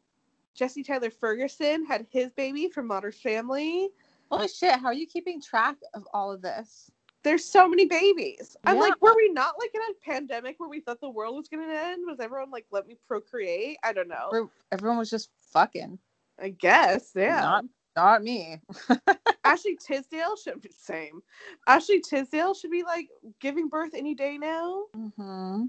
Jesse 0.57 0.81
Tyler 0.81 1.11
Ferguson 1.11 1.85
had 1.85 2.07
his 2.09 2.31
baby 2.31 2.67
from 2.67 2.87
Modern 2.87 3.11
Family. 3.11 3.89
Holy 4.31 4.47
shit! 4.47 4.73
How 4.73 4.87
are 4.87 4.93
you 4.93 5.05
keeping 5.05 5.39
track 5.39 5.77
of 5.93 6.05
all 6.13 6.31
of 6.31 6.41
this? 6.41 6.89
There's 7.23 7.45
so 7.45 7.67
many 7.69 7.85
babies. 7.85 8.57
I'm 8.65 8.79
like, 8.79 8.99
were 9.01 9.15
we 9.15 9.29
not 9.29 9.53
like 9.59 9.71
in 9.73 9.81
a 9.81 10.11
pandemic 10.11 10.59
where 10.59 10.69
we 10.69 10.79
thought 10.79 10.99
the 10.99 11.09
world 11.09 11.35
was 11.35 11.47
gonna 11.47 11.71
end? 11.71 12.05
Was 12.07 12.19
everyone 12.19 12.49
like, 12.49 12.65
let 12.71 12.87
me 12.87 12.97
procreate? 13.07 13.77
I 13.83 13.93
don't 13.93 14.07
know. 14.07 14.27
Where 14.29 14.47
everyone 14.71 14.97
was 14.97 15.11
just 15.11 15.29
fucking. 15.51 15.99
I 16.41 16.49
guess, 16.49 17.11
yeah. 17.15 17.41
Not, 17.41 17.65
not 17.95 18.23
me. 18.23 18.59
Ashley 19.43 19.77
Tisdale 19.77 20.37
should 20.37 20.61
be 20.61 20.71
same. 20.75 21.21
Ashley 21.67 22.01
Tisdale 22.01 22.53
should 22.55 22.71
be 22.71 22.83
like 22.83 23.09
giving 23.39 23.69
birth 23.69 23.91
any 23.93 24.15
day 24.15 24.37
now. 24.39 24.85
hmm 24.93 25.65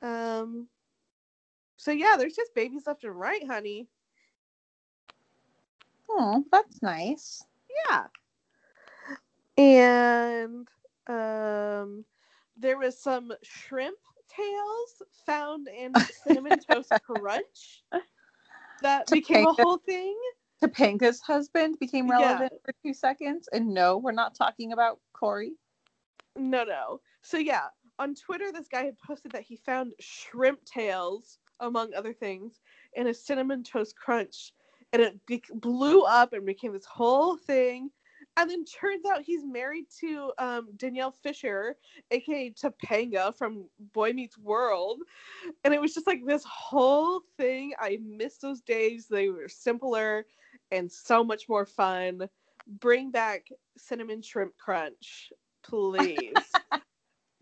Um. 0.00 0.68
So 1.76 1.90
yeah, 1.90 2.16
there's 2.18 2.34
just 2.34 2.54
babies 2.54 2.86
left 2.86 3.04
and 3.04 3.18
right, 3.18 3.44
honey. 3.46 3.88
Oh, 6.10 6.44
that's 6.52 6.82
nice. 6.82 7.42
Yeah. 7.88 8.06
And 9.56 10.68
um, 11.08 12.04
there 12.56 12.78
was 12.78 13.00
some 13.02 13.32
shrimp 13.42 13.98
tails 14.28 15.02
found 15.26 15.68
in 15.68 16.04
cinnamon 16.10 16.60
toast 16.60 16.96
crunch 17.04 17.84
that 18.82 19.10
became 19.10 19.44
a 19.44 19.52
whole 19.52 19.78
thing. 19.78 20.16
Topanga's 20.62 21.20
husband 21.20 21.78
became 21.78 22.08
Yeah. 22.08 22.10
relevant 22.10 22.52
for 22.64 22.72
two 22.84 22.94
seconds, 22.94 23.48
and 23.52 23.74
no, 23.74 23.98
we're 23.98 24.12
not 24.12 24.34
talking 24.34 24.72
about 24.72 25.00
Corey. 25.12 25.54
No, 26.36 26.64
no. 26.64 27.00
So 27.22 27.38
yeah, 27.38 27.68
on 27.98 28.14
Twitter, 28.14 28.52
this 28.52 28.68
guy 28.68 28.84
had 28.84 28.98
posted 28.98 29.32
that 29.32 29.42
he 29.42 29.56
found 29.56 29.94
shrimp 30.00 30.64
tails, 30.64 31.38
among 31.60 31.94
other 31.94 32.12
things, 32.12 32.60
in 32.94 33.08
a 33.08 33.14
cinnamon 33.14 33.62
toast 33.62 33.96
crunch, 33.96 34.52
and 34.92 35.02
it 35.02 35.26
be- 35.26 35.42
blew 35.52 36.02
up 36.02 36.32
and 36.32 36.46
became 36.46 36.72
this 36.72 36.84
whole 36.84 37.36
thing. 37.36 37.90
And 38.36 38.48
then 38.48 38.64
turns 38.64 39.04
out 39.04 39.22
he's 39.22 39.44
married 39.44 39.86
to 40.00 40.32
um, 40.38 40.68
Danielle 40.76 41.10
Fishel, 41.10 41.72
aka 42.10 42.50
Topanga 42.50 43.36
from 43.36 43.68
Boy 43.92 44.12
Meets 44.12 44.38
World, 44.38 45.00
and 45.64 45.74
it 45.74 45.80
was 45.80 45.92
just 45.92 46.06
like 46.06 46.24
this 46.24 46.44
whole 46.44 47.20
thing. 47.36 47.72
I 47.80 47.98
miss 48.00 48.38
those 48.38 48.60
days; 48.60 49.08
they 49.08 49.28
were 49.28 49.48
simpler 49.48 50.24
and 50.70 50.90
so 50.90 51.24
much 51.24 51.48
more 51.48 51.66
fun. 51.66 52.28
Bring 52.80 53.10
back 53.10 53.48
cinnamon 53.76 54.22
shrimp 54.22 54.56
crunch 54.56 55.32
please. 55.62 56.32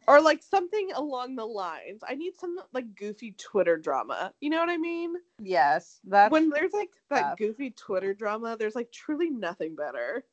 Or 0.06 0.20
like 0.20 0.42
something 0.42 0.90
along 0.94 1.36
the 1.36 1.44
lines. 1.44 2.02
I 2.06 2.14
need 2.14 2.34
some 2.36 2.56
like 2.72 2.94
goofy 2.94 3.34
Twitter 3.38 3.76
drama. 3.76 4.32
You 4.40 4.50
know 4.50 4.60
what 4.60 4.70
I 4.70 4.76
mean? 4.76 5.14
Yes, 5.42 6.00
that's 6.04 6.30
when 6.30 6.50
there's 6.50 6.72
like 6.72 6.90
that 7.10 7.36
goofy 7.36 7.70
Twitter 7.70 8.14
drama, 8.14 8.56
there's 8.58 8.74
like 8.76 8.92
truly 8.92 9.30
nothing 9.30 9.74
better. 9.74 10.24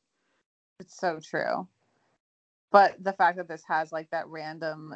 it's 0.80 0.96
so 0.98 1.18
true. 1.22 1.66
But 2.70 3.02
the 3.02 3.12
fact 3.12 3.36
that 3.36 3.48
this 3.48 3.62
has 3.68 3.92
like 3.92 4.10
that 4.10 4.28
random 4.28 4.94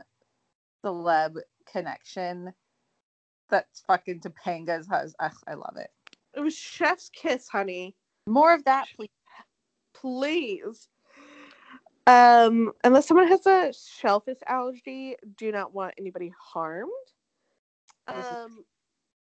celeb 0.85 1.37
connection 1.71 2.53
that's 3.51 3.81
fucking 3.87 4.21
Topanga's 4.21 4.87
husband. 4.87 5.33
I 5.47 5.55
love 5.55 5.77
it. 5.77 5.91
It 6.35 6.41
was 6.41 6.57
Chef's 6.57 7.09
Kiss, 7.09 7.49
honey. 7.49 7.95
More 8.27 8.53
of 8.53 8.65
that, 8.65 8.87
please. 8.95 9.09
Please. 9.95 10.89
Um, 12.09 12.73
unless 12.85 13.07
someone 13.07 13.29
has 13.29 13.47
a 13.47 13.71
shellfish 14.01 14.39
allergy, 14.47 15.17
do 15.37 15.53
not 15.53 15.75
want 15.75 15.93
anybody 15.99 16.33
harmed. 16.41 16.89
Um, 18.07 18.65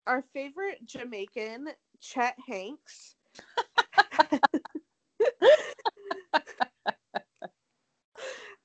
our 0.09 0.25
favorite 0.33 0.85
Jamaican, 0.85 1.69
Chet 2.01 2.35
Hanks, 2.45 3.15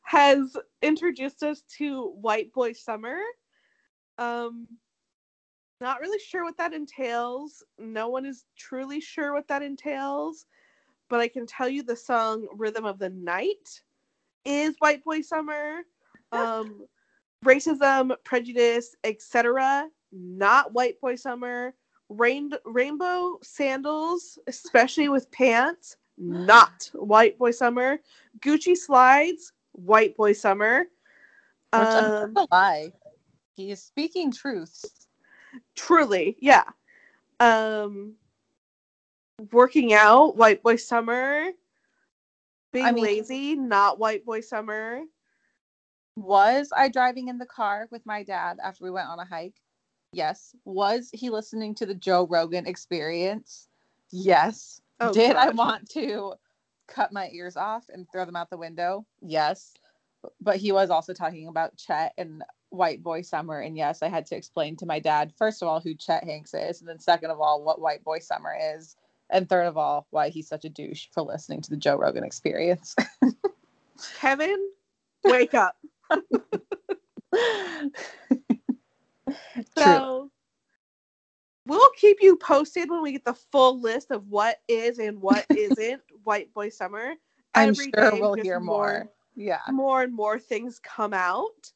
has 0.01 0.57
introduced 0.81 1.43
us 1.43 1.61
to 1.77 2.07
White 2.19 2.51
Boy 2.53 2.73
Summer. 2.73 3.19
Um, 4.17 4.67
not 5.79 6.01
really 6.01 6.17
sure 6.17 6.43
what 6.43 6.57
that 6.57 6.73
entails. 6.73 7.63
No 7.77 8.09
one 8.09 8.25
is 8.25 8.45
truly 8.57 8.99
sure 8.99 9.31
what 9.35 9.47
that 9.49 9.61
entails, 9.61 10.47
but 11.07 11.19
I 11.19 11.27
can 11.27 11.45
tell 11.45 11.69
you 11.69 11.83
the 11.83 11.95
song 11.95 12.47
Rhythm 12.55 12.83
of 12.83 12.97
the 12.97 13.09
Night 13.09 13.83
is 14.47 14.75
White 14.79 15.03
Boy 15.03 15.21
Summer. 15.21 15.81
Um, 16.31 16.85
racism, 17.45 18.15
prejudice, 18.23 18.95
etc. 19.03 19.87
Not 20.11 20.73
White 20.73 20.99
Boy 21.01 21.15
Summer. 21.15 21.73
Rain- 22.09 22.53
rainbow 22.65 23.37
sandals, 23.43 24.39
especially 24.47 25.09
with 25.09 25.29
pants, 25.31 25.97
not 26.17 26.89
White 26.93 27.37
Boy 27.37 27.51
Summer. 27.51 27.99
Gucci 28.39 28.75
slides, 28.77 29.51
White 29.73 30.15
Boy 30.15 30.31
Summer. 30.33 30.79
Which 31.73 31.87
I'm 31.89 32.33
Um, 32.35 32.47
lie. 32.49 32.93
He 33.55 33.71
is 33.71 33.83
speaking 33.83 34.31
truths. 34.31 35.07
truly 35.75 36.35
yeah 36.39 36.63
um 37.39 38.13
working 39.51 39.93
out 39.93 40.35
white 40.35 40.61
boy 40.61 40.75
summer 40.75 41.49
being 42.71 42.85
I 42.85 42.91
mean- 42.91 43.03
lazy 43.03 43.55
not 43.55 43.99
white 43.99 44.25
boy 44.25 44.41
summer 44.41 45.01
Was 46.15 46.71
I 46.75 46.89
driving 46.89 47.27
in 47.27 47.37
the 47.37 47.45
car 47.45 47.87
with 47.91 48.05
my 48.05 48.23
dad 48.23 48.57
after 48.63 48.83
we 48.83 48.91
went 48.91 49.07
on 49.07 49.19
a 49.19 49.25
hike? 49.25 49.61
Yes. 50.13 50.55
Was 50.65 51.09
he 51.13 51.29
listening 51.29 51.75
to 51.75 51.85
the 51.85 51.93
Joe 51.93 52.25
Rogan 52.27 52.65
experience? 52.65 53.67
Yes. 54.09 54.81
Oh, 54.99 55.13
Did 55.13 55.35
I 55.35 55.49
want 55.49 55.89
to 55.91 56.33
cut 56.87 57.11
my 57.11 57.29
ears 57.33 57.57
off 57.57 57.85
and 57.89 58.07
throw 58.11 58.25
them 58.25 58.35
out 58.35 58.49
the 58.49 58.57
window? 58.57 59.05
Yes. 59.21 59.73
But 60.41 60.57
he 60.57 60.71
was 60.71 60.89
also 60.89 61.13
talking 61.13 61.47
about 61.49 61.77
Chet 61.77 62.13
and 62.17 62.43
White 62.69 63.03
Boy 63.03 63.21
Summer. 63.21 63.59
And 63.59 63.77
yes, 63.77 64.01
I 64.01 64.07
had 64.07 64.25
to 64.27 64.35
explain 64.35 64.75
to 64.77 64.85
my 64.85 64.99
dad, 64.99 65.33
first 65.37 65.61
of 65.61 65.67
all, 65.67 65.79
who 65.79 65.93
Chet 65.93 66.23
Hanks 66.23 66.53
is, 66.53 66.79
and 66.79 66.89
then 66.89 66.99
second 66.99 67.29
of 67.29 67.39
all, 67.39 67.63
what 67.63 67.79
White 67.81 68.03
Boy 68.03 68.19
Summer 68.19 68.55
is. 68.75 68.95
And 69.29 69.49
third 69.49 69.65
of 69.65 69.77
all, 69.77 70.07
why 70.09 70.29
he's 70.29 70.47
such 70.47 70.65
a 70.65 70.69
douche 70.69 71.07
for 71.11 71.21
listening 71.21 71.61
to 71.61 71.69
the 71.69 71.77
Joe 71.77 71.95
Rogan 71.95 72.23
experience. 72.23 72.95
kevin 74.19 74.69
wake 75.23 75.53
up 75.55 75.75
True. 76.11 76.23
so 79.75 80.31
we'll 81.65 81.89
keep 81.97 82.17
you 82.21 82.37
posted 82.37 82.89
when 82.89 83.01
we 83.01 83.11
get 83.11 83.25
the 83.25 83.33
full 83.33 83.81
list 83.81 84.11
of 84.11 84.27
what 84.27 84.57
is 84.67 84.99
and 84.99 85.19
what 85.19 85.45
isn't 85.57 86.01
white 86.23 86.53
boy 86.53 86.69
summer 86.69 87.15
I'm 87.57 87.69
Every 87.69 87.91
sure 87.95 88.11
day, 88.11 88.21
we'll 88.21 88.33
hear 88.35 88.59
more. 88.59 89.09
Yeah. 89.35 89.61
more 89.71 90.03
and 90.03 90.13
more 90.13 90.39
things 90.39 90.79
come 90.79 91.13
out. 91.13 91.71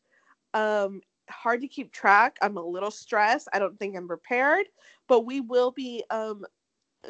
Um, 0.53 1.01
hard 1.29 1.61
to 1.61 1.67
keep 1.67 1.91
track. 1.91 2.37
I'm 2.41 2.57
a 2.57 2.63
little 2.63 2.91
stressed. 2.91 3.47
I 3.53 3.59
don't 3.59 3.77
think 3.79 3.95
I'm 3.95 4.07
prepared, 4.07 4.67
but 5.07 5.25
we 5.25 5.41
will 5.41 5.71
be. 5.71 6.03
Um, 6.09 6.45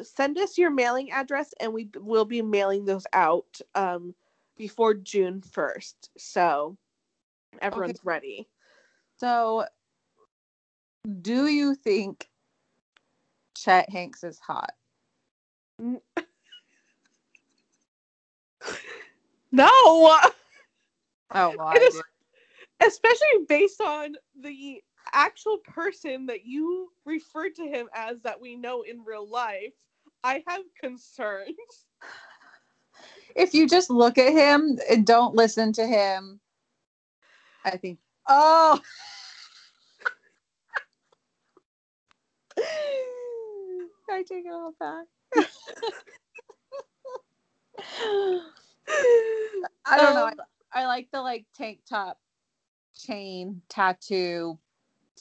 send 0.02 0.38
us 0.38 0.56
your 0.56 0.70
mailing 0.70 1.12
address, 1.12 1.52
and 1.60 1.72
we 1.72 1.88
will 1.96 2.24
be 2.24 2.42
mailing 2.42 2.84
those 2.84 3.06
out 3.12 3.60
um, 3.74 4.14
before 4.56 4.94
June 4.94 5.42
first. 5.42 6.10
So 6.16 6.76
everyone's 7.60 8.04
ready. 8.04 8.48
So, 9.18 9.66
do 11.20 11.46
you 11.46 11.74
think 11.74 12.28
Chet 13.56 13.90
Hanks 13.90 14.24
is 14.24 14.38
hot? 14.38 14.72
No, 19.54 19.68
Oh, 19.68 20.18
well, 21.30 21.60
I 21.66 21.76
It 21.76 21.82
is- 21.82 22.02
especially 22.80 23.44
based 23.48 23.80
on 23.82 24.14
the 24.40 24.82
actual 25.12 25.58
person 25.58 26.26
that 26.26 26.44
you 26.44 26.90
referred 27.04 27.54
to 27.56 27.64
him 27.64 27.88
as 27.94 28.20
that 28.22 28.40
we 28.40 28.56
know 28.56 28.82
in 28.82 29.04
real 29.04 29.28
life. 29.28 29.74
I 30.24 30.42
have 30.46 30.62
concerns. 30.80 31.56
If 33.34 33.54
you 33.54 33.66
just 33.68 33.90
look 33.90 34.18
at 34.18 34.32
him 34.32 34.78
and 34.90 35.06
don't 35.06 35.34
listen 35.34 35.72
to 35.74 35.86
him, 35.86 36.40
I 37.64 37.76
think. 37.76 37.98
Oh. 38.28 38.80
I 42.58 44.22
take 44.24 44.44
it 44.44 44.52
all 44.52 44.74
back. 44.78 45.06
I 49.86 49.96
don't 49.96 50.14
know. 50.14 50.26
Um, 50.26 50.34
I, 50.72 50.82
I 50.82 50.86
like 50.86 51.08
the 51.12 51.20
like 51.22 51.46
tank 51.54 51.80
top, 51.88 52.18
chain, 52.94 53.62
tattoo, 53.68 54.58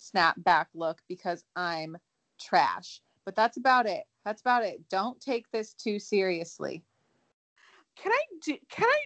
snapback 0.01 0.65
look 0.73 1.01
because 1.07 1.43
I'm 1.55 1.97
trash. 2.39 3.01
But 3.25 3.35
that's 3.35 3.57
about 3.57 3.85
it. 3.85 4.03
That's 4.25 4.41
about 4.41 4.63
it. 4.65 4.81
Don't 4.89 5.19
take 5.21 5.49
this 5.51 5.73
too 5.73 5.99
seriously. 5.99 6.83
Can 7.95 8.11
I 8.11 8.21
do? 8.43 8.57
Can 8.69 8.87
I? 8.87 9.05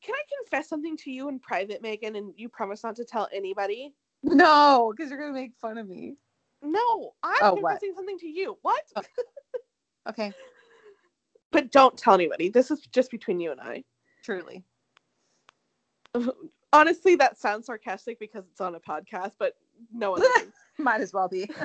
Can 0.00 0.14
I 0.14 0.22
confess 0.42 0.68
something 0.68 0.96
to 0.98 1.10
you 1.10 1.28
in 1.28 1.40
private, 1.40 1.82
Megan? 1.82 2.14
And 2.16 2.32
you 2.36 2.48
promise 2.48 2.84
not 2.84 2.94
to 2.96 3.04
tell 3.04 3.28
anybody. 3.32 3.94
No, 4.22 4.92
because 4.96 5.10
you're 5.10 5.18
gonna 5.18 5.32
make 5.32 5.56
fun 5.60 5.76
of 5.78 5.88
me. 5.88 6.16
No, 6.62 7.14
I'm 7.22 7.36
Oh, 7.42 7.54
what? 7.54 7.70
confessing 7.70 7.94
something 7.96 8.18
to 8.18 8.28
you. 8.28 8.58
What? 8.62 8.82
Oh. 8.96 9.02
Okay, 10.08 10.32
But 11.50 11.70
don't 11.70 11.96
tell 11.98 12.14
anybody. 12.14 12.48
This 12.48 12.70
is 12.70 12.80
just 12.92 13.10
between 13.10 13.40
you 13.40 13.50
and 13.52 13.60
I. 13.60 13.84
truly. 14.22 14.64
Honestly, 16.72 17.14
that 17.16 17.38
sounds 17.38 17.66
sarcastic 17.66 18.18
because 18.18 18.44
it's 18.50 18.60
on 18.60 18.74
a 18.74 18.80
podcast, 18.80 19.32
but 19.38 19.54
no 19.92 20.12
listens. 20.12 20.52
Might 20.78 21.00
as 21.00 21.12
well 21.12 21.28
be. 21.28 21.50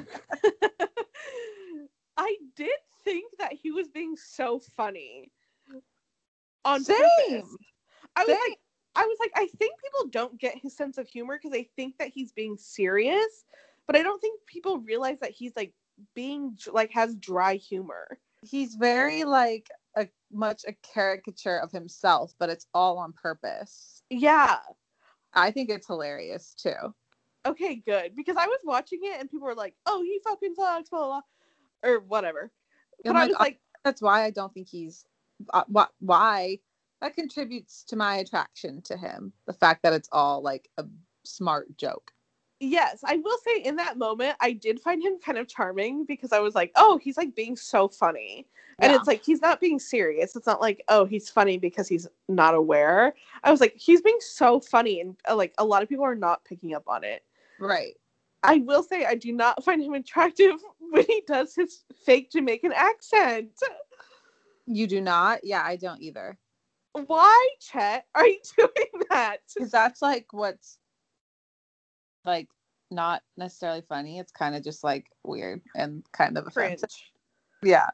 I 2.17 2.37
did 2.55 2.69
think 3.03 3.25
that 3.39 3.53
he 3.53 3.71
was 3.71 3.87
being 3.87 4.15
so 4.15 4.59
funny. 4.75 5.31
On 6.65 6.83
Same. 6.83 6.97
purpose. 6.97 7.55
I 8.15 8.21
was 8.21 8.27
Same. 8.27 8.37
like, 8.49 8.59
I 8.95 9.05
was 9.05 9.17
like, 9.19 9.31
I 9.35 9.47
think 9.57 9.73
people 9.81 10.09
don't 10.09 10.39
get 10.39 10.57
his 10.57 10.75
sense 10.75 10.97
of 10.97 11.07
humor 11.07 11.37
because 11.37 11.51
they 11.51 11.69
think 11.75 11.97
that 11.97 12.09
he's 12.09 12.31
being 12.31 12.57
serious, 12.57 13.45
but 13.87 13.95
I 13.95 14.03
don't 14.03 14.21
think 14.21 14.39
people 14.45 14.79
realize 14.79 15.17
that 15.21 15.31
he's 15.31 15.53
like 15.55 15.73
being 16.15 16.57
like 16.71 16.91
has 16.93 17.15
dry 17.15 17.55
humor. 17.55 18.17
He's 18.41 18.75
very 18.75 19.23
like 19.23 19.67
a 19.95 20.07
much 20.31 20.63
a 20.67 20.73
caricature 20.93 21.57
of 21.57 21.71
himself, 21.71 22.33
but 22.39 22.49
it's 22.49 22.67
all 22.73 22.99
on 22.99 23.13
purpose. 23.13 24.03
Yeah. 24.09 24.57
I 25.33 25.51
think 25.51 25.69
it's 25.69 25.87
hilarious 25.87 26.53
too. 26.53 26.93
Okay, 27.45 27.75
good. 27.75 28.15
Because 28.15 28.37
I 28.37 28.47
was 28.47 28.59
watching 28.63 28.99
it 29.03 29.19
and 29.19 29.29
people 29.29 29.47
were 29.47 29.55
like, 29.55 29.75
"Oh, 29.85 30.01
he 30.01 30.19
fucking 30.23 30.55
sucks," 30.55 30.89
blah 30.89 30.99
blah, 30.99 31.21
blah 31.81 31.89
or 31.91 31.99
whatever. 31.99 32.51
But 33.03 33.09
And, 33.09 33.17
I 33.17 33.27
was 33.27 33.35
like, 33.39 33.59
That's 33.83 34.01
why 34.01 34.23
I 34.23 34.29
don't 34.29 34.53
think 34.53 34.67
he's 34.67 35.05
uh, 35.53 35.63
wh- 35.73 35.91
why 36.01 36.59
that 37.01 37.15
contributes 37.15 37.83
to 37.85 37.95
my 37.95 38.15
attraction 38.15 38.81
to 38.83 38.97
him. 38.97 39.33
The 39.45 39.53
fact 39.53 39.83
that 39.83 39.93
it's 39.93 40.09
all 40.11 40.41
like 40.41 40.69
a 40.77 40.85
smart 41.25 41.77
joke. 41.77 42.11
yes, 42.59 43.01
I 43.03 43.17
will 43.17 43.37
say 43.45 43.59
in 43.61 43.75
that 43.77 43.97
moment, 43.97 44.37
I 44.39 44.53
did 44.53 44.79
find 44.79 45.03
him 45.03 45.19
kind 45.19 45.37
of 45.37 45.47
charming 45.47 46.05
because 46.05 46.31
I 46.31 46.39
was 46.39 46.55
like, 46.55 46.71
"Oh, 46.75 46.97
he's 46.97 47.17
like 47.17 47.35
being 47.35 47.55
so 47.57 47.87
funny," 47.89 48.47
and 48.81 48.91
Yeah. 48.91 48.97
it's 48.97 49.07
like 49.07 49.23
he's 49.23 49.41
not 49.41 49.59
being 49.59 49.79
serious. 49.79 50.35
It's 50.35 50.47
not 50.47 50.61
like, 50.61 50.83
"Oh, 50.87 51.05
he's 51.05 51.29
funny 51.29 51.57
because 51.57 51.87
he's 51.87 52.07
not 52.29 52.55
aware." 52.55 53.15
I 53.43 53.51
was 53.51 53.59
like, 53.61 53.75
he's 53.75 54.01
being 54.01 54.19
so 54.21 54.59
funny, 54.61 55.01
and 55.01 55.15
uh, 55.29 55.35
like 55.35 55.53
a 55.57 55.65
lot 55.65 55.83
of 55.83 55.89
people 55.89 56.05
are 56.05 56.15
not 56.15 56.45
picking 56.45 56.73
up 56.73 56.83
on 56.87 57.03
it. 57.03 57.23
Right. 57.59 57.95
I 58.43 58.57
will 58.57 58.83
say, 58.83 59.05
I 59.05 59.15
do 59.15 59.31
not 59.31 59.63
find 59.63 59.81
him 59.81 59.93
attractive 59.93 60.55
when 60.79 61.05
he 61.05 61.23
does 61.25 61.55
his 61.55 61.83
fake 62.05 62.31
Jamaican 62.31 62.73
accent. 62.75 63.51
You 64.65 64.87
do 64.87 65.01
not? 65.01 65.39
Yeah, 65.43 65.63
I 65.63 65.75
don't 65.77 66.01
either. 66.01 66.37
Why, 66.93 67.49
Chet, 67.59 68.05
are 68.13 68.27
you 68.27 68.39
doing 68.57 69.03
that? 69.09 69.37
Because 69.53 69.71
that's 69.71 70.01
like 70.01 70.27
what's 70.31 70.77
like 72.25 72.49
not 72.91 73.23
necessarily 73.37 73.81
funny. 73.81 74.19
It's 74.19 74.31
kind 74.31 74.55
of 74.55 74.63
just 74.63 74.83
like 74.83 75.07
weird 75.23 75.61
and 75.75 76.03
kind 76.11 76.37
of 76.37 76.45
Cringe. 76.53 76.75
offensive. 76.75 76.89
Yeah. 77.63 77.89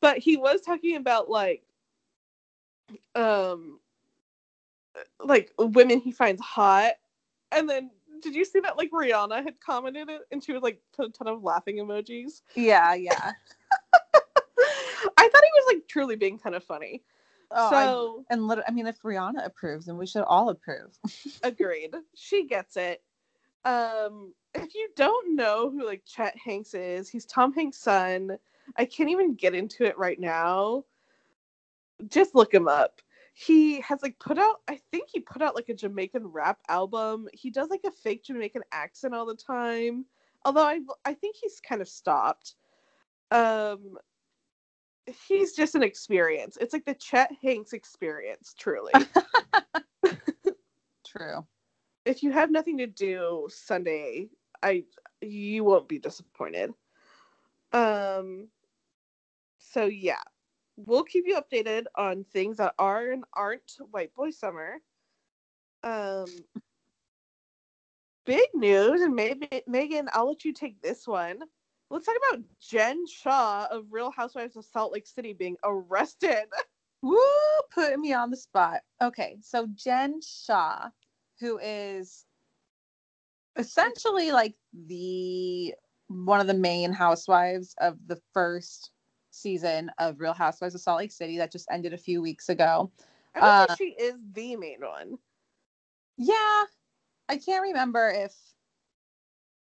But 0.00 0.18
he 0.18 0.36
was 0.36 0.62
talking 0.62 0.96
about 0.96 1.30
like, 1.30 1.62
um, 3.14 3.78
like 5.22 5.52
women 5.58 6.00
he 6.00 6.10
finds 6.10 6.40
hot, 6.40 6.94
and 7.52 7.68
then 7.68 7.90
did 8.22 8.34
you 8.34 8.44
see 8.44 8.60
that 8.60 8.76
like 8.76 8.90
Rihanna 8.90 9.42
had 9.42 9.60
commented 9.60 10.08
it 10.08 10.22
and 10.30 10.42
she 10.42 10.52
was 10.52 10.62
like 10.62 10.80
put 10.96 11.08
a 11.08 11.12
ton 11.12 11.28
of 11.28 11.42
laughing 11.42 11.76
emojis. 11.76 12.42
Yeah, 12.54 12.94
yeah. 12.94 13.32
I 13.92 15.28
thought 15.28 15.42
he 15.44 15.50
was 15.54 15.74
like 15.74 15.88
truly 15.88 16.16
being 16.16 16.38
kind 16.38 16.54
of 16.54 16.64
funny. 16.64 17.02
Oh, 17.50 17.68
I- 17.74 17.84
so 17.84 18.24
and 18.30 18.46
lit- 18.46 18.64
I 18.66 18.70
mean, 18.70 18.86
if 18.86 19.00
Rihanna 19.02 19.44
approves, 19.44 19.86
then 19.86 19.96
we 19.96 20.06
should 20.06 20.22
all 20.22 20.50
approve. 20.50 20.96
agreed. 21.42 21.94
She 22.14 22.46
gets 22.46 22.76
it. 22.76 23.02
Um, 23.64 24.32
if 24.54 24.74
you 24.74 24.88
don't 24.96 25.36
know 25.36 25.70
who 25.70 25.84
like 25.86 26.02
Chet 26.06 26.36
Hanks 26.38 26.74
is, 26.74 27.08
he's 27.08 27.26
Tom 27.26 27.52
Hanks' 27.52 27.78
son. 27.78 28.38
I 28.76 28.84
can't 28.84 29.10
even 29.10 29.34
get 29.34 29.54
into 29.54 29.84
it 29.84 29.98
right 29.98 30.18
now. 30.18 30.84
Just 32.08 32.34
look 32.34 32.54
him 32.54 32.68
up. 32.68 33.00
He 33.46 33.80
has 33.80 34.02
like 34.02 34.18
put 34.18 34.38
out 34.38 34.56
I 34.68 34.78
think 34.90 35.08
he 35.10 35.20
put 35.20 35.40
out 35.40 35.54
like 35.54 35.70
a 35.70 35.74
Jamaican 35.74 36.26
rap 36.26 36.58
album. 36.68 37.26
He 37.32 37.50
does 37.50 37.70
like 37.70 37.80
a 37.86 37.90
fake 37.90 38.24
Jamaican 38.24 38.62
accent 38.72 39.14
all 39.14 39.24
the 39.24 39.34
time. 39.34 40.04
Although 40.44 40.64
I 40.64 40.80
I 41.06 41.14
think 41.14 41.36
he's 41.40 41.58
kind 41.60 41.80
of 41.80 41.88
stopped. 41.88 42.56
Um 43.30 43.96
he's 45.28 45.54
just 45.54 45.74
an 45.74 45.82
experience. 45.82 46.58
It's 46.60 46.72
like 46.74 46.84
the 46.84 46.94
Chet 46.94 47.30
Hanks 47.42 47.72
experience, 47.72 48.54
truly. 48.58 48.92
True. 51.06 51.46
if 52.04 52.22
you 52.22 52.32
have 52.32 52.50
nothing 52.50 52.78
to 52.78 52.86
do 52.86 53.48
Sunday, 53.50 54.28
I 54.62 54.84
you 55.22 55.64
won't 55.64 55.88
be 55.88 55.98
disappointed. 55.98 56.72
Um 57.72 58.48
so 59.58 59.86
yeah. 59.86 60.22
We'll 60.86 61.04
keep 61.04 61.26
you 61.26 61.40
updated 61.40 61.84
on 61.96 62.24
things 62.24 62.56
that 62.56 62.74
are 62.78 63.10
and 63.10 63.24
aren't 63.34 63.72
white 63.90 64.14
boy 64.14 64.30
summer. 64.30 64.78
Um 65.82 66.26
big 68.26 68.48
news 68.54 69.00
and 69.00 69.14
maybe 69.14 69.48
Megan, 69.66 70.08
I'll 70.12 70.28
let 70.28 70.44
you 70.44 70.52
take 70.52 70.80
this 70.80 71.06
one. 71.06 71.38
Let's 71.90 72.06
talk 72.06 72.16
about 72.30 72.44
Jen 72.60 73.04
Shah 73.06 73.66
of 73.70 73.86
Real 73.90 74.12
Housewives 74.12 74.56
of 74.56 74.64
Salt 74.64 74.92
Lake 74.92 75.06
City 75.06 75.32
being 75.32 75.56
arrested. 75.64 76.44
Woo, 77.02 77.18
putting 77.74 78.00
me 78.00 78.12
on 78.12 78.30
the 78.30 78.36
spot. 78.36 78.80
Okay, 79.02 79.38
so 79.40 79.66
Jen 79.74 80.20
Shah, 80.22 80.90
who 81.40 81.58
is 81.58 82.24
essentially 83.56 84.30
like 84.30 84.54
the 84.86 85.74
one 86.06 86.40
of 86.40 86.46
the 86.46 86.54
main 86.54 86.92
housewives 86.92 87.74
of 87.80 87.96
the 88.06 88.20
first 88.32 88.90
season 89.40 89.90
of 89.98 90.20
Real 90.20 90.32
Housewives 90.32 90.74
of 90.74 90.80
Salt 90.80 90.98
Lake 90.98 91.12
City 91.12 91.38
that 91.38 91.52
just 91.52 91.66
ended 91.70 91.92
a 91.92 91.98
few 91.98 92.20
weeks 92.22 92.48
ago. 92.48 92.90
I 93.34 93.40
Uh, 93.40 93.66
say 93.68 93.74
she 93.76 94.02
is 94.02 94.14
the 94.32 94.56
main 94.56 94.80
one. 94.80 95.18
Yeah, 96.16 96.64
I 97.28 97.36
can't 97.36 97.62
remember 97.62 98.10
if 98.10 98.34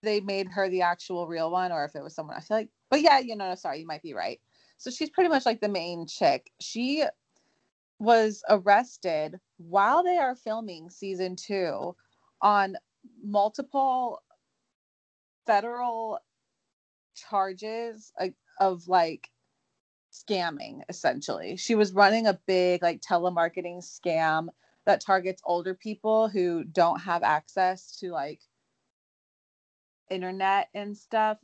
they 0.02 0.20
made 0.20 0.48
her 0.48 0.68
the 0.68 0.82
actual 0.82 1.26
real 1.26 1.50
one 1.50 1.72
or 1.72 1.84
if 1.84 1.94
it 1.94 2.02
was 2.02 2.14
someone. 2.14 2.36
I 2.36 2.40
feel 2.40 2.56
like, 2.56 2.68
but 2.88 3.02
yeah, 3.02 3.18
you 3.18 3.36
know, 3.36 3.48
no, 3.48 3.54
sorry, 3.54 3.80
you 3.80 3.86
might 3.86 4.02
be 4.02 4.14
right. 4.14 4.40
So 4.78 4.90
she's 4.90 5.10
pretty 5.10 5.28
much 5.28 5.44
like 5.44 5.60
the 5.60 5.68
main 5.68 6.06
chick. 6.06 6.50
She 6.60 7.04
was 7.98 8.42
arrested 8.48 9.38
while 9.58 10.02
they 10.02 10.16
are 10.16 10.34
filming 10.34 10.88
season 10.88 11.36
two 11.36 11.94
on 12.40 12.76
multiple 13.22 14.22
federal 15.46 16.18
charges 17.14 18.12
of 18.58 18.88
like 18.88 19.28
scamming 20.12 20.82
essentially. 20.88 21.56
She 21.56 21.74
was 21.74 21.92
running 21.92 22.26
a 22.26 22.38
big 22.46 22.82
like 22.82 23.00
telemarketing 23.00 23.78
scam 23.78 24.48
that 24.86 25.00
targets 25.00 25.42
older 25.44 25.74
people 25.74 26.28
who 26.28 26.64
don't 26.64 27.00
have 27.00 27.22
access 27.22 27.98
to 28.00 28.10
like 28.10 28.40
internet 30.10 30.68
and 30.74 30.96
stuff 30.96 31.38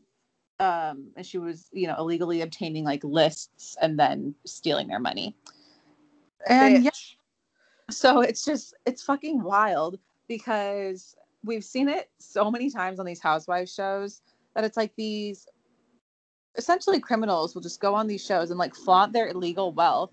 um 0.59 1.11
and 1.17 1.25
she 1.25 1.39
was 1.39 1.69
you 1.73 1.87
know 1.87 1.95
illegally 1.99 2.41
obtaining 2.41 2.83
like 2.83 3.05
lists 3.05 3.77
and 3.81 3.99
then 3.99 4.35
stealing 4.45 4.89
their 4.89 5.01
money. 5.01 5.37
And 6.49 6.85
yeah. 6.85 6.91
So 7.91 8.21
it's 8.21 8.45
just 8.45 8.75
it's 8.85 9.03
fucking 9.03 9.43
wild 9.43 9.99
because 10.29 11.15
we've 11.45 11.65
seen 11.65 11.89
it 11.89 12.11
so 12.19 12.51
many 12.51 12.71
times 12.71 12.99
on 12.99 13.07
these 13.07 13.21
housewives 13.21 13.73
shows 13.73 14.23
that 14.55 14.65
it's 14.65 14.77
like 14.77 14.93
these 14.97 15.47
essentially 16.57 17.01
criminals 17.01 17.55
will 17.55 17.63
just 17.63 17.81
go 17.81 17.95
on 17.95 18.07
these 18.07 18.25
shows 18.25 18.51
and 18.51 18.59
like 18.59 18.75
flaunt 18.75 19.13
their 19.13 19.29
illegal 19.29 19.73
wealth 19.73 20.11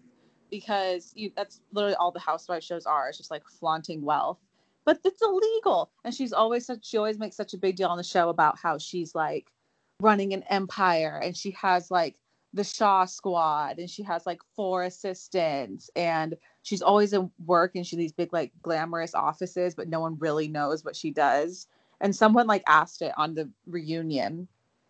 because 0.52 1.12
you 1.16 1.32
that's 1.36 1.62
literally 1.72 1.96
all 1.96 2.12
the 2.12 2.20
housewives 2.20 2.66
shows 2.66 2.86
are 2.86 3.10
it's 3.10 3.18
just 3.18 3.32
like 3.32 3.44
flaunting 3.60 4.02
wealth. 4.02 4.38
But 4.86 5.00
it's 5.06 5.22
illegal 5.22 5.92
and 6.04 6.14
she's 6.14 6.34
always 6.34 6.66
such 6.66 6.86
she 6.86 6.98
always 6.98 7.18
makes 7.18 7.36
such 7.36 7.54
a 7.54 7.58
big 7.58 7.76
deal 7.76 7.90
on 7.90 7.98
the 7.98 8.04
show 8.04 8.30
about 8.30 8.60
how 8.60 8.78
she's 8.78 9.16
like 9.16 9.52
running 10.00 10.34
an 10.34 10.44
empire 10.50 11.22
and 11.24 11.36
she 11.36 11.52
has 11.52 11.90
like 11.90 12.16
the 12.54 12.64
Shah 12.64 13.06
squad 13.06 13.80
and 13.80 13.90
she 13.90 14.04
has 14.04 14.26
like 14.26 14.42
four 14.56 14.84
assistants 14.84 15.90
and 15.96 16.36
she's 16.62 16.84
always 16.84 17.14
in 17.14 17.32
work 17.46 17.76
and 17.76 17.88
she 17.88 17.96
these 17.96 18.12
big 18.12 18.32
like 18.32 18.52
glamorous 18.62 19.16
offices 19.16 19.74
but 19.74 19.88
no 19.88 20.00
one 20.00 20.18
really 20.20 20.48
knows 20.48 20.84
what 20.84 20.96
she 20.96 21.10
does. 21.10 21.68
And 22.02 22.16
someone 22.16 22.48
like 22.48 22.64
asked 22.68 23.02
it 23.02 23.14
on 23.18 23.34
the 23.34 23.50
reunion 23.66 24.48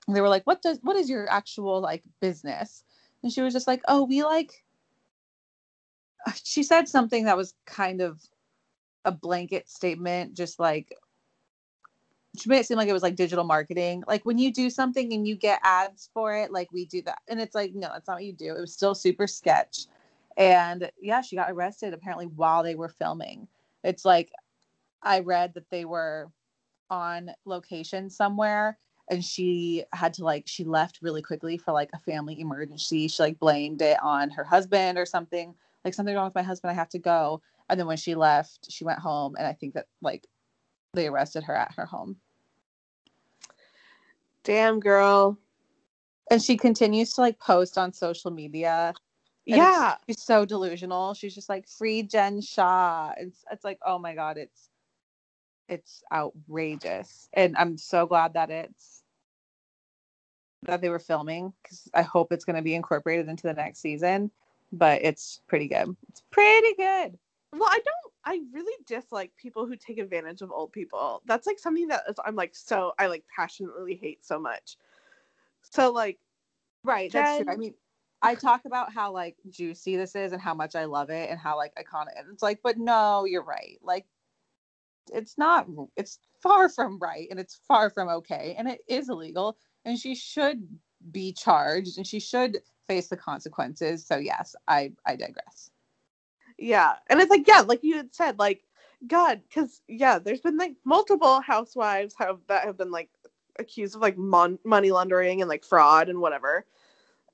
they 0.08 0.22
were 0.22 0.30
like 0.30 0.45
what 0.45 0.62
does 0.62 0.80
what 0.82 0.95
is 0.95 1.10
your 1.10 1.30
actual 1.32 1.80
like 1.80 2.04
business 2.20 2.84
and 3.22 3.32
she 3.32 3.41
was 3.41 3.54
just 3.54 3.68
like 3.68 3.82
oh 3.88 4.04
we 4.04 4.24
like 4.24 4.64
she 6.43 6.64
said 6.64 6.88
something 6.88 7.26
that 7.26 7.38
was 7.38 7.54
kind 7.66 8.01
of 8.01 8.22
a 9.06 9.12
blanket 9.12 9.70
statement 9.70 10.34
just 10.34 10.60
like 10.60 10.95
she 12.38 12.49
made 12.49 12.60
it 12.60 12.66
seem 12.66 12.78
like 12.78 12.88
it 12.88 12.93
was 12.93 13.04
like 13.04 13.16
digital 13.16 13.43
marketing. 13.43 14.04
Like 14.08 14.26
when 14.26 14.39
you 14.39 14.51
do 14.51 14.70
something 14.70 15.14
and 15.14 15.28
you 15.28 15.36
get 15.36 15.60
ads 15.64 16.10
for 16.14 16.36
it, 16.36 16.51
like 16.51 16.72
we 16.72 16.86
do 16.86 17.01
that. 17.04 17.20
And 17.28 17.39
it's 17.39 17.54
like, 17.54 17.76
no, 17.76 17.89
that's 17.93 18.08
not 18.08 18.16
what 18.16 18.24
you 18.24 18.34
do. 18.34 18.56
It 18.56 18.62
was 18.62 18.74
still 18.74 18.95
super 18.95 19.28
sketch. 19.28 19.86
And 20.36 20.91
yeah, 20.99 21.22
she 21.22 21.36
got 21.36 21.51
arrested 21.51 21.93
apparently 21.93 22.26
while 22.26 22.64
they 22.64 22.74
were 22.74 22.89
filming. 22.89 23.47
It's 23.84 24.04
like 24.04 24.32
I 25.04 25.20
read 25.20 25.54
that 25.54 25.70
they 25.70 25.86
were 25.86 26.32
on 26.89 27.30
location 27.45 28.10
somewhere 28.10 28.80
and 29.14 29.24
she 29.24 29.84
had 29.93 30.11
to 30.16 30.24
like 30.24 30.43
she 30.47 30.64
left 30.64 30.99
really 31.03 31.22
quickly 31.22 31.55
for 31.55 31.72
like 31.72 31.91
a 31.93 31.99
family 31.99 32.39
emergency. 32.39 33.07
She 33.07 33.22
like 33.22 33.39
blamed 33.39 33.82
it 33.84 33.97
on 34.01 34.32
her 34.32 34.43
husband 34.43 34.97
or 34.97 35.05
something. 35.05 35.53
Like 35.86 35.93
something 35.93 36.16
wrong 36.16 36.26
with 36.26 36.36
my 36.36 36.41
husband, 36.41 36.72
I 36.72 36.74
have 36.74 36.89
to 36.89 36.99
go. 36.99 37.41
And 37.70 37.80
then 37.80 37.86
when 37.86 37.97
she 37.97 38.16
left, 38.16 38.72
she 38.72 38.84
went 38.84 38.97
home 38.97 39.36
and 39.38 39.45
I 39.45 39.53
think 39.53 39.76
that 39.76 39.86
like 40.01 40.26
they 40.93 41.07
arrested 41.07 41.43
her 41.43 41.55
at 41.55 41.76
her 41.76 41.86
home. 41.86 42.18
Damn 44.43 44.80
girl. 44.80 45.38
And 46.32 46.41
she 46.41 46.57
continues 46.57 47.14
to 47.14 47.22
like 47.22 47.38
post 47.39 47.78
on 47.78 47.93
social 47.93 48.32
media. 48.32 48.95
Yeah. 49.45 49.95
She's 50.07 50.24
so 50.24 50.43
delusional. 50.43 51.14
She's 51.14 51.36
just 51.36 51.49
like 51.49 51.68
free 51.68 52.01
Jen 52.01 52.41
Shah. 52.41 53.11
It's 53.18 53.45
it's 53.51 53.64
like, 53.64 53.78
oh 53.86 53.99
my 53.99 54.16
God, 54.16 54.39
it's 54.39 54.70
it's 55.70 56.01
outrageous. 56.11 57.30
And 57.34 57.55
I'm 57.57 57.78
so 57.78 58.07
glad 58.07 58.34
that 58.34 58.49
it's 58.49 59.03
that 60.66 60.82
they 60.82 60.89
were 60.89 60.99
filming 60.99 61.53
because 61.61 61.89
I 61.93 62.01
hope 62.01 62.32
it's 62.32 62.45
gonna 62.45 62.61
be 62.61 62.76
incorporated 62.76 63.30
into 63.30 63.43
the 63.43 63.53
next 63.53 63.80
season. 63.80 64.32
But 64.72 65.03
it's 65.03 65.41
pretty 65.47 65.68
good. 65.68 65.95
It's 66.09 66.24
pretty 66.32 66.74
good. 66.76 67.18
Well, 67.51 67.70
I 67.70 67.80
don't. 67.86 68.14
I 68.26 68.41
really 68.51 68.74
dislike 68.88 69.32
people 69.38 69.68
who 69.68 69.76
take 69.76 69.99
advantage 69.99 70.41
of 70.41 70.51
old 70.51 70.72
people. 70.72 71.22
That's 71.26 71.45
like 71.45 71.59
something 71.59 71.88
that 71.89 72.03
is, 72.09 72.16
I'm 72.26 72.36
like 72.36 72.55
so 72.55 72.93
I 72.97 73.07
like 73.07 73.24
passionately 73.36 73.95
hate 73.95 74.26
so 74.26 74.39
much. 74.39 74.78
So 75.61 75.91
like, 75.91 76.20
right? 76.84 77.11
That's 77.11 77.43
true. 77.43 77.53
I 77.53 77.57
mean, 77.57 77.74
I 78.22 78.36
talk 78.36 78.66
about 78.66 78.91
how 78.93 79.11
like 79.11 79.36
juicy 79.49 79.97
this 79.97 80.16
is 80.16 80.32
and 80.32 80.41
how 80.41 80.53
much 80.53 80.76
I 80.76 80.86
love 80.86 81.09
it 81.09 81.30
and 81.30 81.39
how 81.39 81.57
like 81.57 81.76
iconic. 81.76 82.18
And 82.18 82.30
it's 82.32 82.41
like, 82.41 82.61
but 82.64 82.78
no, 82.78 83.26
you're 83.26 83.43
right. 83.43 83.78
Like, 83.84 84.05
it's 85.14 85.38
not. 85.38 85.68
It's 85.97 86.20
far 86.41 86.70
from 86.70 86.97
right, 86.99 87.28
and 87.30 87.39
it's 87.39 87.59
far 87.68 87.89
from 87.89 88.07
okay, 88.07 88.55
and 88.57 88.68
it 88.70 88.80
is 88.88 89.09
illegal, 89.09 89.57
and 89.86 89.98
she 89.98 90.16
should 90.16 90.68
be 91.12 91.34
charged, 91.34 91.98
and 91.98 92.08
she 92.08 92.20
should 92.20 92.60
face 92.88 93.08
the 93.08 93.18
consequences. 93.18 94.06
So 94.06 94.18
yes, 94.18 94.56
I 94.68 94.92
I 95.06 95.16
digress. 95.16 95.72
Yeah. 96.58 96.94
And 97.10 97.20
it's 97.20 97.30
like, 97.30 97.48
yeah, 97.48 97.62
like 97.62 97.84
you 97.84 97.98
had 97.98 98.14
said, 98.14 98.40
like, 98.40 98.64
God, 99.08 99.42
because 99.48 99.82
yeah, 99.88 100.20
there's 100.20 100.42
been 100.42 100.58
like 100.58 100.76
multiple 100.86 101.42
housewives 101.42 102.16
have 102.18 102.40
that 102.48 102.64
have 102.64 102.78
been 102.78 102.92
like 102.92 103.10
accused 103.60 103.96
of 103.96 104.02
like 104.02 104.18
mon- 104.18 104.60
money 104.64 104.92
laundering 104.92 105.42
and 105.42 105.50
like 105.50 105.66
fraud 105.66 106.10
and 106.10 106.20
whatever. 106.20 106.66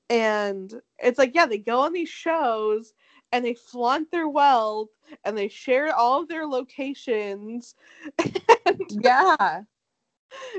And 0.08 0.74
it's 0.98 1.18
like, 1.18 1.34
yeah, 1.34 1.46
they 1.46 1.58
go 1.58 1.80
on 1.80 1.92
these 1.92 2.08
shows 2.08 2.92
and 3.30 3.44
they 3.44 3.54
flaunt 3.54 4.10
their 4.10 4.28
wealth 4.28 4.88
and 5.24 5.38
they 5.38 5.48
share 5.48 5.94
all 5.94 6.22
of 6.22 6.28
their 6.28 6.46
locations. 6.46 7.74
And 8.66 8.82
yeah. 8.90 9.62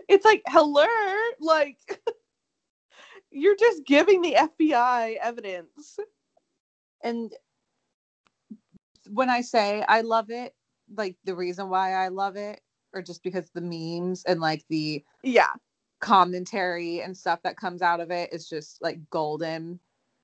It's 0.07 0.25
like, 0.25 0.41
hello, 0.47 0.85
like 1.39 1.77
you're 3.31 3.55
just 3.55 3.85
giving 3.85 4.21
the 4.21 4.33
FBI 4.33 5.17
evidence. 5.21 5.97
And 7.03 7.33
when 9.09 9.29
I 9.29 9.41
say 9.41 9.83
I 9.87 10.01
love 10.01 10.29
it, 10.29 10.53
like 10.95 11.15
the 11.23 11.35
reason 11.35 11.69
why 11.69 11.93
I 11.93 12.09
love 12.09 12.35
it, 12.35 12.61
or 12.93 13.01
just 13.01 13.23
because 13.23 13.49
the 13.49 13.61
memes 13.61 14.23
and 14.25 14.41
like 14.41 14.65
the 14.69 15.03
yeah 15.23 15.53
commentary 16.01 17.01
and 17.01 17.15
stuff 17.15 17.41
that 17.43 17.57
comes 17.57 17.81
out 17.81 17.99
of 17.99 18.11
it 18.11 18.33
is 18.33 18.49
just 18.49 18.81
like 18.81 18.99
golden. 19.09 19.79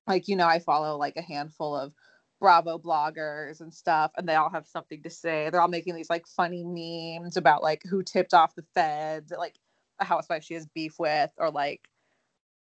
Like, 0.06 0.28
you 0.28 0.36
know, 0.36 0.46
I 0.46 0.58
follow 0.58 0.96
like 0.96 1.16
a 1.16 1.22
handful 1.22 1.76
of 1.76 1.94
Bravo 2.40 2.78
bloggers 2.78 3.60
and 3.60 3.72
stuff, 3.72 4.12
and 4.16 4.28
they 4.28 4.34
all 4.34 4.50
have 4.50 4.66
something 4.66 5.02
to 5.02 5.10
say. 5.10 5.48
They're 5.50 5.60
all 5.60 5.68
making 5.68 5.94
these 5.94 6.10
like 6.10 6.26
funny 6.26 6.64
memes 6.64 7.36
about 7.36 7.62
like 7.62 7.82
who 7.88 8.02
tipped 8.02 8.34
off 8.34 8.54
the 8.54 8.64
feds, 8.74 9.32
like 9.36 9.56
a 9.98 10.04
housewife 10.04 10.44
she 10.44 10.54
has 10.54 10.66
beef 10.66 10.98
with, 10.98 11.32
or 11.38 11.50
like 11.50 11.88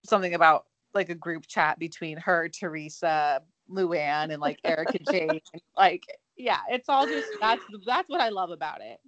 something 0.05 0.35
about 0.35 0.67
like 0.95 1.09
a 1.09 1.15
group 1.15 1.47
chat 1.47 1.79
between 1.79 2.19
her, 2.19 2.49
Teresa, 2.49 3.43
Luann 3.71 4.33
and 4.33 4.41
like 4.41 4.59
Erika 4.65 4.99
Jayne. 5.11 5.41
Like, 5.77 6.05
yeah, 6.37 6.61
it's 6.71 6.89
all 6.89 7.07
just 7.07 7.29
that's 7.41 7.63
that's 7.87 8.09
what 8.09 8.21
I 8.21 8.29
love 8.29 8.51
about 8.51 8.81
it. 8.83 9.01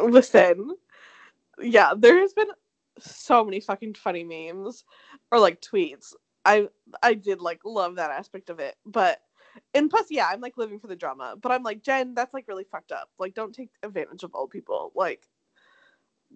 Listen, 0.00 0.70
yeah, 1.60 1.92
there 1.96 2.18
has 2.18 2.32
been 2.32 2.48
so 2.98 3.44
many 3.44 3.60
fucking 3.60 3.94
funny 3.94 4.24
memes 4.24 4.84
or 5.30 5.38
like 5.38 5.60
tweets. 5.60 6.14
I 6.44 6.68
I 7.02 7.14
did 7.14 7.40
like 7.40 7.60
love 7.64 7.96
that 7.96 8.10
aspect 8.10 8.50
of 8.50 8.60
it, 8.60 8.76
but 8.86 9.20
and 9.74 9.90
plus, 9.90 10.06
yeah, 10.10 10.28
I'm 10.30 10.40
like 10.40 10.56
living 10.56 10.78
for 10.80 10.88
the 10.88 10.96
drama. 10.96 11.36
But 11.40 11.52
I'm 11.52 11.62
like 11.62 11.82
Jen, 11.82 12.14
that's 12.14 12.34
like 12.34 12.48
really 12.48 12.64
fucked 12.64 12.92
up. 12.92 13.10
Like, 13.18 13.34
don't 13.34 13.54
take 13.54 13.70
advantage 13.82 14.22
of 14.22 14.34
old 14.34 14.50
people. 14.50 14.92
Like, 14.94 15.28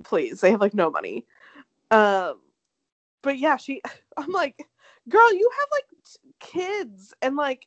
please, 0.04 0.40
they 0.40 0.50
have 0.50 0.60
like 0.60 0.74
no 0.74 0.90
money. 0.90 1.26
Um, 1.90 2.40
but 3.22 3.38
yeah, 3.38 3.56
she. 3.56 3.82
I'm 4.16 4.32
like, 4.32 4.66
girl, 5.08 5.32
you 5.32 5.50
have 5.58 5.68
like 5.72 5.84
kids 6.40 7.14
and 7.22 7.36
like 7.36 7.66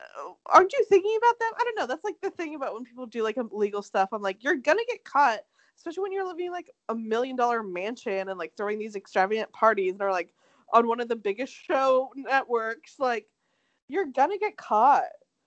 uh, 0.00 0.32
aren't 0.46 0.72
you 0.72 0.84
thinking 0.88 1.16
about 1.18 1.38
them? 1.38 1.50
I 1.58 1.64
don't 1.64 1.78
know. 1.78 1.86
That's 1.86 2.04
like 2.04 2.20
the 2.22 2.30
thing 2.30 2.54
about 2.54 2.74
when 2.74 2.84
people 2.84 3.06
do 3.06 3.22
like 3.22 3.36
illegal 3.36 3.82
stuff. 3.82 4.10
I'm 4.12 4.22
like, 4.22 4.42
you're 4.42 4.56
gonna 4.56 4.82
get 4.88 5.04
caught, 5.04 5.40
especially 5.76 6.02
when 6.02 6.12
you're 6.12 6.26
living 6.26 6.50
like 6.50 6.70
a 6.88 6.94
million 6.94 7.36
dollar 7.36 7.62
mansion 7.62 8.28
and 8.28 8.38
like 8.38 8.52
throwing 8.56 8.78
these 8.78 8.96
extravagant 8.96 9.52
parties 9.52 9.92
and 9.94 10.02
are 10.02 10.12
like 10.12 10.32
on 10.72 10.88
one 10.88 11.00
of 11.00 11.08
the 11.08 11.16
biggest 11.16 11.54
show 11.54 12.10
networks. 12.14 12.98
Like, 12.98 13.26
you're 13.88 14.06
gonna 14.06 14.38
get 14.38 14.56
caught. 14.56 15.04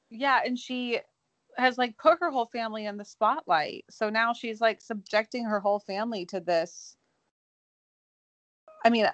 Yeah, 0.09 0.41
and 0.45 0.57
she 0.57 0.99
has 1.57 1.78
like 1.78 1.97
put 1.97 2.19
her 2.19 2.32
whole 2.32 2.47
family 2.47 2.86
in 2.86 2.97
the 2.97 3.05
spotlight. 3.05 3.86
So 3.89 4.09
now 4.09 4.34
she's 4.34 4.59
like 4.59 4.82
subjecting 4.82 5.45
her 5.45 5.59
whole 5.59 5.80
family 5.80 6.26
to 6.28 6.39
this. 6.39 6.95
I 8.86 8.89
mean, 8.89 9.07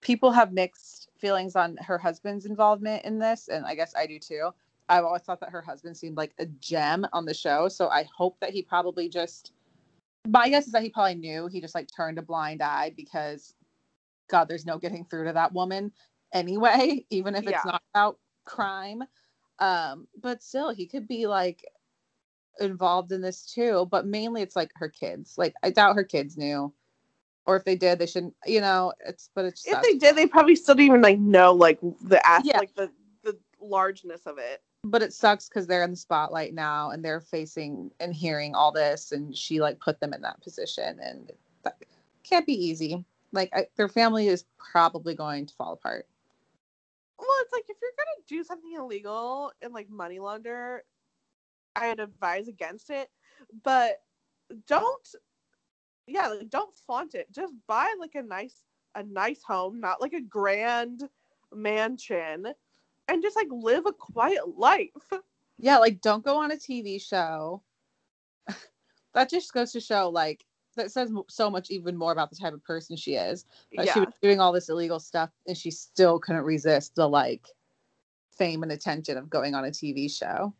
people 0.00 0.32
have 0.32 0.52
mixed 0.52 1.08
feelings 1.18 1.56
on 1.56 1.76
her 1.78 1.96
husband's 1.96 2.44
involvement 2.44 3.04
in 3.04 3.18
this, 3.18 3.48
and 3.48 3.64
I 3.64 3.74
guess 3.74 3.94
I 3.96 4.06
do 4.06 4.18
too. 4.18 4.50
I've 4.88 5.04
always 5.04 5.22
thought 5.22 5.40
that 5.40 5.50
her 5.50 5.62
husband 5.62 5.96
seemed 5.96 6.16
like 6.16 6.34
a 6.38 6.46
gem 6.46 7.06
on 7.12 7.24
the 7.24 7.32
show, 7.32 7.68
so 7.68 7.88
I 7.88 8.06
hope 8.14 8.38
that 8.40 8.50
he 8.50 8.62
probably 8.62 9.08
just. 9.08 9.52
My 10.28 10.48
guess 10.48 10.66
is 10.66 10.72
that 10.72 10.82
he 10.82 10.90
probably 10.90 11.14
knew 11.14 11.46
he 11.46 11.60
just 11.60 11.74
like 11.74 11.88
turned 11.94 12.18
a 12.18 12.22
blind 12.22 12.62
eye 12.62 12.92
because, 12.96 13.54
God, 14.28 14.48
there's 14.48 14.66
no 14.66 14.78
getting 14.78 15.04
through 15.04 15.26
to 15.26 15.32
that 15.32 15.52
woman 15.52 15.92
anyway, 16.32 17.04
even 17.10 17.34
if 17.34 17.42
it's 17.42 17.52
yeah. 17.52 17.62
not 17.64 17.82
about 17.94 18.18
crime. 18.44 19.02
Um, 19.58 20.08
but 20.20 20.42
still, 20.42 20.70
he 20.70 20.86
could 20.86 21.06
be 21.06 21.26
like 21.26 21.64
involved 22.60 23.12
in 23.12 23.20
this 23.20 23.44
too. 23.46 23.86
But 23.90 24.06
mainly, 24.06 24.42
it's 24.42 24.56
like 24.56 24.70
her 24.74 24.88
kids. 24.88 25.34
Like 25.36 25.54
I 25.62 25.70
doubt 25.70 25.96
her 25.96 26.04
kids 26.04 26.36
knew 26.36 26.72
or 27.46 27.56
if 27.56 27.64
they 27.64 27.76
did, 27.76 27.98
they 27.98 28.06
shouldn't. 28.06 28.34
You 28.46 28.60
know, 28.60 28.92
it's 29.06 29.30
but 29.34 29.44
it's. 29.44 29.66
If 29.66 29.82
they 29.82 29.94
did, 29.94 30.16
they 30.16 30.26
probably 30.26 30.56
still 30.56 30.74
didn't 30.74 30.88
even 30.88 31.02
like 31.02 31.18
know 31.18 31.52
like 31.52 31.80
the 32.02 32.24
ass, 32.26 32.42
yeah. 32.44 32.58
like 32.58 32.74
the 32.74 32.90
the 33.24 33.36
largeness 33.60 34.26
of 34.26 34.38
it. 34.38 34.62
But 34.84 35.02
it 35.02 35.12
sucks 35.12 35.48
because 35.48 35.66
they're 35.66 35.84
in 35.84 35.92
the 35.92 35.96
spotlight 35.96 36.54
now 36.54 36.90
and 36.90 37.04
they're 37.04 37.20
facing 37.20 37.90
and 38.00 38.14
hearing 38.14 38.54
all 38.54 38.72
this, 38.72 39.12
and 39.12 39.36
she 39.36 39.60
like 39.60 39.80
put 39.80 40.00
them 40.00 40.12
in 40.12 40.22
that 40.22 40.42
position, 40.42 40.98
and 41.00 41.30
that 41.64 41.76
can't 42.24 42.46
be 42.46 42.54
easy. 42.54 43.04
Like 43.32 43.50
I, 43.54 43.66
their 43.76 43.88
family 43.88 44.28
is 44.28 44.44
probably 44.58 45.14
going 45.14 45.46
to 45.46 45.54
fall 45.54 45.72
apart. 45.72 46.06
Well, 47.18 47.28
it's 47.40 47.52
like 47.52 47.64
if 47.68 47.76
you're 47.80 47.90
gonna 47.96 48.26
do 48.28 48.44
something 48.44 48.74
illegal 48.76 49.52
and 49.62 49.72
like 49.72 49.88
money 49.88 50.18
launder, 50.18 50.84
I'd 51.76 52.00
advise 52.00 52.48
against 52.48 52.90
it. 52.90 53.08
But 53.62 54.00
don't 54.66 55.08
yeah, 56.06 56.28
like, 56.28 56.50
don't 56.50 56.76
flaunt 56.86 57.14
it. 57.14 57.32
Just 57.32 57.54
buy 57.66 57.92
like 57.98 58.14
a 58.14 58.22
nice 58.22 58.62
a 58.94 59.02
nice 59.02 59.42
home, 59.42 59.80
not 59.80 60.00
like 60.00 60.12
a 60.12 60.20
grand 60.20 61.08
mansion, 61.54 62.46
and 63.08 63.22
just 63.22 63.36
like 63.36 63.48
live 63.50 63.86
a 63.86 63.92
quiet 63.92 64.58
life. 64.58 64.90
Yeah, 65.58 65.78
like 65.78 66.00
don't 66.00 66.24
go 66.24 66.38
on 66.38 66.50
a 66.50 66.56
TV 66.56 67.00
show. 67.00 67.62
that 69.14 69.30
just 69.30 69.52
goes 69.52 69.70
to 69.72 69.80
show 69.80 70.08
like 70.08 70.44
that 70.76 70.90
says 70.90 71.10
so 71.28 71.50
much 71.50 71.70
even 71.70 71.96
more 71.96 72.12
about 72.12 72.30
the 72.30 72.36
type 72.36 72.52
of 72.52 72.64
person 72.64 72.96
she 72.96 73.14
is. 73.14 73.44
That 73.76 73.86
yeah. 73.86 73.94
she 73.94 74.00
was 74.00 74.14
doing 74.22 74.40
all 74.40 74.52
this 74.52 74.68
illegal 74.68 75.00
stuff 75.00 75.30
and 75.46 75.56
she 75.56 75.70
still 75.70 76.18
couldn't 76.18 76.44
resist 76.44 76.94
the 76.94 77.08
like 77.08 77.46
fame 78.36 78.62
and 78.62 78.72
attention 78.72 79.16
of 79.16 79.30
going 79.30 79.54
on 79.54 79.64
a 79.64 79.68
TV 79.68 80.10
show. 80.10 80.52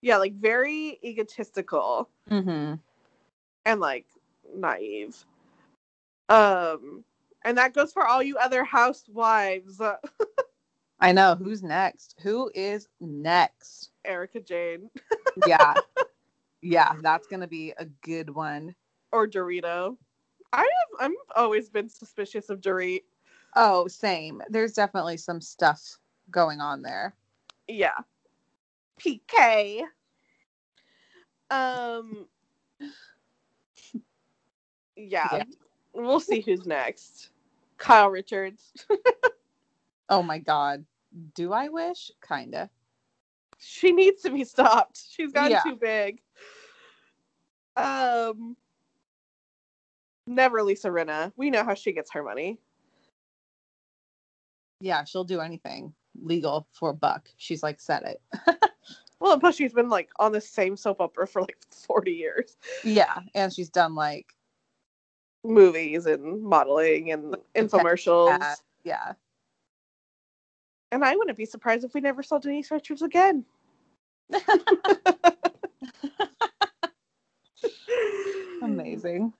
Yeah, 0.00 0.16
like 0.16 0.34
very 0.34 0.98
egotistical. 1.04 2.08
Mm-hmm. 2.30 2.74
And 3.64 3.80
like 3.80 4.06
naive. 4.54 5.24
Um, 6.28 7.04
and 7.44 7.58
that 7.58 7.74
goes 7.74 7.92
for 7.92 8.06
all 8.06 8.22
you 8.22 8.36
other 8.36 8.64
housewives. 8.64 9.80
I 11.00 11.12
know 11.12 11.34
who's 11.34 11.62
next. 11.62 12.16
Who 12.22 12.50
is 12.54 12.88
next? 13.00 13.90
Erika 14.04 14.40
Jayne. 14.40 14.90
yeah. 15.46 15.74
Yeah, 16.60 16.92
that's 17.02 17.26
gonna 17.26 17.48
be 17.48 17.72
a 17.76 17.86
good 18.02 18.30
one. 18.30 18.74
Or 19.12 19.26
Dorito. 19.28 19.96
I 20.52 20.60
have 20.60 20.68
I'm 21.00 21.14
always 21.36 21.68
been 21.70 21.88
suspicious 21.88 22.50
of 22.50 22.60
Dorit. 22.60 23.02
Oh, 23.56 23.86
same. 23.88 24.42
There's 24.48 24.72
definitely 24.74 25.16
some 25.18 25.40
stuff 25.40 25.98
going 26.30 26.60
on 26.60 26.82
there. 26.82 27.14
Yeah. 27.68 27.98
PK. 29.00 29.82
Um 31.50 32.26
yeah. 34.96 35.38
Yeah. 35.38 35.44
We'll 35.94 36.20
see 36.20 36.40
who's 36.40 36.66
next. 36.66 37.30
Kyle 37.78 38.08
Richards. 38.10 38.72
Oh 40.08 40.22
my 40.22 40.38
god. 40.38 40.84
Do 41.34 41.52
I 41.52 41.68
wish? 41.68 42.10
Kinda. 42.26 42.68
she 43.58 43.92
needs 43.92 44.22
to 44.22 44.30
be 44.30 44.44
stopped. 44.44 45.02
She's 45.10 45.32
gotten 45.32 45.52
Yeah. 45.52 45.62
too 45.62 45.76
big. 45.76 46.20
Um 47.76 48.56
never 50.26 50.62
Lisa 50.62 50.88
Rinna. 50.88 51.32
We 51.36 51.50
know 51.50 51.64
how 51.64 51.74
she 51.74 51.92
gets 51.92 52.12
her 52.12 52.22
money. 52.22 52.58
Yeah, 54.80 55.04
she'll 55.04 55.24
do 55.24 55.40
anything 55.40 55.94
legal 56.20 56.66
for 56.72 56.90
a 56.90 56.94
buck. 56.94 57.28
She's 57.36 57.62
like, 57.62 57.80
said 57.80 58.02
it. 58.04 58.20
Well, 59.22 59.32
and 59.34 59.40
plus 59.40 59.54
she's 59.54 59.72
been 59.72 59.88
like 59.88 60.10
on 60.18 60.32
the 60.32 60.40
same 60.40 60.76
soap 60.76 61.00
opera 61.00 61.28
for 61.28 61.42
like 61.42 61.56
40 61.86 62.10
years. 62.10 62.56
yeah, 62.82 63.20
and 63.36 63.52
she's 63.52 63.68
done 63.70 63.94
like 63.94 64.34
Movies 65.44 66.06
and 66.06 66.42
modeling 66.42 67.12
and 67.12 67.36
infomercials. 67.54 68.56
yeah. 68.82 69.12
And 70.90 71.04
I 71.04 71.14
wouldn't 71.14 71.38
be 71.38 71.44
surprised 71.44 71.84
if 71.84 71.94
we 71.94 72.00
never 72.00 72.24
saw 72.24 72.38
Denise 72.38 72.72
Richards 72.72 73.02
again. 73.02 73.44
Amazing. 78.62 79.32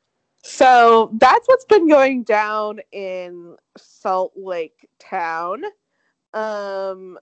So 0.42 1.10
that's 1.20 1.46
what's 1.48 1.64
been 1.64 1.88
going 1.88 2.24
down 2.24 2.80
in 2.92 3.56
Salt 3.76 4.32
Lake 4.36 4.88
Town. 4.98 5.62
Um, 6.34 7.18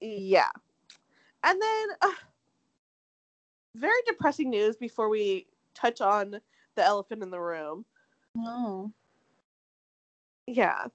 yeah. 0.00 0.50
And 1.44 1.60
then, 1.60 1.88
uh, 2.02 2.12
very 3.74 4.00
depressing 4.06 4.50
news 4.50 4.76
before 4.76 5.08
we 5.08 5.46
touch 5.74 6.00
on 6.00 6.40
the 6.74 6.84
elephant 6.84 7.22
in 7.22 7.30
the 7.30 7.40
room. 7.40 7.84
Oh. 8.36 8.90
Yeah. 10.46 10.86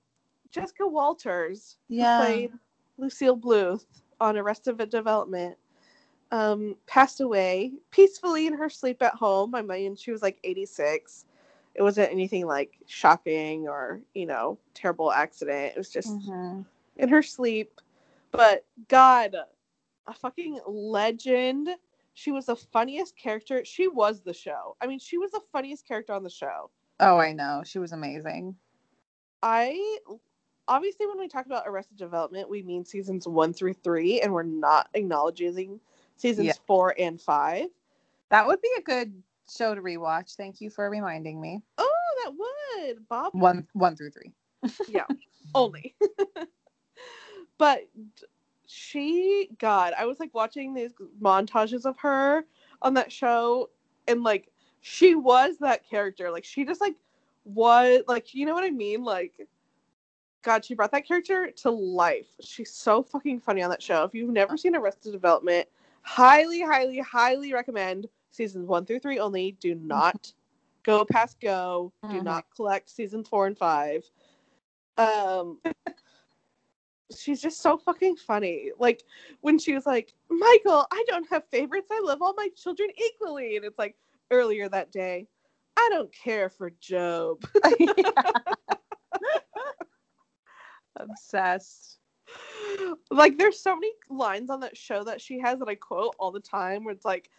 Jessica 0.51 0.87
Walters 0.87 1.77
Yeah. 1.89 2.17
played 2.17 2.51
Lucille 2.97 3.37
Bluth 3.37 3.85
on 4.19 4.37
Arrested 4.37 4.77
Development. 4.89 5.57
Um, 6.33 6.77
passed 6.87 7.21
away 7.21 7.73
peacefully 7.91 8.47
in 8.47 8.53
her 8.53 8.67
sleep 8.67 9.03
at 9.03 9.13
home. 9.13 9.53
I 9.53 9.61
mean, 9.61 9.95
she 9.95 10.11
was 10.11 10.23
like 10.23 10.39
86. 10.43 11.25
It 11.75 11.83
wasn't 11.83 12.11
anything 12.11 12.47
like 12.47 12.79
shocking 12.87 13.67
or, 13.67 14.01
you 14.15 14.25
know, 14.25 14.57
terrible 14.73 15.11
accident. 15.11 15.73
It 15.75 15.77
was 15.77 15.91
just 15.91 16.09
Mhm. 16.09 16.65
in 16.97 17.09
her 17.09 17.21
sleep. 17.21 17.79
But 18.31 18.65
God, 18.87 19.35
a 20.07 20.13
fucking 20.15 20.59
legend. 20.65 21.69
She 22.15 22.31
was 22.31 22.47
the 22.47 22.55
funniest 22.55 23.15
character. 23.15 23.63
She 23.63 23.87
was 23.87 24.21
the 24.21 24.33
show. 24.33 24.75
I 24.81 24.87
mean, 24.87 24.97
she 24.97 25.19
was 25.19 25.29
the 25.29 25.43
funniest 25.51 25.87
character 25.87 26.13
on 26.13 26.23
the 26.23 26.31
show. 26.31 26.71
Oh, 26.99 27.17
I 27.19 27.33
know. 27.33 27.61
She 27.63 27.77
was 27.77 27.91
amazing. 27.91 28.57
I 29.43 29.99
obviously 30.67 31.05
when 31.05 31.19
we 31.19 31.27
talk 31.27 31.45
about 31.45 31.67
Arrested 31.67 31.97
Development, 31.97 32.49
we 32.49 32.63
mean 32.63 32.85
seasons 32.85 33.27
one 33.27 33.53
through 33.53 33.73
three, 33.73 34.21
and 34.21 34.33
we're 34.33 34.41
not 34.41 34.89
acknowledging 34.95 35.79
seasons 36.17 36.47
Yeah. 36.47 36.53
four 36.65 36.95
and 36.97 37.21
five. 37.21 37.67
That 38.29 38.47
would 38.47 38.61
be 38.61 38.71
a 38.77 38.81
good 38.81 39.21
show 39.49 39.75
to 39.75 39.81
rewatch. 39.81 40.35
Thank 40.35 40.61
you 40.61 40.69
for 40.69 40.89
reminding 40.89 41.39
me. 41.39 41.61
Oh, 41.77 41.89
that 42.23 42.33
would 42.35 43.07
Bob 43.07 43.33
One 43.33 43.67
one 43.73 43.95
through 43.95 44.11
three. 44.11 44.33
yeah, 44.87 45.05
only. 45.53 45.95
but 47.57 47.87
she, 48.65 49.49
God, 49.59 49.93
I 49.97 50.05
was 50.05 50.19
like 50.19 50.33
watching 50.33 50.73
these 50.73 50.93
montages 51.21 51.85
of 51.85 51.97
her 51.97 52.45
on 52.81 52.93
that 52.95 53.11
show, 53.11 53.69
and 54.07 54.23
like 54.23 54.49
she 54.81 55.15
was 55.15 55.57
that 55.59 55.87
character. 55.87 56.31
Like 56.31 56.45
she 56.45 56.65
just 56.65 56.81
like 56.81 56.95
was 57.45 58.01
like 58.07 58.33
you 58.33 58.45
know 58.45 58.53
what 58.53 58.63
I 58.63 58.69
mean? 58.69 59.03
Like, 59.03 59.33
God, 60.41 60.63
she 60.65 60.75
brought 60.75 60.91
that 60.91 61.07
character 61.07 61.51
to 61.57 61.69
life. 61.69 62.27
She's 62.41 62.71
so 62.71 63.03
fucking 63.03 63.41
funny 63.41 63.61
on 63.61 63.69
that 63.69 63.81
show. 63.81 64.03
If 64.03 64.13
you've 64.13 64.29
never 64.29 64.57
seen 64.57 64.75
Arrested 64.75 65.11
Development, 65.11 65.67
highly, 66.03 66.61
highly, 66.61 66.99
highly 66.99 67.53
recommend 67.53 68.07
seasons 68.31 68.67
one 68.67 68.85
through 68.85 68.99
three 68.99 69.19
only. 69.19 69.57
Do 69.59 69.75
not 69.75 70.33
go 70.83 71.05
past 71.05 71.39
go. 71.41 71.91
Do 72.09 72.17
Mhm. 72.17 72.21
not 72.21 72.45
collect 72.55 72.89
seasons 72.89 73.27
four 73.29 73.47
and 73.47 73.57
five. 73.57 74.03
Um, 74.97 75.59
she's 77.15 77.41
just 77.41 77.61
so 77.61 77.77
fucking 77.77 78.15
funny. 78.17 78.71
Like 78.77 79.03
when 79.41 79.57
she 79.59 79.73
was 79.73 79.85
like, 79.85 80.13
"Michael, 80.29 80.85
I 80.91 81.03
don't 81.07 81.29
have 81.29 81.47
favorites. 81.49 81.87
I 81.91 82.01
love 82.03 82.21
all 82.21 82.33
my 82.35 82.49
children 82.55 82.89
equally," 82.97 83.55
and 83.57 83.65
it's 83.65 83.79
like 83.79 83.95
earlier 84.31 84.69
that 84.69 84.91
day, 84.91 85.27
"I 85.77 85.89
don't 85.91 86.11
care 86.13 86.49
for 86.49 86.71
Gob." 86.89 87.43
Obsessed. 90.97 91.99
Like 93.11 93.37
there's 93.37 93.59
so 93.59 93.75
many 93.75 93.91
lines 94.09 94.49
on 94.49 94.59
that 94.61 94.77
show 94.77 95.03
that 95.03 95.21
she 95.21 95.39
has 95.39 95.59
that 95.59 95.67
I 95.67 95.75
quote 95.75 96.15
all 96.19 96.31
the 96.31 96.39
time 96.39 96.83
where 96.83 96.93
it's 96.93 97.05
like 97.05 97.29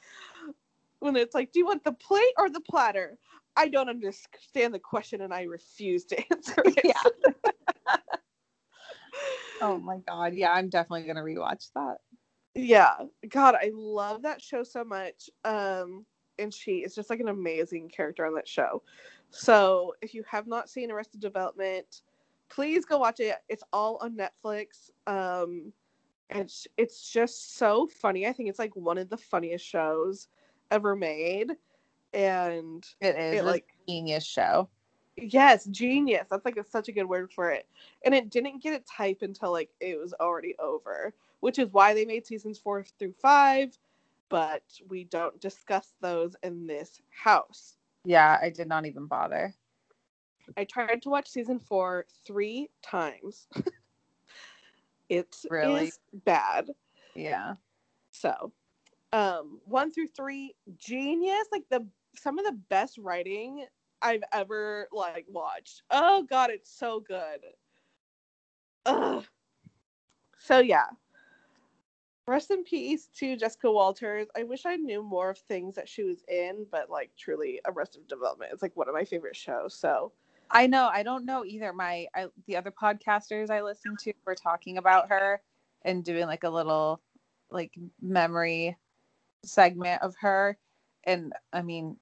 when 1.01 1.17
it's 1.17 1.35
like, 1.35 1.53
Do 1.53 1.59
you 1.61 1.67
want 1.67 1.85
the 1.85 1.93
plate 1.93 2.35
or 2.39 2.49
the 2.51 2.61
platter? 2.61 3.19
I 3.57 3.69
don't 3.69 3.89
understand 3.89 4.75
the 4.75 4.81
question 4.81 5.21
and 5.21 5.33
I 5.33 5.43
refuse 5.43 6.05
to 6.07 6.17
answer 6.33 6.63
it. 6.77 6.81
Yeah. 6.85 7.03
Oh 9.61 9.79
my 9.79 9.99
god. 10.07 10.35
Yeah, 10.35 10.53
I'm 10.53 10.69
definitely 10.69 11.05
gonna 11.07 11.23
rewatch 11.23 11.71
that. 11.75 11.99
yeah. 12.55 12.95
God, 13.29 13.55
I 13.55 13.71
love 13.75 14.23
that 14.23 14.43
show 14.43 14.63
so 14.63 14.85
much. 14.85 15.31
Um 15.45 16.05
and 16.39 16.53
she 16.53 16.79
is 16.79 16.95
just 16.95 17.11
like 17.11 17.21
an 17.21 17.29
amazing 17.29 17.89
character 17.89 18.27
on 18.27 18.35
that 18.35 18.49
show. 18.49 18.83
So 19.31 19.95
if 20.03 20.15
you 20.15 20.25
have 20.29 20.47
not 20.47 20.69
seen 20.69 20.91
Arrested 20.91 21.21
Development, 21.21 22.03
please 22.55 22.85
go 22.85 22.99
watch 22.99 23.21
it. 23.21 23.37
It's 23.49 23.65
all 23.73 23.99
on 24.01 24.17
Netflix. 24.17 24.91
Um 25.07 25.73
and 26.31 26.41
it's, 26.43 26.67
it's 26.79 27.11
just 27.13 27.57
so 27.57 27.87
funny. 27.87 28.27
I 28.27 28.33
think 28.33 28.49
it's 28.49 28.59
like 28.59 28.75
one 28.75 28.97
of 28.99 29.11
the 29.11 29.17
funniest 29.17 29.65
shows 29.65 30.29
ever 30.71 30.97
made. 30.97 31.53
And 32.15 32.85
It 33.01 33.17
is 33.17 33.41
It, 33.41 33.45
a 33.45 33.47
like- 33.47 33.67
genius 33.89 34.25
show. 34.25 34.69
yes, 35.17 35.67
genius. 35.67 36.27
That's 36.31 36.45
like 36.45 36.57
a, 36.57 36.65
such 36.65 36.89
a 36.89 36.93
good 36.93 37.05
word 37.09 37.33
for 37.33 37.51
it. 37.51 37.67
And 38.05 38.15
it 38.15 38.31
didn't 38.31 38.63
get 38.63 38.73
its 38.73 38.91
hype 38.91 39.23
until 39.23 39.53
like 39.53 39.71
it 39.81 39.99
was 39.99 40.15
already 40.15 40.55
over, 40.59 41.13
which 41.41 41.59
is 41.59 41.69
why 41.73 41.93
they 41.93 42.05
made 42.05 42.27
seasons 42.27 42.59
four 42.59 42.85
through 42.99 43.15
five. 43.21 43.77
But 44.31 44.63
we 44.89 45.05
don't 45.05 45.39
discuss 45.41 45.93
those 46.01 46.35
in 46.43 46.67
this 46.67 47.01
house. 47.11 47.77
Yeah, 48.05 48.39
I 48.41 48.49
did 48.51 48.67
not 48.69 48.87
even 48.87 49.07
bother. 49.07 49.55
I 50.57 50.65
tried 50.65 51.03
to 51.03 51.11
watch 51.11 51.29
season 51.29 51.59
four 51.59 52.07
three 52.27 52.69
times. 52.83 53.49
it 55.09 55.35
is 55.35 55.51
Really? 55.51 55.93
bad. 56.25 56.71
Yeah. 57.15 57.55
So, 58.11 58.53
um, 59.13 59.61
one 59.65 59.93
through 59.93 60.09
three, 60.09 60.55
genius. 60.77 61.47
Like 61.53 61.65
the 61.71 61.87
some 62.17 62.39
of 62.39 62.45
the 62.45 62.59
best 62.69 62.99
writing 62.99 63.67
I've 64.03 64.23
ever 64.33 64.89
like 64.93 65.27
watched. 65.29 65.83
Oh 65.91 66.25
god, 66.29 66.51
it's 66.51 66.71
so 66.71 67.01
good. 67.01 67.41
Ugh. 68.87 69.25
So 70.39 70.59
yeah. 70.61 70.87
Rest 72.27 72.51
in 72.51 72.65
peace 72.65 73.09
to 73.19 73.37
Jessica 73.37 73.71
Walters. 73.71 74.29
I 74.35 74.45
wish 74.45 74.65
I 74.65 74.77
knew 74.77 75.03
more 75.03 75.31
of 75.31 75.39
things 75.39 75.75
that 75.75 75.89
she 75.89 76.05
was 76.05 76.23
in, 76.27 76.67
but 76.71 76.89
like 76.89 77.11
truly, 77.19 77.61
Arrested 77.67 78.09
Development 78.09 78.51
is 78.53 78.63
like 78.63 78.75
one 78.77 78.89
of 78.89 78.95
my 78.95 79.05
favorite 79.05 79.37
shows. 79.37 79.75
So 79.75 80.13
I 80.51 80.67
know. 80.67 80.89
I 80.93 81.03
don't 81.03 81.25
know 81.25 81.45
either. 81.45 81.73
My 81.73 82.07
I, 82.15 82.27
the 82.47 82.57
other 82.57 82.71
podcasters 82.71 83.51
I 83.51 83.63
listen 83.63 83.97
to 84.01 84.13
were 84.25 84.35
talking 84.35 84.79
about 84.79 85.09
her 85.09 85.41
and 85.83 86.05
doing 86.05 86.27
like 86.27 86.45
a 86.45 86.51
little 86.51 87.01
like 87.51 87.73
memory 88.01 88.77
segment 89.45 90.03
of 90.03 90.15
her. 90.21 90.57
And 91.05 91.33
I 91.53 91.63
mean, 91.63 91.97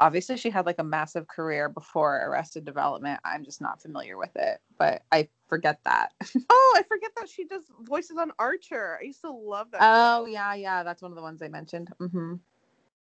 obviously 0.00 0.36
she 0.36 0.50
had 0.50 0.66
like 0.66 0.78
a 0.78 0.84
massive 0.84 1.28
career 1.28 1.68
before 1.68 2.24
Arrested 2.26 2.64
Development. 2.64 3.20
I'm 3.24 3.44
just 3.44 3.60
not 3.60 3.82
familiar 3.82 4.16
with 4.16 4.34
it, 4.36 4.60
but 4.78 5.02
I 5.12 5.28
forget 5.48 5.80
that. 5.84 6.12
Oh, 6.50 6.74
I 6.76 6.82
forget 6.82 7.10
that 7.16 7.28
she 7.28 7.44
does 7.44 7.64
voices 7.82 8.16
on 8.18 8.30
Archer. 8.38 8.98
I 9.00 9.04
used 9.06 9.22
to 9.22 9.30
love 9.30 9.70
that. 9.72 9.80
oh 9.82 10.24
show. 10.24 10.26
yeah, 10.26 10.54
yeah, 10.54 10.82
that's 10.82 11.02
one 11.02 11.10
of 11.10 11.16
the 11.16 11.22
ones 11.22 11.40
I 11.42 11.48
mentioned. 11.48 11.88
hmm 11.98 12.34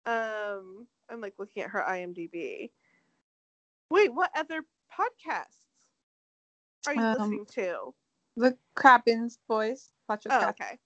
Um, 0.05 0.87
I'm 1.09 1.21
like 1.21 1.35
looking 1.37 1.63
at 1.63 1.69
her 1.69 1.83
IMDb. 1.87 2.71
Wait, 3.89 4.13
what 4.13 4.31
other 4.35 4.65
podcasts 4.97 5.63
are 6.87 6.93
you 6.93 7.01
Um, 7.01 7.13
listening 7.13 7.45
to? 7.53 7.93
The 8.35 8.57
Crappens 8.75 9.39
boys. 9.47 9.91
Watch 10.09 10.25
Oh, 10.29 10.49
okay. 10.49 10.79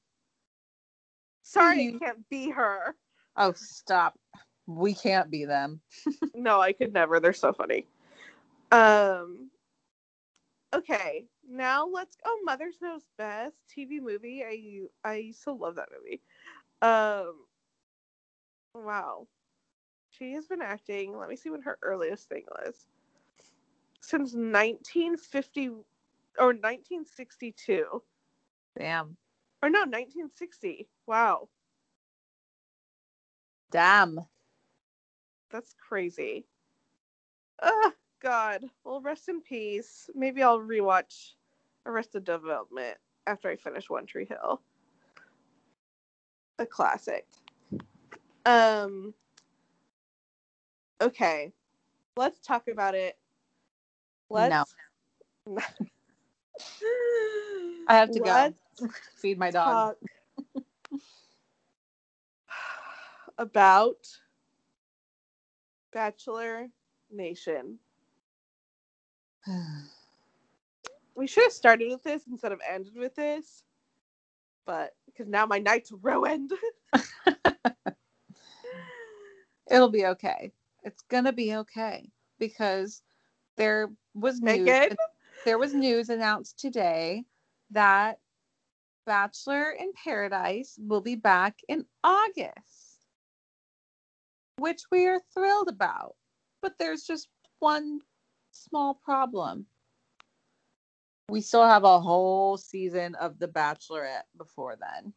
Sorry, 1.43 1.83
you- 1.83 1.99
can't 1.99 2.27
be 2.29 2.49
her. 2.51 2.95
Oh, 3.35 3.53
stop. 3.53 4.19
We 4.65 4.93
can't 4.93 5.29
be 5.31 5.45
them. 5.45 5.81
no, 6.35 6.59
I 6.59 6.73
could 6.73 6.93
never. 6.93 7.19
They're 7.19 7.33
so 7.33 7.53
funny. 7.53 7.87
Um 8.71 9.49
okay, 10.73 11.25
now 11.49 11.87
let's 11.87 12.17
oh 12.25 12.41
Mother's 12.43 12.75
Knows 12.81 13.03
Best 13.17 13.55
TV 13.75 14.01
movie. 14.01 14.43
I 14.43 15.09
I 15.09 15.15
used 15.15 15.43
to 15.45 15.53
love 15.53 15.75
that 15.75 15.89
movie. 15.97 16.21
Um 16.81 17.45
wow. 18.75 19.27
She 20.09 20.33
has 20.33 20.47
been 20.47 20.61
acting, 20.61 21.17
let 21.17 21.29
me 21.29 21.35
see 21.35 21.49
when 21.49 21.61
her 21.61 21.77
earliest 21.81 22.27
thing 22.27 22.43
was. 22.49 22.87
Since 24.07 24.35
1950 24.35 25.67
or 25.67 26.53
1962. 26.53 28.01
Damn. 28.79 29.17
Or 29.61 29.69
no, 29.69 29.79
1960. 29.79 30.87
Wow. 31.07 31.49
Damn. 33.69 34.21
That's 35.51 35.75
crazy. 35.77 36.45
Ah, 37.61 37.91
God. 38.21 38.63
Well, 38.85 39.01
rest 39.01 39.27
in 39.27 39.41
peace. 39.41 40.09
Maybe 40.15 40.41
I'll 40.41 40.61
rewatch 40.61 41.33
Arrested 41.85 42.23
Development 42.23 42.97
after 43.25 43.49
I 43.49 43.57
finish 43.57 43.89
One 43.89 44.05
Tree 44.05 44.25
Hill. 44.25 44.61
A 46.59 46.65
classic. 46.65 47.27
Um. 48.45 49.13
Okay, 51.01 51.51
let's 52.15 52.39
talk 52.39 52.69
about 52.69 52.95
it. 52.95 53.17
Let's. 54.29 54.75
No. 55.47 55.57
I 57.87 57.95
have 57.95 58.11
to 58.11 58.19
Let's 58.19 58.51
go 58.79 58.89
feed 59.15 59.37
my 59.39 59.51
dog. 59.51 59.95
about 63.37 64.07
Bachelor 65.93 66.67
Nation. 67.11 67.79
We 71.15 71.27
should 71.27 71.43
have 71.43 71.53
started 71.53 71.89
with 71.89 72.03
this 72.03 72.27
instead 72.27 72.51
of 72.51 72.59
ended 72.69 72.95
with 72.95 73.15
this, 73.15 73.63
but 74.65 74.93
because 75.05 75.27
now 75.27 75.45
my 75.45 75.59
night's 75.59 75.91
ruined. 75.91 76.51
It'll 79.69 79.89
be 79.89 80.05
okay. 80.05 80.51
It's 80.83 81.01
gonna 81.09 81.33
be 81.33 81.55
okay 81.55 82.11
because 82.39 83.01
there 83.55 83.91
was 84.19 84.41
news. 84.41 84.95
There 85.45 85.57
was 85.57 85.73
news 85.73 86.09
announced 86.09 86.59
today 86.59 87.23
that 87.71 88.19
Bachelor 89.05 89.71
in 89.71 89.91
Paradise 90.03 90.77
will 90.81 91.01
be 91.01 91.15
back 91.15 91.59
in 91.69 91.85
August, 92.03 93.05
which 94.57 94.81
we 94.91 95.05
are 95.07 95.21
thrilled 95.33 95.69
about. 95.69 96.15
But 96.61 96.73
there's 96.79 97.03
just 97.03 97.29
one 97.59 98.01
small 98.51 98.95
problem. 98.95 99.65
We 101.29 101.41
still 101.41 101.65
have 101.65 101.83
a 101.83 101.99
whole 101.99 102.57
season 102.57 103.15
of 103.15 103.37
The 103.39 103.47
Bachelorette 103.47 104.23
before 104.37 104.75
then. 104.77 105.13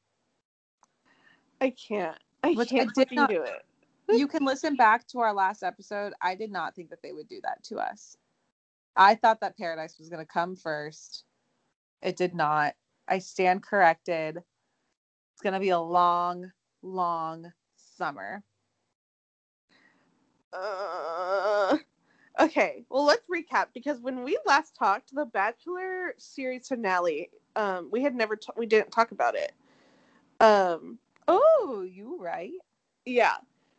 I 1.60 1.70
can't. 1.70 2.18
I 2.42 2.52
Which 2.52 2.70
can't 2.70 2.92
did 2.94 3.08
fucking 3.08 3.16
not- 3.16 3.30
do 3.30 3.42
it. 3.42 3.62
you 4.08 4.26
can 4.26 4.44
listen 4.44 4.76
back 4.76 5.06
to 5.08 5.20
our 5.20 5.32
last 5.32 5.62
episode. 5.62 6.12
I 6.20 6.34
did 6.34 6.50
not 6.50 6.74
think 6.74 6.90
that 6.90 7.02
they 7.02 7.12
would 7.12 7.28
do 7.28 7.40
that 7.42 7.62
to 7.64 7.76
us. 7.78 8.16
I 9.00 9.14
thought 9.14 9.40
that 9.40 9.56
Paradise 9.56 9.98
was 9.98 10.10
going 10.10 10.24
to 10.24 10.30
come 10.30 10.56
first. 10.56 11.24
It 12.02 12.16
did 12.18 12.34
not. 12.34 12.74
I 13.08 13.18
stand 13.18 13.62
corrected. 13.62 14.36
It's 14.36 15.42
going 15.42 15.54
to 15.54 15.58
be 15.60 15.70
a 15.70 15.80
long, 15.80 16.52
long 16.82 17.50
summer. 17.76 18.44
Uh, 20.52 21.78
okay, 22.40 22.84
well 22.90 23.04
let's 23.04 23.24
recap 23.26 23.68
because 23.72 24.00
when 24.02 24.22
we 24.22 24.38
last 24.46 24.76
talked, 24.76 25.14
the 25.14 25.24
Bachelor 25.24 26.14
series 26.18 26.68
finale, 26.68 27.30
um, 27.56 27.88
we 27.90 28.02
had 28.02 28.14
never 28.14 28.36
ta- 28.36 28.52
we 28.56 28.66
didn't 28.66 28.90
talk 28.90 29.12
about 29.12 29.34
it. 29.34 29.52
Um, 30.40 30.98
Oh, 31.26 31.86
you 31.90 32.18
right. 32.20 32.52
yeah. 33.06 33.36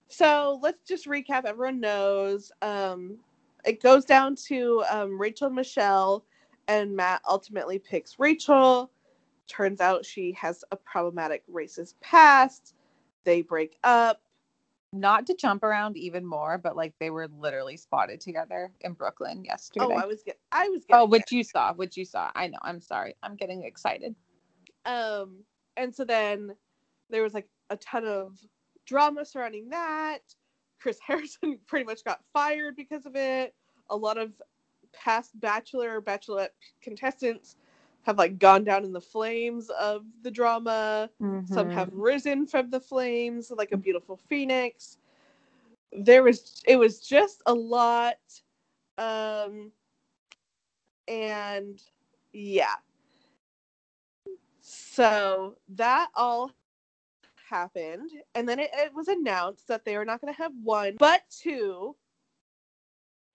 So 0.09 0.59
let's 0.61 0.83
just 0.87 1.05
recap. 1.07 1.45
Everyone 1.45 1.79
knows. 1.79 2.51
Um, 2.61 3.19
it 3.65 3.81
goes 3.81 4.05
down 4.05 4.35
to 4.47 4.83
um, 4.89 5.19
Rachel 5.19 5.47
and 5.47 5.55
Michelle, 5.55 6.25
and 6.67 6.95
Matt 6.95 7.21
ultimately 7.27 7.79
picks 7.79 8.19
Rachel. 8.19 8.91
Turns 9.47 9.81
out 9.81 10.05
she 10.05 10.31
has 10.33 10.63
a 10.71 10.75
problematic 10.75 11.43
racist 11.51 11.95
past. 12.01 12.75
They 13.23 13.41
break 13.41 13.77
up. 13.83 14.21
Not 14.93 15.25
to 15.27 15.35
jump 15.35 15.63
around 15.63 15.95
even 15.95 16.25
more, 16.25 16.57
but 16.57 16.75
like 16.75 16.93
they 16.99 17.11
were 17.11 17.29
literally 17.39 17.77
spotted 17.77 18.19
together 18.19 18.73
in 18.81 18.91
Brooklyn 18.91 19.45
yesterday. 19.45 19.85
Oh, 19.89 19.91
I 19.91 20.05
was 20.05 20.21
get 20.21 20.37
I 20.51 20.67
was 20.67 20.83
getting 20.83 21.01
oh, 21.01 21.05
which 21.05 21.31
you 21.31 21.45
saw, 21.45 21.73
which 21.73 21.95
you 21.95 22.03
saw. 22.03 22.29
I 22.35 22.47
know. 22.47 22.57
I'm 22.61 22.81
sorry. 22.81 23.15
I'm 23.23 23.37
getting 23.37 23.63
excited. 23.63 24.15
Um, 24.85 25.43
and 25.77 25.95
so 25.95 26.03
then 26.03 26.55
there 27.09 27.23
was 27.23 27.33
like 27.33 27.47
a 27.69 27.77
ton 27.77 28.05
of 28.05 28.37
drama 28.85 29.23
surrounding 29.23 29.69
that. 29.69 30.19
Chris 30.81 30.99
Harrison 31.07 31.59
pretty 31.67 31.85
much 31.85 32.03
got 32.03 32.21
fired 32.33 32.75
because 32.75 33.05
of 33.05 33.15
it. 33.15 33.55
A 33.89 33.95
lot 33.97 34.17
of 34.17 34.41
past 34.93 35.39
Bachelor 35.39 36.01
Bachelorette 36.01 36.49
contestants 36.81 37.57
have 38.03 38.17
like 38.17 38.39
gone 38.39 38.63
down 38.63 38.83
in 38.85 38.93
the 38.93 39.01
flames 39.01 39.69
of 39.69 40.03
the 40.23 40.31
drama. 40.31 41.09
Some 41.45 41.69
Mhm. 41.69 41.71
have 41.71 41.89
risen 41.93 42.47
from 42.47 42.69
the 42.69 42.79
flames 42.79 43.51
like 43.55 43.71
a 43.71 43.77
beautiful 43.77 44.17
phoenix. 44.17 44.97
There 45.91 46.23
was 46.23 46.63
it 46.67 46.77
was 46.77 46.99
just 47.07 47.41
a 47.45 47.53
lot. 47.53 48.17
Um 48.97 49.71
and 51.07 51.81
yeah. 52.33 52.75
So 54.61 55.57
that 55.69 56.09
all 56.15 56.51
happened. 57.51 58.11
And 58.35 58.49
then 58.49 58.59
it, 58.59 58.71
it 58.73 58.93
was 58.95 59.09
announced 59.09 59.69
that 59.69 59.85
they 59.85 59.97
were 59.97 60.05
not 60.05 60.21
gonna 60.21 60.33
have 60.33 60.53
one 60.63 60.97
but 60.99 61.23
two 61.31 61.97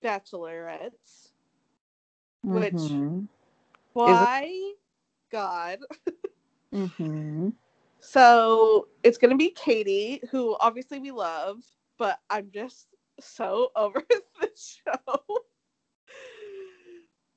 bachelorettes. 0.05 1.33
which- 2.53 2.75
Mhm. 2.75 3.29
Why 3.95 4.75
God. 5.31 5.81
Mhm. 6.75 7.55
So 8.01 8.89
it's 9.03 9.19
gonna 9.19 9.37
be 9.37 9.51
Katie, 9.51 10.23
who 10.31 10.57
obviously 10.61 11.01
we 11.01 11.11
love, 11.13 11.63
but 11.99 12.21
I'm 12.31 12.51
just 12.53 12.89
so 13.21 13.71
over 13.77 14.05
the 14.41 14.51
show. 14.57 15.25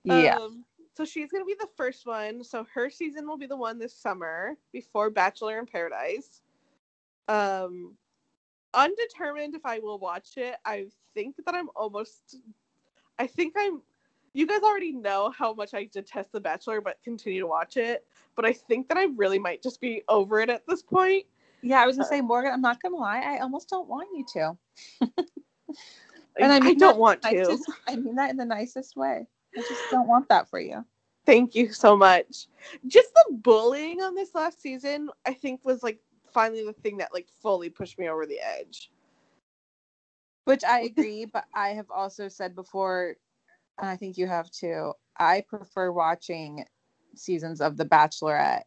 Yeah. 0.05 0.39
Um, 0.45 0.65
so 0.97 1.05
she's 1.05 1.31
gonna 1.31 1.45
be 1.45 1.55
the 1.59 1.69
first 1.77 2.05
one. 2.05 2.43
So 2.43 2.65
her 2.73 2.89
season 2.89 3.27
will 3.27 3.37
be 3.37 3.47
the 3.47 3.57
one 3.57 3.79
this 3.79 3.95
summer 3.97 4.57
before 4.73 5.09
Bachelor 5.11 5.59
in 5.59 5.65
Paradise. 5.67 6.41
Um, 7.29 7.95
undetermined 8.73 9.55
if 9.55 9.65
I 9.65 9.79
will 9.79 9.99
watch 9.99 10.31
it. 10.37 10.55
I 10.65 10.87
think 11.13 11.35
that 11.45 11.55
I'm 11.55 11.69
almost. 11.75 12.37
I 13.17 13.27
think 13.27 13.53
I'm. 13.57 13.81
You 14.33 14.45
guys 14.45 14.61
already 14.61 14.91
know 14.91 15.31
how 15.35 15.53
much 15.53 15.73
I 15.73 15.85
detest 15.91 16.31
The 16.31 16.39
Bachelor, 16.39 16.81
but 16.81 16.97
continue 17.03 17.41
to 17.41 17.47
watch 17.47 17.77
it. 17.77 18.05
But 18.35 18.45
I 18.45 18.53
think 18.53 18.87
that 18.89 18.97
I 18.97 19.05
really 19.15 19.39
might 19.39 19.63
just 19.63 19.81
be 19.81 20.03
over 20.09 20.39
it 20.39 20.49
at 20.49 20.63
this 20.67 20.81
point. 20.83 21.25
Yeah, 21.61 21.81
I 21.81 21.85
was 21.87 21.97
Uh, 21.97 22.03
gonna 22.03 22.09
say, 22.09 22.21
Morgan, 22.21 22.51
I'm 22.51 22.61
not 22.61 22.81
gonna 22.81 22.95
lie, 22.97 23.21
I 23.21 23.39
almost 23.39 23.69
don't 23.69 23.87
want 23.87 24.09
you 24.15 24.25
to. 24.33 24.57
And 26.39 26.51
I, 26.53 26.59
mean 26.59 26.77
don't 26.77 26.93
that 26.93 26.99
want 26.99 27.21
to. 27.23 27.29
nicest- 27.35 27.71
I 27.87 27.95
mean 27.95 28.15
that 28.15 28.29
in 28.29 28.37
the 28.37 28.45
nicest 28.45 28.95
way. 28.95 29.25
I 29.57 29.61
just 29.61 29.81
don't 29.91 30.07
want 30.07 30.29
that 30.29 30.49
for 30.49 30.59
you. 30.59 30.85
Thank 31.25 31.53
you 31.53 31.73
so 31.73 31.97
much. 31.97 32.47
Just 32.87 33.13
the 33.13 33.33
bullying 33.33 34.01
on 34.01 34.15
this 34.15 34.33
last 34.33 34.61
season, 34.61 35.09
I 35.25 35.33
think, 35.33 35.65
was 35.65 35.83
like 35.83 35.99
finally 36.33 36.65
the 36.65 36.73
thing 36.73 36.97
that 36.97 37.13
like 37.13 37.27
fully 37.41 37.69
pushed 37.69 37.97
me 37.99 38.07
over 38.09 38.25
the 38.25 38.39
edge. 38.39 38.91
Which 40.45 40.63
I 40.63 40.79
agree, 40.97 41.25
but 41.25 41.45
I 41.53 41.69
have 41.69 41.89
also 41.91 42.27
said 42.27 42.55
before, 42.55 43.15
and 43.77 43.89
I 43.89 43.95
think 43.95 44.17
you 44.17 44.27
have 44.27 44.49
too, 44.51 44.93
I 45.17 45.41
prefer 45.41 45.91
watching 45.91 46.65
seasons 47.15 47.61
of 47.61 47.77
The 47.77 47.85
Bachelorette. 47.85 48.63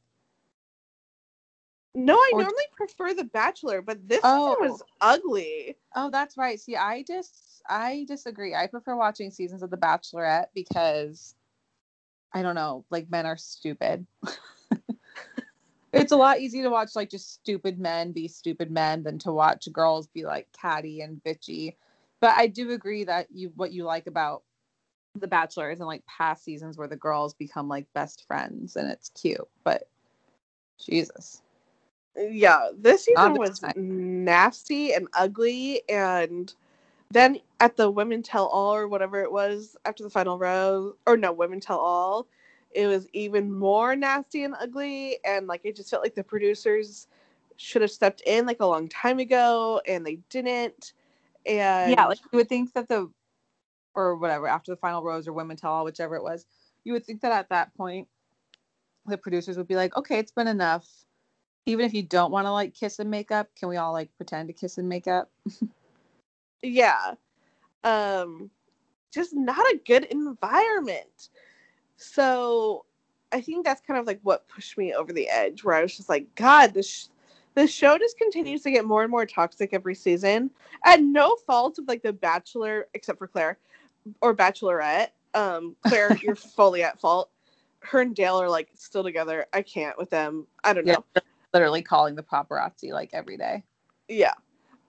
No, 1.94 2.14
I 2.16 2.30
Or- 2.34 2.40
normally 2.42 2.64
prefer 2.74 3.12
The 3.14 3.24
Bachelor, 3.24 3.82
but 3.82 4.08
this 4.08 4.20
Oh. 4.24 4.56
one 4.58 4.70
was 4.70 4.82
ugly. 5.00 5.76
Oh, 5.94 6.08
that's 6.10 6.36
right. 6.38 6.58
See, 6.58 6.74
I 6.76 7.02
just 7.02 7.62
I 7.68 8.04
disagree. 8.08 8.54
I 8.54 8.66
prefer 8.66 8.96
watching 8.96 9.30
seasons 9.30 9.62
of 9.62 9.70
The 9.70 9.76
Bachelorette 9.76 10.46
because 10.54 11.34
I 12.32 12.42
don't 12.42 12.54
know, 12.54 12.84
like 12.90 13.10
men 13.10 13.26
are 13.26 13.36
stupid. 13.36 14.06
it's 15.92 16.12
a 16.12 16.16
lot 16.16 16.40
easier 16.40 16.62
to 16.62 16.70
watch 16.70 16.96
like 16.96 17.10
just 17.10 17.34
stupid 17.34 17.78
men 17.78 18.12
be 18.12 18.28
stupid 18.28 18.70
men 18.70 19.02
than 19.02 19.18
to 19.20 19.32
watch 19.32 19.70
girls 19.72 20.06
be 20.08 20.24
like 20.24 20.48
catty 20.52 21.00
and 21.02 21.22
bitchy. 21.24 21.76
But 22.20 22.34
I 22.36 22.46
do 22.46 22.70
agree 22.72 23.04
that 23.04 23.26
you 23.32 23.52
what 23.56 23.72
you 23.72 23.84
like 23.84 24.06
about 24.06 24.42
The 25.14 25.28
Bachelor 25.28 25.70
is 25.70 25.80
in 25.80 25.86
like 25.86 26.04
past 26.06 26.44
seasons 26.44 26.78
where 26.78 26.88
the 26.88 26.96
girls 26.96 27.34
become 27.34 27.68
like 27.68 27.86
best 27.94 28.26
friends 28.26 28.76
and 28.76 28.90
it's 28.90 29.10
cute. 29.10 29.48
But 29.64 29.88
Jesus. 30.84 31.42
Yeah, 32.16 32.68
this 32.76 33.04
season 33.06 33.36
was 33.36 33.60
time. 33.60 33.72
nasty 33.76 34.92
and 34.92 35.08
ugly, 35.14 35.80
and 35.88 36.52
then 37.10 37.38
at 37.60 37.76
the 37.76 37.90
Women 37.90 38.22
Tell 38.22 38.46
All 38.46 38.74
or 38.74 38.86
whatever 38.86 39.22
it 39.22 39.32
was 39.32 39.76
after 39.86 40.02
the 40.02 40.10
final 40.10 40.38
row, 40.38 40.94
or 41.06 41.16
no, 41.16 41.32
Women 41.32 41.60
Tell 41.60 41.78
All, 41.78 42.26
it 42.74 42.86
was 42.86 43.06
even 43.12 43.52
more 43.52 43.94
nasty 43.96 44.44
and 44.44 44.54
ugly, 44.60 45.18
and 45.24 45.46
like 45.46 45.62
it 45.64 45.76
just 45.76 45.90
felt 45.90 46.02
like 46.02 46.14
the 46.14 46.24
producers 46.24 47.06
should 47.56 47.82
have 47.82 47.90
stepped 47.90 48.22
in 48.26 48.46
like 48.46 48.60
a 48.60 48.66
long 48.66 48.88
time 48.88 49.18
ago, 49.18 49.80
and 49.86 50.04
they 50.04 50.18
didn't. 50.30 50.92
And 51.46 51.90
yeah, 51.90 52.06
like 52.06 52.18
you 52.32 52.36
would 52.38 52.48
think 52.48 52.72
that 52.74 52.88
the 52.88 53.10
or 53.94 54.16
whatever 54.16 54.48
after 54.48 54.72
the 54.72 54.76
final 54.76 55.02
rose 55.02 55.28
or 55.28 55.32
women 55.32 55.56
tell 55.56 55.72
all, 55.72 55.84
whichever 55.84 56.16
it 56.16 56.22
was, 56.22 56.46
you 56.84 56.92
would 56.92 57.04
think 57.04 57.20
that 57.20 57.32
at 57.32 57.48
that 57.50 57.74
point 57.74 58.08
the 59.06 59.18
producers 59.18 59.56
would 59.56 59.68
be 59.68 59.74
like, 59.76 59.96
okay, 59.96 60.18
it's 60.18 60.32
been 60.32 60.48
enough. 60.48 60.88
Even 61.66 61.84
if 61.84 61.94
you 61.94 62.02
don't 62.02 62.32
want 62.32 62.46
to 62.46 62.52
like 62.52 62.74
kiss 62.74 62.98
and 62.98 63.10
make 63.10 63.30
up, 63.30 63.48
can 63.56 63.68
we 63.68 63.76
all 63.76 63.92
like 63.92 64.10
pretend 64.16 64.48
to 64.48 64.52
kiss 64.52 64.78
and 64.78 64.88
make 64.88 65.06
up? 65.06 65.30
yeah 66.62 67.14
um 67.84 68.50
just 69.12 69.34
not 69.34 69.58
a 69.58 69.80
good 69.84 70.04
environment 70.04 71.28
so 72.02 72.84
i 73.32 73.40
think 73.40 73.64
that's 73.64 73.80
kind 73.80 73.98
of 73.98 74.06
like 74.06 74.20
what 74.22 74.48
pushed 74.48 74.76
me 74.78 74.92
over 74.94 75.12
the 75.12 75.28
edge 75.28 75.64
where 75.64 75.74
i 75.74 75.82
was 75.82 75.96
just 75.96 76.08
like 76.08 76.32
god 76.34 76.74
this 76.74 76.88
sh- 76.88 77.06
this 77.54 77.70
show 77.70 77.98
just 77.98 78.16
continues 78.18 78.62
to 78.62 78.70
get 78.70 78.84
more 78.84 79.02
and 79.02 79.10
more 79.10 79.26
toxic 79.26 79.70
every 79.72 79.94
season 79.94 80.50
at 80.84 81.02
no 81.02 81.36
fault 81.46 81.78
of 81.78 81.86
like 81.86 82.02
the 82.02 82.12
bachelor 82.12 82.88
except 82.94 83.18
for 83.18 83.26
claire 83.26 83.58
or 84.20 84.34
bachelorette 84.34 85.08
um 85.34 85.76
claire 85.82 86.16
you're 86.22 86.34
fully 86.34 86.82
at 86.82 87.00
fault 87.00 87.30
her 87.80 88.00
and 88.00 88.14
dale 88.14 88.40
are 88.40 88.48
like 88.48 88.68
still 88.74 89.02
together 89.02 89.46
i 89.52 89.60
can't 89.62 89.98
with 89.98 90.10
them 90.10 90.46
i 90.64 90.72
don't 90.72 90.86
Yeah. 90.86 90.94
know 90.94 91.04
Literally 91.52 91.82
calling 91.82 92.14
the 92.14 92.22
paparazzi 92.22 92.92
like 92.92 93.10
every 93.12 93.36
day. 93.36 93.62
Yeah. 94.08 94.32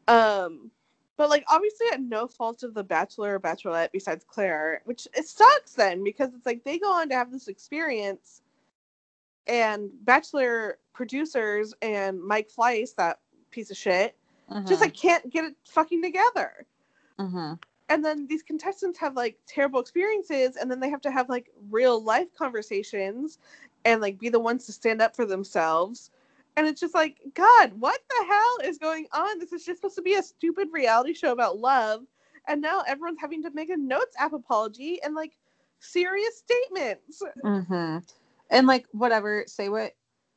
Um 0.07 0.71
but 1.17 1.29
like 1.29 1.43
obviously 1.47 1.87
at 1.91 2.01
no 2.01 2.27
fault 2.27 2.63
of 2.63 2.73
the 2.73 2.83
bachelor 2.83 3.35
or 3.35 3.39
bachelorette 3.39 3.91
besides 3.91 4.25
Claire, 4.27 4.81
which 4.85 5.07
it 5.15 5.27
sucks 5.27 5.73
then 5.73 6.03
because 6.03 6.33
it's 6.33 6.45
like 6.45 6.63
they 6.63 6.79
go 6.79 6.91
on 6.91 7.09
to 7.09 7.15
have 7.15 7.31
this 7.31 7.47
experience 7.47 8.41
and 9.47 9.89
bachelor 10.05 10.79
producers 10.93 11.73
and 11.81 12.21
Mike 12.21 12.49
Fleiss, 12.49 12.95
that 12.95 13.19
piece 13.51 13.69
of 13.71 13.77
shit, 13.77 14.15
just 14.65 14.81
like 14.81 14.95
can't 14.95 15.29
get 15.31 15.45
it 15.45 15.55
fucking 15.67 16.01
together. 16.01 16.65
mm-hmm. 17.19 17.53
And 17.89 18.03
then 18.03 18.25
these 18.27 18.41
contestants 18.41 18.97
have 18.99 19.15
like 19.15 19.37
terrible 19.45 19.79
experiences 19.79 20.55
and 20.55 20.71
then 20.71 20.79
they 20.79 20.89
have 20.89 21.01
to 21.01 21.11
have 21.11 21.29
like 21.29 21.51
real 21.69 22.01
life 22.01 22.33
conversations 22.35 23.39
and 23.85 24.01
like 24.01 24.17
be 24.17 24.29
the 24.29 24.39
ones 24.39 24.65
to 24.65 24.71
stand 24.71 25.01
up 25.01 25.15
for 25.15 25.25
themselves. 25.25 26.09
And 26.55 26.67
it's 26.67 26.79
just 26.79 26.93
like, 26.93 27.19
God, 27.33 27.73
what 27.79 27.99
the 28.09 28.25
hell 28.27 28.57
is 28.69 28.77
going 28.77 29.07
on? 29.11 29.39
This 29.39 29.53
is 29.53 29.65
just 29.65 29.79
supposed 29.79 29.95
to 29.95 30.01
be 30.01 30.15
a 30.15 30.23
stupid 30.23 30.69
reality 30.71 31.13
show 31.13 31.31
about 31.31 31.57
love. 31.57 32.01
And 32.47 32.61
now 32.61 32.83
everyone's 32.87 33.19
having 33.19 33.41
to 33.43 33.51
make 33.51 33.69
a 33.69 33.77
notes 33.77 34.15
app 34.19 34.33
apology 34.33 35.01
and 35.03 35.15
like 35.15 35.33
serious 35.79 36.37
statements. 36.37 37.21
Mm-hmm. 37.43 37.97
And 38.49 38.67
like 38.67 38.85
whatever, 38.91 39.45
say 39.47 39.69
what 39.69 39.93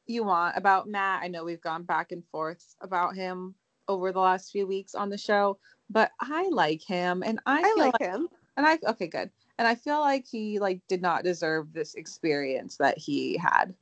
you 0.07 0.25
want 0.25 0.57
about 0.57 0.89
Matt. 0.89 1.23
I 1.23 1.29
know 1.29 1.45
we've 1.45 1.61
gone 1.61 1.83
back 1.83 2.13
and 2.13 2.25
forth 2.27 2.77
about 2.81 3.15
him 3.15 3.55
over 3.89 4.13
the 4.13 4.21
last 4.21 4.51
few 4.51 4.67
weeks 4.67 4.95
on 4.95 5.11
the 5.11 5.19
show, 5.19 5.59
but 5.91 6.11
I 6.21 6.49
like 6.49 6.83
him 6.83 7.23
and 7.25 7.41
I, 7.47 7.61
I 7.61 7.75
like 7.77 8.01
like 8.01 8.11
him. 8.11 8.29
and 8.57 8.67
I 8.67 8.79
okay, 8.89 9.07
good. 9.07 9.31
And 9.59 9.67
I 9.67 9.75
feel 9.75 10.01
like 10.01 10.27
he 10.27 10.59
like 10.59 10.81
did 10.89 11.03
not 11.03 11.25
deserve 11.25 11.73
this 11.73 11.95
experience 11.95 12.77
that 12.77 12.99
he 12.99 13.37
had. 13.37 13.75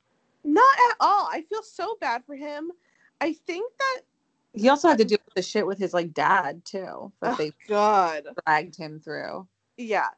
Not 0.45 0.75
at 0.91 0.95
all. 0.99 1.27
I 1.31 1.41
feel 1.49 1.63
so 1.63 1.97
bad 1.99 2.23
for 2.23 2.35
him. 2.35 2.71
I 3.19 3.33
think 3.33 3.71
that, 3.77 4.01
He 4.53 4.69
also 4.69 4.89
had 4.89 4.99
to 4.99 5.05
deal 5.05 5.17
with 5.25 5.33
the 5.33 5.41
shit 5.41 5.65
with 5.65 5.77
his 5.79 5.93
like 5.93 6.13
dad 6.13 6.63
too 6.63 7.11
that 7.21 7.33
oh, 7.33 7.35
they 7.37 7.51
God. 7.67 8.27
dragged 8.45 8.75
him 8.75 8.99
through. 8.99 9.47
Yeah. 9.77 10.09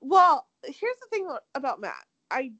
Well, 0.00 0.46
here's 0.64 0.96
the 0.98 1.06
thing 1.10 1.28
about 1.54 1.80
Matt. 1.80 2.06
I 2.30 2.52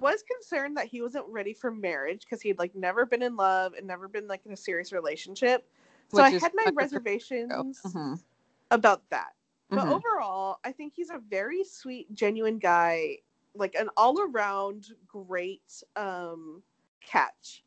was 0.00 0.22
concerned 0.22 0.76
that 0.76 0.86
he 0.86 1.00
wasn't 1.00 1.26
ready 1.28 1.54
for 1.54 1.70
marriage 1.70 2.20
because 2.22 2.42
he'd 2.42 2.58
like 2.58 2.74
never 2.74 3.06
been 3.06 3.22
in 3.22 3.36
love 3.36 3.74
and 3.74 3.86
never 3.86 4.08
been 4.08 4.26
like 4.26 4.44
in 4.44 4.52
a 4.52 4.56
serious 4.56 4.92
relationship. 4.92 5.68
So 6.08 6.22
Which 6.22 6.34
I 6.34 6.38
had 6.38 6.52
my 6.54 6.70
reservations 6.74 7.80
Mhm. 7.84 8.22
about 8.70 9.08
that. 9.10 9.34
But 9.70 9.86
Mhm. 9.86 9.92
overall, 9.92 10.58
I 10.64 10.72
think 10.72 10.94
he's 10.94 11.10
a 11.10 11.18
very 11.18 11.64
sweet, 11.64 12.12
genuine 12.14 12.58
guy, 12.58 13.18
like 13.58 13.74
an 13.74 13.88
all-around 13.96 14.86
great 15.06 15.82
um 15.96 16.62
catch. 17.04 17.62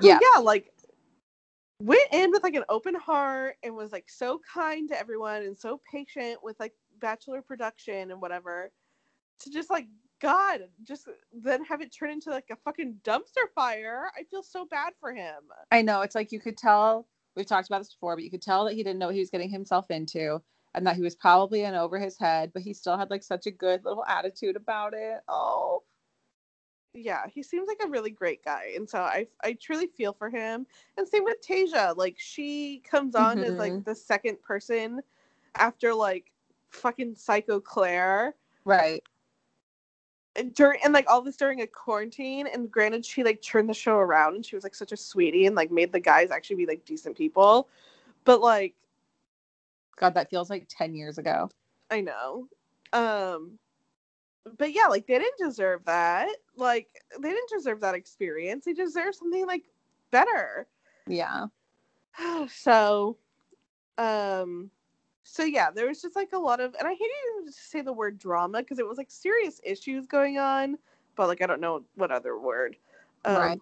Yeah. 0.00 0.18
yeah, 0.22 0.40
like 0.40 0.72
went 1.80 2.12
in 2.12 2.30
with 2.30 2.42
like 2.42 2.54
an 2.54 2.64
open 2.68 2.94
heart 2.94 3.56
and 3.62 3.74
was 3.74 3.92
like 3.92 4.08
so 4.08 4.40
kind 4.52 4.88
to 4.88 4.98
everyone 4.98 5.42
and 5.42 5.56
so 5.56 5.80
patient 5.90 6.38
with 6.42 6.58
like 6.58 6.72
bachelor 7.00 7.40
production 7.40 8.10
and 8.10 8.20
whatever 8.20 8.72
to 9.38 9.50
just 9.50 9.70
like 9.70 9.86
god 10.20 10.62
just 10.82 11.08
then 11.32 11.64
have 11.64 11.80
it 11.80 11.94
turn 11.96 12.10
into 12.10 12.30
like 12.30 12.48
a 12.50 12.56
fucking 12.64 12.96
dumpster 13.04 13.46
fire 13.54 14.10
i 14.18 14.24
feel 14.24 14.42
so 14.42 14.66
bad 14.68 14.92
for 14.98 15.12
him 15.12 15.36
I 15.70 15.80
know 15.82 16.00
it's 16.00 16.16
like 16.16 16.32
you 16.32 16.40
could 16.40 16.56
tell 16.56 17.06
we've 17.38 17.46
talked 17.46 17.68
about 17.68 17.78
this 17.78 17.94
before, 17.94 18.16
but 18.16 18.24
you 18.24 18.30
could 18.30 18.42
tell 18.42 18.66
that 18.66 18.74
he 18.74 18.82
didn't 18.82 18.98
know 18.98 19.06
what 19.06 19.14
he 19.14 19.20
was 19.20 19.30
getting 19.30 19.48
himself 19.48 19.90
into 19.90 20.42
and 20.78 20.86
that 20.86 20.96
he 20.96 21.02
was 21.02 21.16
probably 21.16 21.64
in 21.64 21.74
over 21.74 21.98
his 21.98 22.16
head, 22.16 22.52
but 22.54 22.62
he 22.62 22.72
still 22.72 22.96
had 22.96 23.10
like 23.10 23.22
such 23.24 23.46
a 23.46 23.50
good 23.50 23.84
little 23.84 24.04
attitude 24.06 24.56
about 24.56 24.94
it. 24.94 25.20
Oh. 25.28 25.82
yeah 26.94 27.24
he 27.28 27.42
seems 27.42 27.68
like 27.68 27.80
a 27.84 27.88
really 27.88 28.10
great 28.10 28.42
guy 28.44 28.72
and 28.74 28.88
so 28.88 28.98
i 28.98 29.26
i 29.44 29.52
truly 29.52 29.86
feel 29.86 30.12
for 30.14 30.30
him 30.30 30.66
and 30.96 31.06
same 31.06 31.22
with 31.22 31.36
Tayshia 31.46 31.94
like 31.96 32.16
she 32.18 32.80
comes 32.90 33.14
on 33.14 33.38
as 33.40 33.58
like 33.58 33.72
Mhm. 33.72 33.84
the 33.84 33.94
second 33.94 34.40
person 34.42 35.02
after 35.56 35.92
like 35.94 36.32
fucking 36.70 37.14
psycho 37.14 37.60
claire 37.60 38.34
Right. 38.64 39.02
and 40.34 40.54
during 40.54 40.80
and 40.82 40.92
like 40.94 41.08
all 41.10 41.20
this 41.20 41.36
during 41.36 41.60
a 41.60 41.66
quarantine 41.66 42.46
and 42.46 42.70
granted 42.70 43.04
she 43.04 43.22
like 43.22 43.42
turned 43.42 43.68
the 43.68 43.74
show 43.74 43.96
around 43.96 44.34
and 44.36 44.44
she 44.46 44.56
was 44.56 44.64
like 44.64 44.74
such 44.74 44.92
a 44.92 44.96
sweetie 44.96 45.46
and 45.46 45.54
like 45.54 45.70
made 45.70 45.92
the 45.92 46.00
guys 46.00 46.30
actually 46.30 46.56
be 46.56 46.66
like 46.66 46.84
decent 46.86 47.16
people 47.16 47.68
but 48.24 48.40
like 48.40 48.74
God, 49.98 50.14
that 50.14 50.30
feels 50.30 50.50
like 50.50 50.66
10 50.68 50.94
years 50.94 51.18
ago. 51.18 51.50
i 51.90 52.00
know 52.00 52.48
um 52.92 53.58
but 54.56 54.72
yeah 54.72 54.86
like 54.86 55.06
they 55.06 55.18
didn't 55.18 55.38
deserve 55.38 55.84
that 55.84 56.28
like 56.56 56.88
they 57.20 57.28
didn't 57.30 57.50
deserve 57.50 57.80
that 57.80 57.94
experience 57.94 58.64
they 58.64 58.72
deserve 58.72 59.14
something 59.14 59.46
like 59.46 59.64
better 60.10 60.66
Yeah. 61.06 61.46
so 62.48 63.16
um 63.98 64.70
so 65.24 65.44
yeah 65.44 65.70
there 65.70 65.86
was 65.88 66.00
just 66.00 66.16
like 66.16 66.32
a 66.32 66.38
lot 66.38 66.60
of 66.60 66.74
and 66.78 66.88
i 66.88 66.92
hate 66.92 67.10
even 67.36 67.46
to 67.46 67.52
say 67.52 67.80
the 67.82 67.92
word 67.92 68.18
drama 68.18 68.58
because 68.58 68.78
it 68.78 68.86
was 68.86 68.96
like 68.96 69.10
serious 69.10 69.60
issues 69.64 70.06
going 70.06 70.38
on 70.38 70.78
but 71.16 71.28
like 71.28 71.42
i 71.42 71.46
don't 71.46 71.60
know 71.60 71.82
what 71.96 72.10
other 72.10 72.38
word 72.38 72.76
um, 73.24 73.36
Right. 73.36 73.60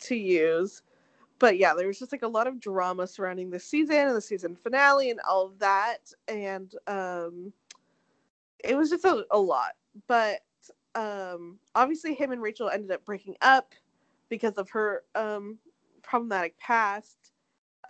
to 0.00 0.14
use 0.14 0.82
but 1.44 1.58
yeah 1.58 1.74
there 1.74 1.86
was 1.86 1.98
just 1.98 2.10
like 2.10 2.22
a 2.22 2.26
lot 2.26 2.46
of 2.46 2.58
drama 2.58 3.06
surrounding 3.06 3.50
the 3.50 3.58
season 3.58 3.96
and 3.96 4.16
the 4.16 4.20
season 4.20 4.56
finale 4.56 5.10
and 5.10 5.20
all 5.28 5.44
of 5.44 5.58
that 5.58 6.10
and 6.26 6.74
um 6.86 7.52
it 8.64 8.74
was 8.74 8.88
just 8.88 9.04
a, 9.04 9.26
a 9.30 9.38
lot 9.38 9.72
but 10.06 10.40
um 10.94 11.58
obviously 11.74 12.14
him 12.14 12.32
and 12.32 12.40
rachel 12.40 12.70
ended 12.70 12.90
up 12.90 13.04
breaking 13.04 13.36
up 13.42 13.74
because 14.30 14.54
of 14.54 14.70
her 14.70 15.02
um 15.16 15.58
problematic 16.02 16.58
past 16.58 17.32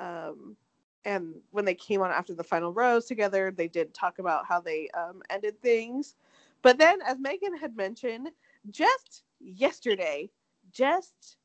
um 0.00 0.56
and 1.04 1.36
when 1.52 1.64
they 1.64 1.76
came 1.76 2.02
on 2.02 2.10
after 2.10 2.34
the 2.34 2.42
final 2.42 2.72
rose 2.72 3.06
together 3.06 3.52
they 3.56 3.68
did 3.68 3.94
talk 3.94 4.18
about 4.18 4.44
how 4.44 4.60
they 4.60 4.88
um 4.98 5.22
ended 5.30 5.56
things 5.62 6.16
but 6.62 6.76
then 6.76 6.98
as 7.06 7.20
megan 7.20 7.56
had 7.56 7.76
mentioned 7.76 8.30
just 8.72 9.22
yesterday 9.38 10.28
just 10.72 11.36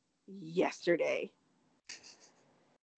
yesterday 0.42 1.32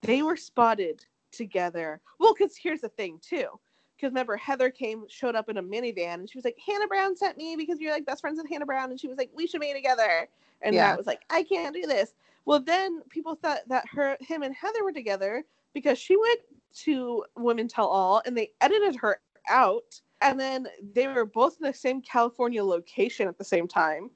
they 0.01 0.21
were 0.21 0.37
spotted 0.37 1.05
together. 1.31 2.01
Well 2.19 2.33
because 2.33 2.55
here's 2.55 2.81
the 2.81 2.89
thing 2.89 3.19
too. 3.21 3.47
Because 3.95 4.11
remember 4.11 4.35
heather 4.35 4.69
came 4.69 5.03
showed 5.07 5.35
up 5.35 5.49
in 5.49 5.57
a 5.57 5.63
minivan 5.63 6.15
and 6.15 6.29
she 6.29 6.37
was 6.37 6.45
like 6.45 6.57
hannah 6.65 6.87
brown 6.87 7.15
sent 7.15 7.37
me 7.37 7.55
because 7.55 7.79
you're 7.79 7.93
like 7.93 8.05
best 8.05 8.21
friends 8.21 8.37
with 8.37 8.49
hannah 8.49 8.65
brown. 8.65 8.89
And 8.91 8.99
she 8.99 9.07
was 9.07 9.17
like 9.17 9.29
we 9.33 9.47
should 9.47 9.61
be 9.61 9.73
together. 9.73 10.27
And 10.61 10.75
Yeah. 10.75 10.89
Matt 10.89 10.97
was 10.97 11.07
like 11.07 11.21
i 11.29 11.43
can't 11.43 11.75
do 11.75 11.85
this. 11.85 12.13
Well 12.45 12.59
then 12.59 13.01
people 13.09 13.35
thought 13.35 13.67
that 13.67 13.85
her 13.91 14.17
him 14.19 14.43
and 14.43 14.55
heather 14.55 14.83
were 14.83 14.93
together 14.93 15.43
because 15.73 15.97
she 15.97 16.17
went 16.17 16.39
to 16.73 17.23
women 17.35 17.67
tell 17.67 17.87
all 17.87 18.21
and 18.25 18.35
they 18.37 18.51
edited 18.61 18.95
her 18.95 19.19
out 19.49 19.99
and 20.21 20.39
then 20.39 20.67
they 20.93 21.07
were 21.07 21.25
both 21.25 21.57
in 21.59 21.67
the 21.67 21.73
same 21.73 22.01
california 22.01 22.63
location 22.63 23.27
at 23.27 23.37
the 23.37 23.43
same 23.43 23.67
time 23.67 24.09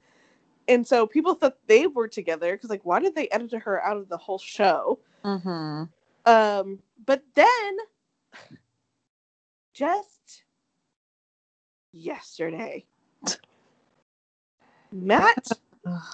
and 0.68 0.86
so 0.86 1.06
people 1.06 1.34
thought 1.34 1.56
they 1.66 1.86
were 1.86 2.08
together 2.08 2.52
because 2.52 2.70
like 2.70 2.84
why 2.84 3.00
did 3.00 3.14
they 3.14 3.28
edit 3.28 3.52
her 3.52 3.82
out 3.84 3.96
of 3.96 4.08
the 4.08 4.16
whole 4.16 4.38
show 4.38 4.98
Mm-hmm. 5.24 5.84
um, 6.30 6.78
but 7.04 7.22
then 7.34 7.76
just 9.74 10.44
yesterday, 11.96 12.84
Matt 14.92 15.48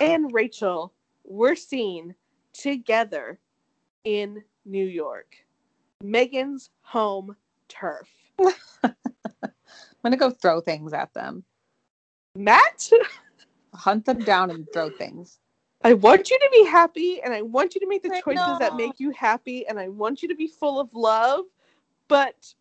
and 0.01 0.33
Rachel 0.33 0.93
were 1.25 1.57
seen 1.57 2.15
together 2.53 3.39
in 4.05 4.43
New 4.65 4.87
York. 4.87 5.35
Megan's 6.03 6.71
home 6.83 7.37
turf. 7.69 8.09
I'm 8.85 8.95
gonna 10.03 10.17
go 10.17 10.31
throw 10.31 10.61
things 10.61 10.93
at 10.93 11.13
them. 11.15 11.45
Matt, 12.35 12.91
Hunt 13.75 14.05
them 14.05 14.19
down 14.21 14.51
and 14.51 14.71
throw 14.73 14.91
things. 14.91 15.39
I 15.85 15.95
want 15.95 16.31
you 16.31 16.39
to 16.39 16.49
be 16.53 16.65
happy 16.65 17.21
and 17.23 17.35
I 17.35 17.43
want 17.43 17.75
you 17.75 17.81
to 17.81 17.89
make 17.89 18.03
the 18.03 18.21
choices 18.23 18.59
that 18.59 18.77
make 18.77 19.01
you 19.01 19.11
happy 19.11 19.67
and 19.67 19.79
I 19.79 19.89
want 19.89 20.23
you 20.23 20.29
to 20.29 20.35
be 20.35 20.47
full 20.47 20.79
of 20.79 20.89
love. 20.95 21.45
But 22.09 22.55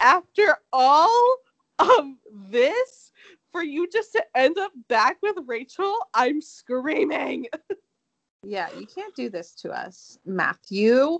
after 0.00 0.58
all 0.72 1.36
of 1.78 2.06
this, 2.50 3.12
for 3.50 3.62
you 3.62 3.88
just 3.88 4.12
to 4.12 4.24
end 4.36 4.58
up 4.58 4.72
back 4.88 5.16
with 5.22 5.36
Rachel, 5.46 5.98
I'm 6.14 6.40
screaming. 6.40 7.46
Yeah, 8.44 8.68
you 8.78 8.86
can't 8.86 9.14
do 9.16 9.28
this 9.28 9.52
to 9.56 9.70
us, 9.72 10.16
Matthew. 10.24 11.18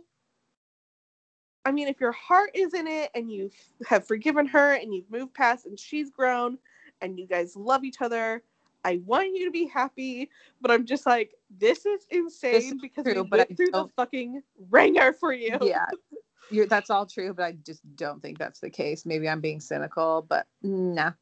I 1.64 1.72
mean, 1.72 1.88
if 1.88 2.00
your 2.00 2.12
heart 2.12 2.50
is 2.54 2.74
in 2.74 2.86
it 2.86 3.10
and 3.14 3.30
you 3.30 3.50
have 3.86 4.06
forgiven 4.06 4.46
her 4.46 4.74
and 4.74 4.94
you've 4.94 5.10
moved 5.10 5.34
past 5.34 5.66
and 5.66 5.78
she's 5.78 6.10
grown 6.10 6.58
and 7.00 7.18
you 7.18 7.26
guys 7.26 7.56
love 7.56 7.84
each 7.84 8.00
other, 8.00 8.42
I 8.84 9.00
want 9.04 9.34
you 9.34 9.44
to 9.46 9.50
be 9.50 9.66
happy. 9.66 10.30
But 10.60 10.70
I'm 10.70 10.86
just 10.86 11.06
like, 11.06 11.34
this 11.50 11.86
is 11.86 12.06
insane 12.10 12.54
is 12.54 12.74
because 12.80 13.04
true, 13.04 13.22
we 13.22 13.28
but 13.28 13.38
went 13.38 13.50
I 13.52 13.54
through 13.54 13.70
the 13.72 13.88
fucking 13.96 14.42
ringer 14.70 15.12
for 15.12 15.32
you. 15.32 15.58
Yeah, 15.60 15.86
you're, 16.50 16.66
that's 16.66 16.90
all 16.90 17.06
true, 17.06 17.34
but 17.34 17.44
I 17.44 17.52
just 17.64 17.80
don't 17.96 18.20
think 18.22 18.38
that's 18.38 18.60
the 18.60 18.70
case. 18.70 19.04
Maybe 19.06 19.28
I'm 19.28 19.40
being 19.40 19.60
cynical, 19.60 20.24
but 20.28 20.46
nah. 20.62 21.12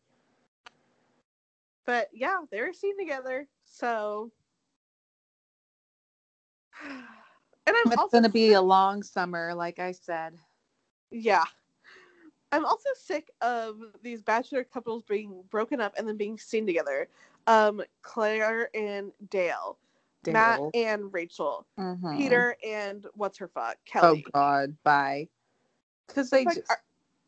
But 1.85 2.09
yeah, 2.13 2.41
they're 2.51 2.73
seen 2.73 2.99
together. 2.99 3.47
So. 3.65 4.31
And 7.69 7.75
I'm 7.85 7.91
It's 7.91 8.01
also 8.01 8.19
gonna 8.19 8.29
be 8.29 8.53
a 8.53 8.63
long 8.63 9.03
summer, 9.03 9.53
like 9.53 9.81
I 9.81 9.91
said. 9.91 10.35
Yeah. 11.11 11.43
I'm 12.53 12.65
also 12.65 12.89
sick 12.97 13.33
of 13.41 13.79
these 14.03 14.23
bachelor 14.23 14.63
couples 14.63 15.03
being 15.03 15.43
broken 15.51 15.81
up 15.81 15.95
and 15.99 16.07
then 16.07 16.17
being 16.17 16.39
seen 16.39 16.65
together. 16.65 17.09
Um, 17.47 17.83
Claire 18.03 18.71
and 18.75 19.13
Dale, 19.31 19.79
Matt 20.27 20.61
and 20.75 21.13
Rachel, 21.13 21.67
Mhm. 21.79 22.17
Peter 22.17 22.57
and 22.67 23.07
what's 23.15 23.39
her 23.39 23.49
fuck, 23.49 23.77
Kelley. 23.85 24.25
Oh 24.27 24.31
God, 24.33 24.77
bye. 24.83 25.29
Because 26.09 26.31
they, 26.31 26.45
Like, 26.45 26.57
just, 26.57 26.71
are, 26.71 26.83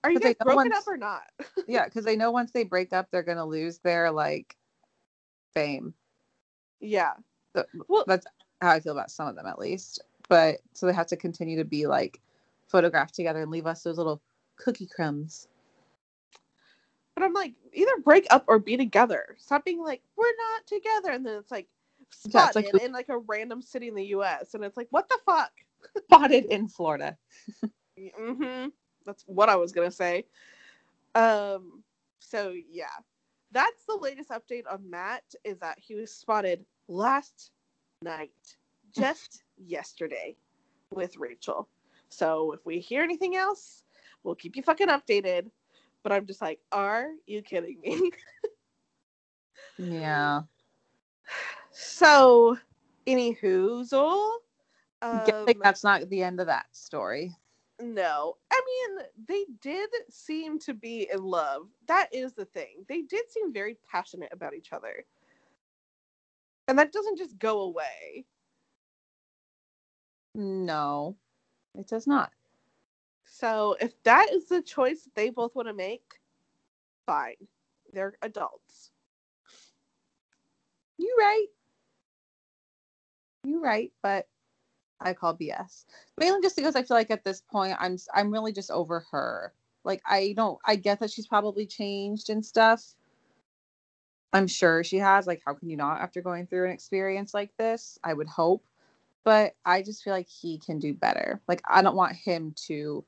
are 0.05 0.11
you 0.13 0.19
guys 0.21 0.35
broken 0.41 0.57
once- 0.71 0.77
up 0.77 0.89
or 0.89 0.97
not? 0.97 1.23
yeah, 1.69 1.85
because 1.85 2.05
they 2.05 2.17
know 2.17 2.31
once 2.33 2.51
they 2.53 2.65
break 2.65 2.93
up, 2.93 3.09
they're 3.11 3.23
gonna 3.23 3.47
lose 3.47 3.79
their 3.79 4.11
like 4.11 4.57
fame. 5.55 5.95
yeah. 6.81 7.15
So- 7.55 7.65
Well, 7.89 8.05
That's 8.07 8.27
how 8.61 8.71
I 8.71 8.81
feel 8.81 8.93
about 8.93 9.11
some 9.11 9.29
of 9.29 9.37
them, 9.37 9.47
at 9.47 9.59
least. 9.59 10.01
But 10.29 10.61
so 10.75 10.87
they 10.87 10.93
have 10.93 11.07
to 11.09 11.17
continue 11.17 11.57
to 11.59 11.65
be 11.65 11.87
like 11.87 12.21
photographed 12.67 13.15
together 13.15 13.41
and 13.43 13.51
leave 13.51 13.67
us 13.67 13.83
those 13.83 13.97
little 13.99 14.21
cookie 14.57 14.87
crumbs. 14.87 15.49
But 17.19 17.25
I'm 17.25 17.33
like, 17.33 17.55
either 17.73 17.97
break 18.05 18.27
up 18.31 18.45
or 18.47 18.61
be 18.61 18.77
together. 18.77 19.37
Stop 19.39 19.65
being 19.65 19.83
like, 19.83 20.03
we're 20.17 20.27
not 20.27 20.67
together, 20.67 21.11
and 21.11 21.27
then 21.27 21.37
it's 21.39 21.51
like 21.51 21.67
spotted 22.11 22.67
like- 22.73 22.83
in 22.83 22.93
like 22.93 23.09
a 23.09 23.19
random 23.19 23.61
city 23.61 23.89
in 23.89 23.95
the 23.97 24.05
U.S. 24.07 24.55
and 24.55 24.63
it's 24.65 24.77
like, 24.77 24.87
what 24.91 25.09
the 25.09 25.19
fuck? 25.27 25.51
Spotted 25.97 26.45
in 26.47 26.69
Florida. 26.69 27.17
Mm-hmm. 27.99 28.69
That's 29.05 29.25
what 29.27 29.49
I 29.49 29.57
was 29.57 29.73
gonna 29.73 29.91
say. 29.91 30.27
Um. 31.15 31.83
So 32.21 32.55
yeah, 32.71 32.87
that's 33.51 33.85
the 33.87 33.97
latest 33.97 34.31
update 34.31 34.65
on 34.71 34.89
Matt. 34.89 35.25
Is 35.43 35.59
that 35.59 35.79
he 35.81 35.97
was 35.97 36.13
spotted 36.13 36.65
last 36.87 37.51
night, 38.03 38.31
just 38.97 39.43
yesterday, 39.57 40.37
with 40.93 41.17
Rachel. 41.17 41.69
So 42.11 42.53
if 42.53 42.65
we 42.65 42.79
hear 42.79 43.03
anything 43.03 43.35
else, 43.35 43.83
we'll 44.23 44.37
keep 44.37 44.55
you 44.55 44.63
fucking 44.63 44.89
updated. 44.89 45.51
But 46.09 46.15
I'm 46.15 46.27
just 46.27 46.41
like, 46.41 46.59
are 46.73 47.11
you 47.27 47.43
kidding 47.43 47.81
me? 47.83 48.11
Yeah. 49.77 50.41
so, 51.71 52.57
any 53.07 53.35
whoozle? 53.37 54.31
I 55.03 55.31
um, 55.31 55.45
think 55.45 55.63
that's 55.63 55.85
not 55.85 56.09
the 56.09 56.23
end 56.23 56.41
of 56.41 56.47
that 56.47 56.67
story. 56.73 57.37
No. 57.81 58.39
I 58.51 58.61
mean, 58.67 59.07
they 59.29 59.45
did 59.61 59.91
seem 60.09 60.59
to 60.61 60.73
be 60.73 61.09
in 61.13 61.23
love. 61.23 61.69
That 61.87 62.09
is 62.11 62.33
the 62.33 62.47
thing. 62.47 62.87
They 62.89 63.03
did 63.03 63.31
seem 63.31 63.53
very 63.53 63.77
passionate 63.89 64.31
about 64.33 64.55
each 64.55 64.73
other. 64.73 65.05
And 66.67 66.79
that 66.79 66.91
doesn't 66.91 67.19
just 67.19 67.39
go 67.39 67.61
away. 67.61 68.25
No, 70.35 71.17
it 71.75 71.87
does 71.87 72.07
not. 72.07 72.33
So 73.31 73.77
if 73.81 74.03
that 74.05 74.29
is 74.33 74.49
the 74.49 74.63
choice 74.63 75.03
that 75.03 75.15
they 75.15 75.31
both 75.31 75.55
want 75.55 75.69
to 75.69 75.75
make, 75.75 76.21
fine. 77.07 77.37
They're 77.93 78.15
adults. 78.23 78.91
You 80.99 81.15
right. 81.19 81.47
You 83.45 83.63
right, 83.63 83.93
but 84.03 84.27
I 85.01 85.15
call 85.15 85.37
BS. 85.37 85.85
Mainly 86.19 86.41
just 86.43 86.57
because 86.57 86.75
I 86.75 86.83
feel 86.83 86.97
like 86.97 87.11
at 87.11 87.25
this 87.25 87.41
point 87.41 87.77
I'm 87.79 87.97
I'm 88.15 88.33
really 88.33 88.53
just 88.53 88.71
over 88.71 89.05
her. 89.13 89.53
Like 89.85 90.03
I 90.07 90.35
don't 90.37 90.59
I 90.67 90.77
get 90.77 91.01
that 91.01 91.11
she's 91.11 91.27
probably 91.27 91.67
changed 91.67 92.31
and 92.31 92.45
stuff. 92.45 92.95
I'm 94.33 94.47
sure 94.47 94.83
she 94.85 94.99
has. 94.99 95.27
Like 95.27 95.43
how 95.47 95.55
can 95.55 95.71
you 95.71 95.77
not 95.77 96.01
after 96.01 96.21
going 96.21 96.47
through 96.47 96.67
an 96.67 96.73
experience 96.73 97.33
like 97.33 97.57
this? 97.57 97.99
I 98.03 98.15
would 98.15 98.29
hope. 98.29 98.65
But 99.25 99.55
I 99.65 99.83
just 99.83 100.03
feel 100.03 100.13
like 100.13 100.29
he 100.29 100.59
can 100.59 100.79
do 100.79 100.95
better. 100.95 101.41
Like 101.49 101.63
I 101.69 101.83
don't 101.83 101.97
want 101.97 102.17
him 102.17 102.55
to 102.67 103.05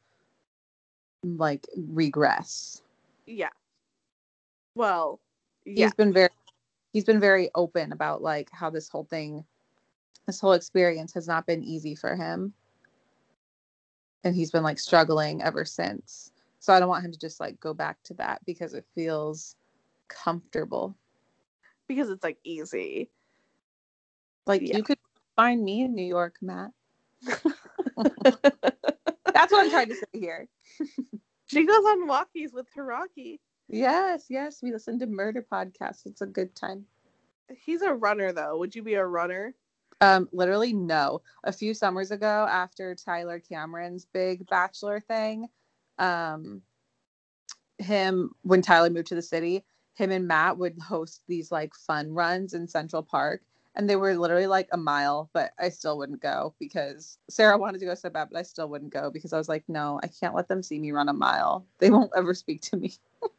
like 1.22 1.66
regress. 1.76 2.82
Yeah. 3.26 3.50
Well, 4.74 5.20
yeah. 5.64 5.86
he's 5.86 5.94
been 5.94 6.12
very 6.12 6.30
he's 6.92 7.04
been 7.04 7.20
very 7.20 7.50
open 7.54 7.92
about 7.92 8.22
like 8.22 8.48
how 8.52 8.70
this 8.70 8.88
whole 8.88 9.04
thing 9.04 9.44
this 10.26 10.40
whole 10.40 10.52
experience 10.52 11.12
has 11.14 11.26
not 11.26 11.46
been 11.46 11.62
easy 11.62 11.94
for 11.94 12.14
him 12.16 12.52
and 14.24 14.34
he's 14.34 14.50
been 14.50 14.62
like 14.62 14.78
struggling 14.78 15.42
ever 15.42 15.64
since 15.64 16.32
so 16.58 16.72
i 16.72 16.80
don't 16.80 16.88
want 16.88 17.04
him 17.04 17.12
to 17.12 17.18
just 17.18 17.40
like 17.40 17.58
go 17.60 17.72
back 17.74 18.02
to 18.02 18.14
that 18.14 18.40
because 18.44 18.74
it 18.74 18.84
feels 18.94 19.56
comfortable 20.08 20.94
Because 21.88 22.10
it's 22.10 22.24
like 22.24 22.38
easy. 22.44 23.08
like 24.46 24.62
Yeah. 24.62 24.76
you 24.78 24.82
could 24.82 24.98
find 25.36 25.62
me 25.64 25.82
in 25.82 25.94
new 25.94 26.04
york 26.06 26.36
matt 26.42 26.70
that's 29.40 29.52
what 29.52 29.64
i'm 29.64 29.70
trying 29.70 29.88
to 29.88 29.96
say 29.96 30.06
here 30.12 30.48
She 31.46 31.64
goes 31.66 31.84
on 31.84 32.08
walkies 32.08 32.52
with 32.52 32.66
Hiraki. 32.76 33.40
yes 33.68 34.26
yes 34.28 34.60
we 34.62 34.70
listen 34.72 34.98
to 35.00 35.06
murder 35.06 35.44
podcasts 35.52 36.06
it's 36.06 36.20
a 36.20 36.26
good 36.26 36.54
time 36.54 36.86
He's 37.56 37.82
a 37.82 37.92
runner 37.92 38.32
though. 38.32 38.58
Would 38.58 38.74
you 38.74 38.82
be 38.82 38.94
a 38.94 39.04
runner? 39.04 39.54
Um, 40.00 40.28
literally 40.32 40.72
no. 40.72 41.20
A 41.44 41.52
few 41.52 41.74
summers 41.74 42.10
ago, 42.10 42.46
after 42.48 42.94
Tyler 42.94 43.38
Cameron's 43.40 44.06
big 44.06 44.46
bachelor 44.48 45.00
thing, 45.00 45.46
um, 45.98 46.62
him 47.78 48.30
when 48.42 48.62
Tyler 48.62 48.90
moved 48.90 49.08
to 49.08 49.14
the 49.14 49.22
city, 49.22 49.64
him 49.94 50.10
and 50.10 50.26
Matt 50.26 50.56
would 50.58 50.78
host 50.78 51.22
these 51.28 51.50
like 51.52 51.74
fun 51.74 52.12
runs 52.12 52.54
in 52.54 52.68
Central 52.68 53.02
Park, 53.02 53.42
and 53.76 53.88
they 53.88 53.96
were 53.96 54.16
literally 54.16 54.46
like 54.46 54.68
a 54.72 54.76
mile, 54.76 55.30
but 55.32 55.52
I 55.58 55.68
still 55.68 55.96
wouldn't 55.98 56.20
go 56.20 56.54
because 56.58 57.18
Sarah 57.28 57.58
wanted 57.58 57.78
to 57.80 57.86
go 57.86 57.94
so 57.94 58.10
bad, 58.10 58.28
but 58.32 58.38
I 58.38 58.42
still 58.42 58.68
wouldn't 58.68 58.92
go 58.92 59.10
because 59.10 59.32
I 59.32 59.38
was 59.38 59.48
like, 59.48 59.64
no, 59.68 60.00
I 60.02 60.08
can't 60.08 60.34
let 60.34 60.48
them 60.48 60.62
see 60.62 60.78
me 60.78 60.92
run 60.92 61.08
a 61.08 61.12
mile. 61.12 61.66
They 61.78 61.90
won't 61.90 62.12
ever 62.16 62.34
speak 62.34 62.60
to 62.62 62.76
me. 62.76 62.92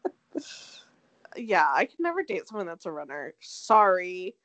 Yeah, 1.38 1.68
I 1.74 1.86
can 1.86 1.95
never 1.99 2.24
date 2.24 2.48
someone 2.48 2.68
that's 2.68 2.86
a 2.86 2.91
runner. 2.91 3.34
Sorry. 3.40 4.36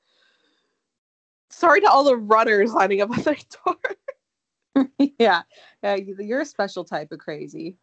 Sorry 1.50 1.80
to 1.80 1.90
all 1.90 2.04
the 2.04 2.16
runners 2.16 2.72
lining 2.72 3.00
up 3.00 3.10
at 3.18 3.24
the 3.24 3.44
door. 3.64 4.86
yeah, 5.18 5.42
yeah, 5.82 5.94
you- 5.96 6.16
you're 6.20 6.40
a 6.42 6.46
special 6.46 6.84
type 6.84 7.10
of 7.12 7.18
crazy. 7.18 7.76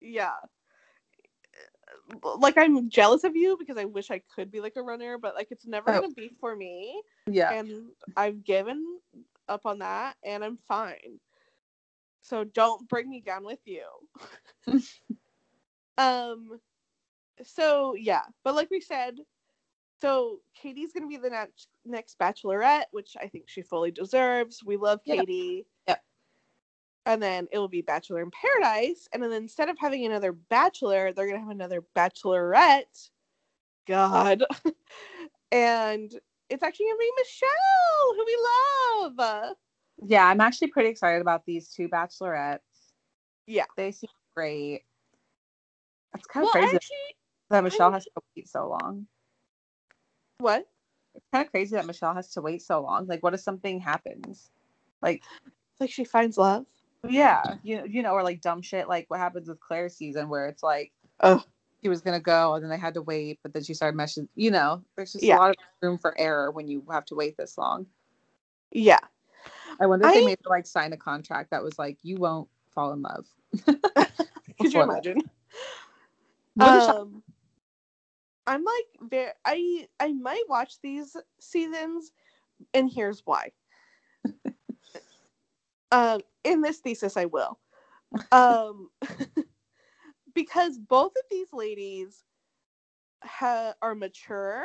yeah. 0.00 0.32
Like 2.22 2.56
I'm 2.58 2.88
jealous 2.88 3.24
of 3.24 3.36
you 3.36 3.56
because 3.58 3.76
I 3.76 3.84
wish 3.84 4.10
I 4.10 4.20
could 4.34 4.50
be 4.50 4.60
like 4.60 4.76
a 4.76 4.82
runner, 4.82 5.18
but 5.18 5.34
like 5.34 5.48
it's 5.50 5.66
never 5.66 5.90
Oh. 5.90 6.00
gonna 6.02 6.14
be 6.14 6.30
for 6.40 6.54
me. 6.56 7.02
Yeah. 7.30 7.52
And 7.52 7.90
I've 8.16 8.44
given 8.44 8.98
up 9.48 9.66
on 9.66 9.78
that 9.80 10.16
and 10.24 10.44
I'm 10.44 10.58
fine. 10.68 11.18
So 12.22 12.44
don't 12.44 12.88
bring 12.88 13.08
me 13.10 13.20
down 13.20 13.44
with 13.44 13.60
you. 13.66 13.84
um 15.98 16.58
so 17.42 17.94
yeah, 17.94 18.22
but 18.44 18.54
like 18.54 18.70
we 18.70 18.80
said, 18.80 19.16
so 20.00 20.38
Katie's 20.54 20.92
gonna 20.92 21.06
be 21.06 21.16
the 21.16 21.30
next 21.30 21.68
next 21.84 22.18
bachelorette, 22.18 22.84
which 22.92 23.16
I 23.20 23.28
think 23.28 23.48
she 23.48 23.62
fully 23.62 23.90
deserves. 23.90 24.62
We 24.64 24.76
love 24.76 25.00
Yep. 25.04 25.18
Katie. 25.18 25.66
Yep. 25.88 26.02
And 27.06 27.22
then 27.22 27.46
it 27.52 27.58
will 27.58 27.68
be 27.68 27.82
Bachelor 27.82 28.22
in 28.22 28.30
Paradise. 28.30 29.08
And 29.12 29.22
then 29.22 29.32
instead 29.32 29.68
of 29.68 29.76
having 29.78 30.04
another 30.06 30.32
bachelor, 30.32 31.12
they're 31.12 31.26
gonna 31.26 31.40
have 31.40 31.50
another 31.50 31.82
bachelorette. 31.96 33.10
God. 33.86 34.42
and 35.52 36.10
it's 36.48 36.62
actually 36.62 36.86
gonna 36.86 36.98
be 36.98 37.12
Michelle, 37.18 38.14
who 38.16 38.24
we 38.26 38.38
love. 39.18 39.56
Yeah, 40.06 40.26
I'm 40.26 40.40
actually 40.40 40.68
pretty 40.68 40.88
excited 40.88 41.20
about 41.20 41.44
these 41.44 41.68
two 41.68 41.88
bachelorettes. 41.88 42.58
Yeah. 43.46 43.64
They 43.76 43.92
seem 43.92 44.08
great. 44.34 44.82
It's 46.14 46.26
kind 46.26 46.44
Well, 46.44 46.48
of 46.50 46.52
crazy 46.52 46.76
actually, 46.76 46.96
that 47.50 47.64
Michelle 47.64 47.86
I'm- 47.88 47.92
has 47.94 48.04
to 48.04 48.10
wait 48.36 48.48
so 48.48 48.68
long. 48.68 49.06
what? 50.38 50.66
It's 51.14 51.26
kind 51.32 51.44
of 51.44 51.50
crazy 51.52 51.76
that 51.76 51.86
Michelle 51.86 52.14
has 52.14 52.30
to 52.32 52.40
wait 52.40 52.62
so 52.62 52.80
long. 52.80 53.06
Like, 53.06 53.22
what 53.22 53.34
if 53.34 53.40
something 53.40 53.78
happens? 53.78 54.50
Like, 55.02 55.22
Like 55.80 55.90
she 55.90 56.04
finds 56.04 56.38
love. 56.38 56.66
Yeah, 57.08 57.56
you 57.62 57.82
you 57.88 58.02
know, 58.02 58.12
or 58.12 58.22
like 58.22 58.40
dumb 58.40 58.62
shit, 58.62 58.88
like 58.88 59.06
what 59.08 59.20
happens 59.20 59.48
with 59.48 59.60
Claire's 59.60 59.96
season, 59.96 60.28
where 60.28 60.46
it's 60.46 60.62
like, 60.62 60.92
oh, 61.22 61.42
she 61.82 61.88
was 61.88 62.00
gonna 62.00 62.20
go 62.20 62.54
and 62.54 62.62
then 62.64 62.70
they 62.70 62.78
had 62.78 62.94
to 62.94 63.02
wait, 63.02 63.38
but 63.42 63.52
then 63.52 63.62
she 63.62 63.74
started 63.74 63.96
meshing. 63.98 64.28
You 64.34 64.50
know, 64.50 64.82
there's 64.96 65.12
just 65.12 65.24
Yeah. 65.24 65.36
a 65.36 65.38
lot 65.38 65.50
of 65.50 65.56
room 65.82 65.98
for 65.98 66.18
error 66.18 66.50
when 66.50 66.68
you 66.68 66.84
have 66.90 67.04
to 67.06 67.14
wait 67.14 67.36
this 67.36 67.58
long. 67.58 67.86
Yeah. 68.70 69.00
I 69.80 69.86
wonder 69.86 70.06
if 70.06 70.12
I- 70.12 70.14
they 70.20 70.24
made 70.24 70.38
her 70.44 70.50
like 70.50 70.66
sign 70.66 70.92
a 70.92 70.96
contract 70.96 71.50
that 71.50 71.62
was 71.62 71.78
like, 71.78 71.98
you 72.02 72.16
won't 72.16 72.48
fall 72.70 72.92
in 72.92 73.02
love. 73.02 73.26
Could 74.60 74.72
you 74.72 74.82
imagine? 74.82 75.22
Um, 76.60 77.22
I'm 78.46 78.64
like 78.64 79.10
very 79.10 79.32
I 79.44 79.88
I 80.00 80.12
might 80.12 80.44
watch 80.48 80.80
these 80.82 81.16
seasons, 81.40 82.12
and 82.72 82.90
here's 82.90 83.22
why. 83.24 83.50
Um, 85.94 86.20
in 86.42 86.60
this 86.60 86.78
thesis, 86.78 87.16
I 87.16 87.26
will. 87.26 87.58
Um, 88.32 88.90
because 90.34 90.76
both 90.76 91.12
of 91.12 91.22
these 91.30 91.52
ladies 91.52 92.24
ha- 93.22 93.74
are 93.80 93.94
mature, 93.94 94.64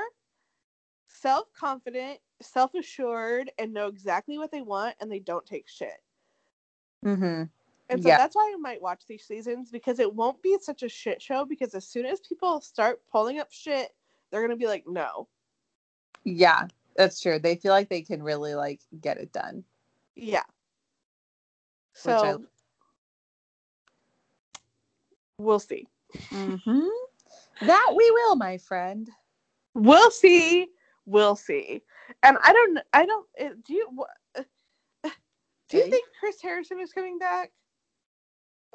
self 1.08 1.48
confident, 1.54 2.20
self 2.42 2.74
assured, 2.74 3.52
and 3.60 3.74
know 3.74 3.88
exactly 3.88 4.40
what 4.40 4.52
they 4.52 4.64
want, 4.64 4.96
and 5.00 5.12
they 5.12 5.20
don't 5.20 5.46
take 5.46 5.70
shit. 5.70 6.02
Mhm. 7.06 7.50
And 7.90 8.02
so 8.04 8.10
Yeah. 8.10 8.18
that's 8.18 8.36
why 8.36 8.52
I 8.54 8.58
might 8.58 8.82
watch 8.82 9.06
these 9.08 9.26
seasons 9.26 9.70
because 9.72 10.00
it 10.00 10.14
won't 10.14 10.42
be 10.42 10.58
such 10.62 10.84
a 10.84 10.90
shit 10.90 11.22
show. 11.22 11.46
Because 11.46 11.76
as 11.76 11.88
soon 11.88 12.06
as 12.08 12.20
people 12.22 12.60
start 12.62 13.02
pulling 13.12 13.40
up 13.40 13.52
shit, 13.52 13.96
they're 14.32 14.42
gonna 14.42 14.56
be 14.56 14.68
like, 14.68 14.86
no, 14.88 15.28
Yeah, 16.24 16.68
that's 16.96 17.20
true. 17.20 17.40
They 17.40 17.56
feel 17.56 17.72
like 17.72 17.90
they 17.90 18.02
can 18.02 18.24
really 18.24 18.56
like 18.56 18.82
get 19.00 19.18
it 19.18 19.32
done. 19.32 19.64
yeah. 20.16 20.44
Which 22.04 22.14
I- 22.16 22.32
So 22.34 22.44
we'll 25.38 25.60
see. 25.60 25.88
Mm-hmm. 26.32 26.88
That 27.68 27.94
we 27.96 28.12
will, 28.12 28.36
my 28.36 28.58
friend. 28.58 29.10
We'll 29.74 30.12
see. 30.12 30.68
We'll 31.06 31.36
see. 31.36 31.82
And 32.24 32.38
I 32.44 32.54
don't. 32.54 32.80
I 32.94 33.06
don't. 33.06 33.28
uh, 33.40 33.50
Do 33.66 33.74
you? 33.74 33.88
wha- 33.92 34.06
uh, 34.38 35.10
Do 35.70 35.78
you 35.78 35.90
think 35.90 36.06
Chris 36.20 36.42
Harrison 36.42 36.80
is 36.80 36.92
coming 36.94 37.18
back? 37.20 37.52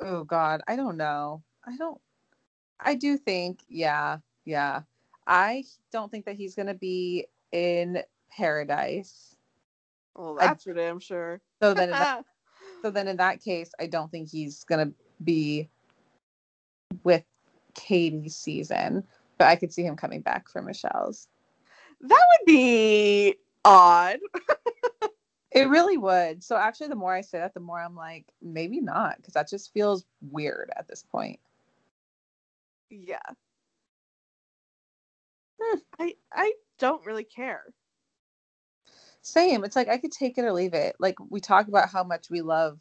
Oh 0.00 0.24
God, 0.24 0.62
I 0.68 0.76
don't 0.76 0.96
know. 0.96 1.42
I 1.64 1.76
don't. 1.76 2.00
I 2.80 2.94
do 2.94 3.16
think, 3.16 3.60
yeah, 3.68 4.18
yeah. 4.44 4.82
I 5.26 5.64
don't 5.92 6.10
think 6.10 6.24
that 6.26 6.36
he's 6.36 6.54
gonna 6.54 6.74
be 6.74 7.26
in 7.52 8.02
paradise. 8.30 9.36
Well, 10.16 10.36
I- 10.40 10.48
that's 10.48 10.64
for 10.64 10.74
damn 10.74 11.00
sure. 11.00 11.40
So 11.62 11.74
then, 11.74 11.90
so 12.84 12.90
then 12.90 13.08
in 13.08 13.16
that 13.16 13.42
case, 13.42 13.70
I 13.80 13.86
don't 13.86 14.10
think 14.10 14.28
he's 14.28 14.62
gonna 14.64 14.92
be 15.22 15.70
with 17.02 17.24
Katie's 17.72 18.36
season. 18.36 19.04
But 19.38 19.48
I 19.48 19.56
could 19.56 19.72
see 19.72 19.84
him 19.84 19.96
coming 19.96 20.20
back 20.20 20.50
for 20.50 20.60
Michelle's. 20.60 21.26
that 22.02 22.10
would 22.10 22.46
be 22.46 23.36
odd. 23.64 24.18
It 25.50 25.68
really 25.68 25.96
would. 25.96 26.42
So 26.42 26.56
actually, 26.56 26.88
the 26.88 26.96
more 26.96 27.14
I 27.14 27.20
say 27.20 27.38
that, 27.38 27.54
the 27.54 27.60
more 27.60 27.80
I'm 27.80 27.94
like, 27.94 28.26
maybe 28.42 28.80
not, 28.80 29.18
because 29.18 29.34
that 29.34 29.48
just 29.48 29.72
feels 29.72 30.04
weird 30.20 30.68
at 30.76 30.88
this 30.88 31.04
point. 31.04 31.38
Yeah. 32.90 33.20
Hmm. 35.62 35.78
I 36.00 36.14
I 36.32 36.52
don't 36.80 37.06
really 37.06 37.22
care. 37.22 37.66
Same. 39.24 39.64
It's 39.64 39.74
like 39.74 39.88
I 39.88 39.96
could 39.96 40.12
take 40.12 40.36
it 40.36 40.44
or 40.44 40.52
leave 40.52 40.74
it. 40.74 40.96
Like 41.00 41.14
we 41.30 41.40
talk 41.40 41.66
about 41.68 41.88
how 41.88 42.04
much 42.04 42.28
we 42.28 42.42
love 42.42 42.78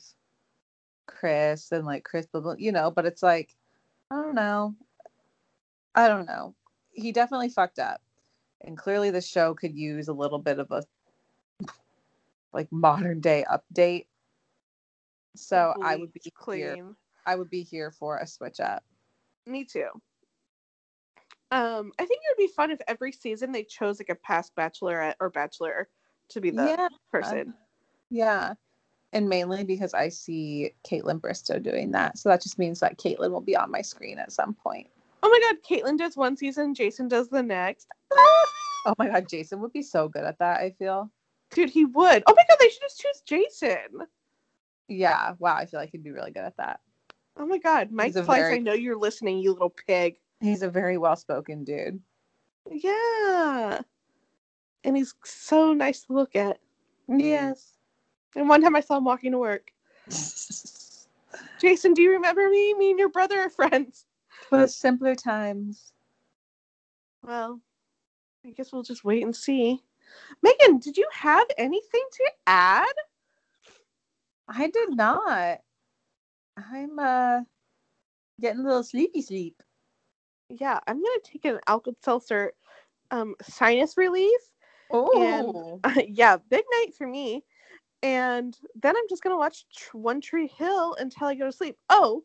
Chris 1.08 1.72
and 1.72 1.86
like 1.86 2.04
Chris, 2.04 2.28
you 2.58 2.74
know, 2.74 2.92
but 2.92 3.06
it's 3.06 3.24
like, 3.24 3.56
I 4.12 4.16
don't 4.16 4.36
know. 4.36 4.76
I 5.96 6.10
don't 6.10 6.26
know. 6.26 6.54
He 6.92 7.14
definitely 7.14 7.48
fucked 7.48 7.80
up. 7.80 8.02
And 8.60 8.78
clearly 8.78 9.10
the 9.10 9.22
show 9.22 9.54
could 9.54 9.74
use 9.74 10.10
a 10.10 10.14
little 10.14 10.38
bit 10.38 10.60
of 10.60 10.70
a 10.72 10.84
like 12.52 12.70
modern 12.74 13.22
day 13.22 13.46
update. 13.50 14.08
So 15.38 15.74
I 15.82 15.96
would 15.96 16.12
be 16.12 16.20
Bleach, 16.20 16.34
here. 16.60 16.74
clean. 16.76 16.96
I 17.26 17.36
would 17.36 17.50
be 17.50 17.64
here 17.64 17.90
for 17.90 18.18
a 18.18 18.28
switch 18.28 18.60
up. 18.60 18.84
Me 19.48 19.64
too. 19.64 19.88
Um, 21.52 21.94
I 21.98 22.06
think 22.06 22.20
it 22.22 22.38
would 22.38 22.48
be 22.48 22.54
fun 22.54 22.70
if 22.70 22.82
every 22.86 23.14
season 23.14 23.54
they 23.54 23.64
chose 23.64 23.98
like 23.98 24.10
a 24.10 24.16
past 24.16 24.54
bachelorette 24.58 25.16
or 25.22 25.30
bachelor 25.30 25.88
to 26.30 26.42
be 26.42 26.50
the 26.52 26.66
Yeah. 26.66 26.88
person. 27.12 27.54
Yeah. 28.10 28.54
And 29.12 29.30
mainly 29.30 29.64
because 29.64 29.94
I 29.94 30.10
see 30.10 30.74
Kaitlyn 30.90 31.20
Bristowe 31.22 31.62
doing 31.62 31.92
that. 31.92 32.18
So 32.18 32.30
that 32.30 32.42
just 32.42 32.58
means 32.58 32.80
that 32.80 32.98
Caitlin 32.98 33.32
will 33.32 33.42
be 33.42 33.56
on 33.56 33.70
my 33.70 33.82
screen 33.82 34.18
at 34.18 34.32
some 34.32 34.54
point. 34.56 34.88
Oh 35.22 35.30
my 35.30 35.40
god, 35.40 35.62
Kaitlyn 35.64 35.98
does 35.98 36.18
one 36.18 36.36
season, 36.36 36.74
Jason 36.74 37.08
does 37.08 37.30
the 37.30 37.44
next. 37.44 37.88
Oh 38.86 38.94
my 39.00 39.08
god, 39.08 39.30
Jason 39.30 39.62
would 39.62 39.72
be 39.72 39.82
so 39.82 40.10
good 40.10 40.26
at 40.26 40.38
that, 40.40 40.60
I 40.60 40.72
feel. 40.72 41.10
Dude, 41.52 41.70
he 41.70 41.86
would. 41.86 42.24
Oh 42.28 42.34
my 42.36 42.44
god, 42.50 42.58
they 42.60 42.68
should 42.68 42.82
just 42.82 43.00
choose 43.00 43.22
Jason. 43.26 44.06
Yeah, 44.90 45.36
wow, 45.40 45.56
I 45.56 45.66
feel 45.68 45.80
like 45.80 45.92
he'd 45.92 46.04
be 46.04 46.12
really 46.12 46.32
good 46.32 46.44
at 46.44 46.58
that. 46.58 46.82
Oh 47.38 47.46
my 47.46 47.60
god, 47.60 47.94
Mike 47.94 48.12
Fleiss, 48.14 48.26
very- 48.26 48.56
I 48.56 48.58
know 48.58 48.74
you're 48.74 48.98
listening, 48.98 49.38
you 49.40 49.54
little 49.54 49.70
pig. 49.70 50.18
He's 50.42 50.64
a 50.64 50.70
very 50.70 50.98
well 50.98 51.16
spoken 51.16 51.64
dude. 51.64 52.02
Yeah. 52.70 53.80
And 54.84 54.98
he's 54.98 55.16
so 55.24 55.74
nice 55.74 56.02
to 56.06 56.14
look 56.14 56.36
at. 56.36 56.60
Yes. 57.08 57.74
And 58.36 58.50
one 58.50 58.62
time 58.62 58.76
I 58.76 58.82
saw 58.82 58.98
him 58.98 59.06
walking 59.06 59.32
to 59.32 59.38
work. 59.38 59.72
Jason, 61.60 61.94
do 61.94 62.02
you 62.02 62.12
remember 62.12 62.50
me? 62.50 62.74
Me 62.74 62.90
and 62.92 63.00
your 63.00 63.10
brother 63.10 63.40
are 63.40 63.50
friends. 63.50 64.06
but 64.50 64.70
simpler 64.70 65.16
times. 65.16 65.94
Well, 67.24 67.62
I 68.46 68.50
guess 68.52 68.74
we'll 68.74 68.84
just 68.84 69.06
wait 69.06 69.24
and 69.24 69.36
see. 69.36 69.82
Megan, 70.42 70.80
did 70.80 70.98
you 70.98 71.08
have 71.14 71.48
anything 71.58 72.04
to 72.12 72.32
add? 72.48 72.94
I 74.48 74.68
did 74.68 74.90
not. 74.96 75.60
I'm 76.58 77.00
uh 77.00 77.42
getting 78.42 78.60
a 78.62 78.64
little 78.64 78.84
sleepy 78.84 79.22
sleep. 79.22 79.64
Yeah, 80.50 80.80
I'm 80.86 80.98
gonna 80.98 81.20
take 81.24 81.46
an 81.46 81.60
Alka 81.68 81.94
Seltzer 82.04 82.54
um 83.12 83.36
sinus 83.42 83.96
relief. 83.98 84.40
Oh. 84.94 85.82
yeah, 86.08 86.38
big 86.50 86.64
night 86.72 86.94
for 86.96 87.08
me. 87.08 87.44
And 88.04 88.56
then 88.76 88.96
I'm 88.96 89.10
just 89.10 89.24
gonna 89.24 89.38
watch 89.38 89.66
One 89.94 90.22
Tree 90.22 90.48
Hill 90.48 90.96
until 91.00 91.28
I 91.28 91.36
go 91.36 91.46
to 91.46 91.52
sleep. 91.52 91.78
Oh, 91.90 92.24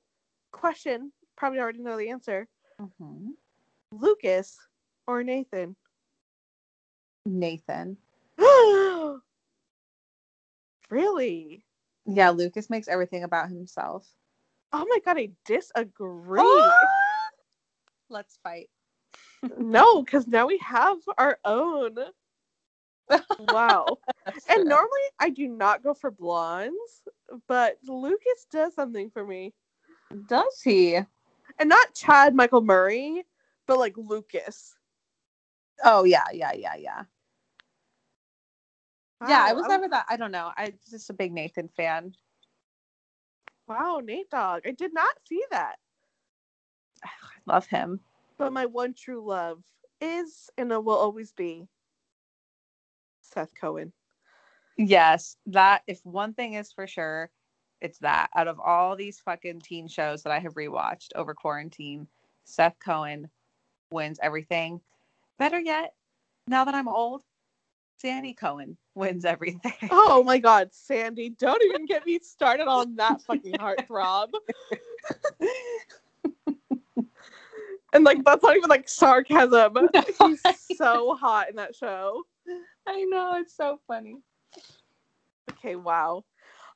question. 0.52 1.12
Probably 1.36 1.60
already 1.60 1.80
know 1.80 1.96
the 1.96 2.10
answer. 2.10 2.48
Mhm. 2.80 3.32
Lucas 3.92 4.58
or 5.06 5.22
Nathan? 5.22 5.76
Nathan. 7.24 7.96
really? 10.90 11.64
Yeah, 12.06 12.30
Lucas 12.30 12.70
makes 12.70 12.88
everything 12.88 13.24
about 13.24 13.48
himself. 13.48 14.06
Oh 14.72 14.84
my 14.88 14.98
god, 15.04 15.18
I 15.18 15.30
disagree. 15.44 16.42
Let's 18.10 18.38
fight. 18.42 18.68
no, 19.58 20.02
because 20.02 20.26
now 20.26 20.46
we 20.46 20.58
have 20.58 20.98
our 21.16 21.38
own. 21.44 21.96
Wow. 23.38 23.98
and 24.48 24.68
normally 24.68 25.00
I 25.18 25.30
do 25.30 25.48
not 25.48 25.82
go 25.82 25.94
for 25.94 26.10
blondes, 26.10 27.02
but 27.46 27.78
Lucas 27.86 28.46
does 28.50 28.74
something 28.74 29.10
for 29.10 29.24
me. 29.24 29.54
does 30.26 30.60
he? 30.62 30.96
And 31.58 31.68
not 31.68 31.94
Chad 31.94 32.34
Michael 32.34 32.62
Murray, 32.62 33.24
but 33.66 33.78
like 33.78 33.96
Lucas. 33.96 34.76
Oh 35.84 36.04
yeah, 36.04 36.24
yeah, 36.32 36.52
yeah, 36.52 36.76
yeah. 36.76 37.02
Yeah, 39.26 39.44
I 39.44 39.52
was 39.52 39.64
I'm- 39.64 39.70
never 39.70 39.88
that. 39.88 40.06
I 40.08 40.16
don't 40.16 40.30
know. 40.30 40.52
I'm 40.56 40.74
just 40.90 41.10
a 41.10 41.14
big 41.14 41.32
Nathan 41.32 41.68
fan. 41.68 42.14
Wow, 43.66 44.00
Nate 44.02 44.30
Dogg. 44.30 44.62
I 44.66 44.70
did 44.70 44.94
not 44.94 45.14
see 45.26 45.42
that. 45.50 45.76
I 47.04 47.08
love 47.46 47.66
him. 47.66 48.00
But 48.38 48.52
my 48.52 48.66
one 48.66 48.94
true 48.94 49.24
love 49.26 49.62
is 50.00 50.48
and 50.56 50.70
will 50.70 50.90
always 50.90 51.32
be 51.32 51.66
Seth 53.32 53.52
Cohen. 53.60 53.92
Yes, 54.76 55.36
that 55.46 55.82
if 55.86 56.04
one 56.04 56.34
thing 56.34 56.54
is 56.54 56.72
for 56.72 56.86
sure, 56.86 57.30
it's 57.80 57.98
that. 57.98 58.28
Out 58.36 58.48
of 58.48 58.60
all 58.60 58.96
these 58.96 59.20
fucking 59.20 59.60
teen 59.60 59.88
shows 59.88 60.22
that 60.22 60.32
I 60.32 60.38
have 60.38 60.54
rewatched 60.54 61.10
over 61.14 61.34
quarantine, 61.34 62.06
Seth 62.44 62.78
Cohen 62.78 63.28
wins 63.90 64.18
everything. 64.22 64.80
Better 65.38 65.60
yet, 65.60 65.94
now 66.46 66.64
that 66.64 66.74
I'm 66.74 66.88
old, 66.88 67.22
Sandy 67.98 68.34
Cohen 68.34 68.76
wins 68.94 69.24
everything. 69.24 69.72
Oh 69.90 70.22
my 70.22 70.38
god, 70.38 70.68
Sandy, 70.72 71.30
don't 71.30 71.62
even 71.62 71.86
get 71.86 72.04
me 72.04 72.18
started 72.20 72.66
on 72.66 72.96
that 72.96 73.22
fucking 73.22 73.56
heartthrob. 73.56 74.28
and 77.92 78.04
like 78.04 78.22
that's 78.24 78.42
not 78.42 78.56
even 78.56 78.68
like 78.68 78.88
sarcasm. 78.88 79.76
He's 80.18 80.42
so 80.76 81.14
hot 81.14 81.48
in 81.48 81.56
that 81.56 81.74
show. 81.74 82.22
I 82.88 83.04
know, 83.04 83.34
it's 83.36 83.54
so 83.54 83.78
funny. 83.86 84.16
Okay, 85.50 85.76
wow. 85.76 86.24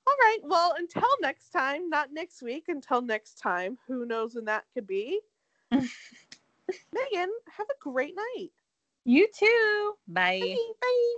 All 0.07 0.17
right. 0.21 0.39
Well, 0.43 0.75
until 0.77 1.09
next 1.23 1.51
time, 1.51 1.89
not 1.89 2.13
next 2.13 2.43
week, 2.43 2.65
until 2.69 3.01
next 3.01 3.39
time. 3.39 3.79
Who 3.87 4.05
knows 4.05 4.35
when 4.35 4.45
that 4.45 4.65
could 4.75 4.87
be? 4.87 5.21
Megan, 5.71 5.89
have 7.57 7.67
a 7.71 7.79
great 7.81 8.15
night. 8.15 8.51
You 9.05 9.27
too. 9.35 9.95
Bye. 10.07 10.39
Bye. 10.41 10.73
Bye. 10.81 11.15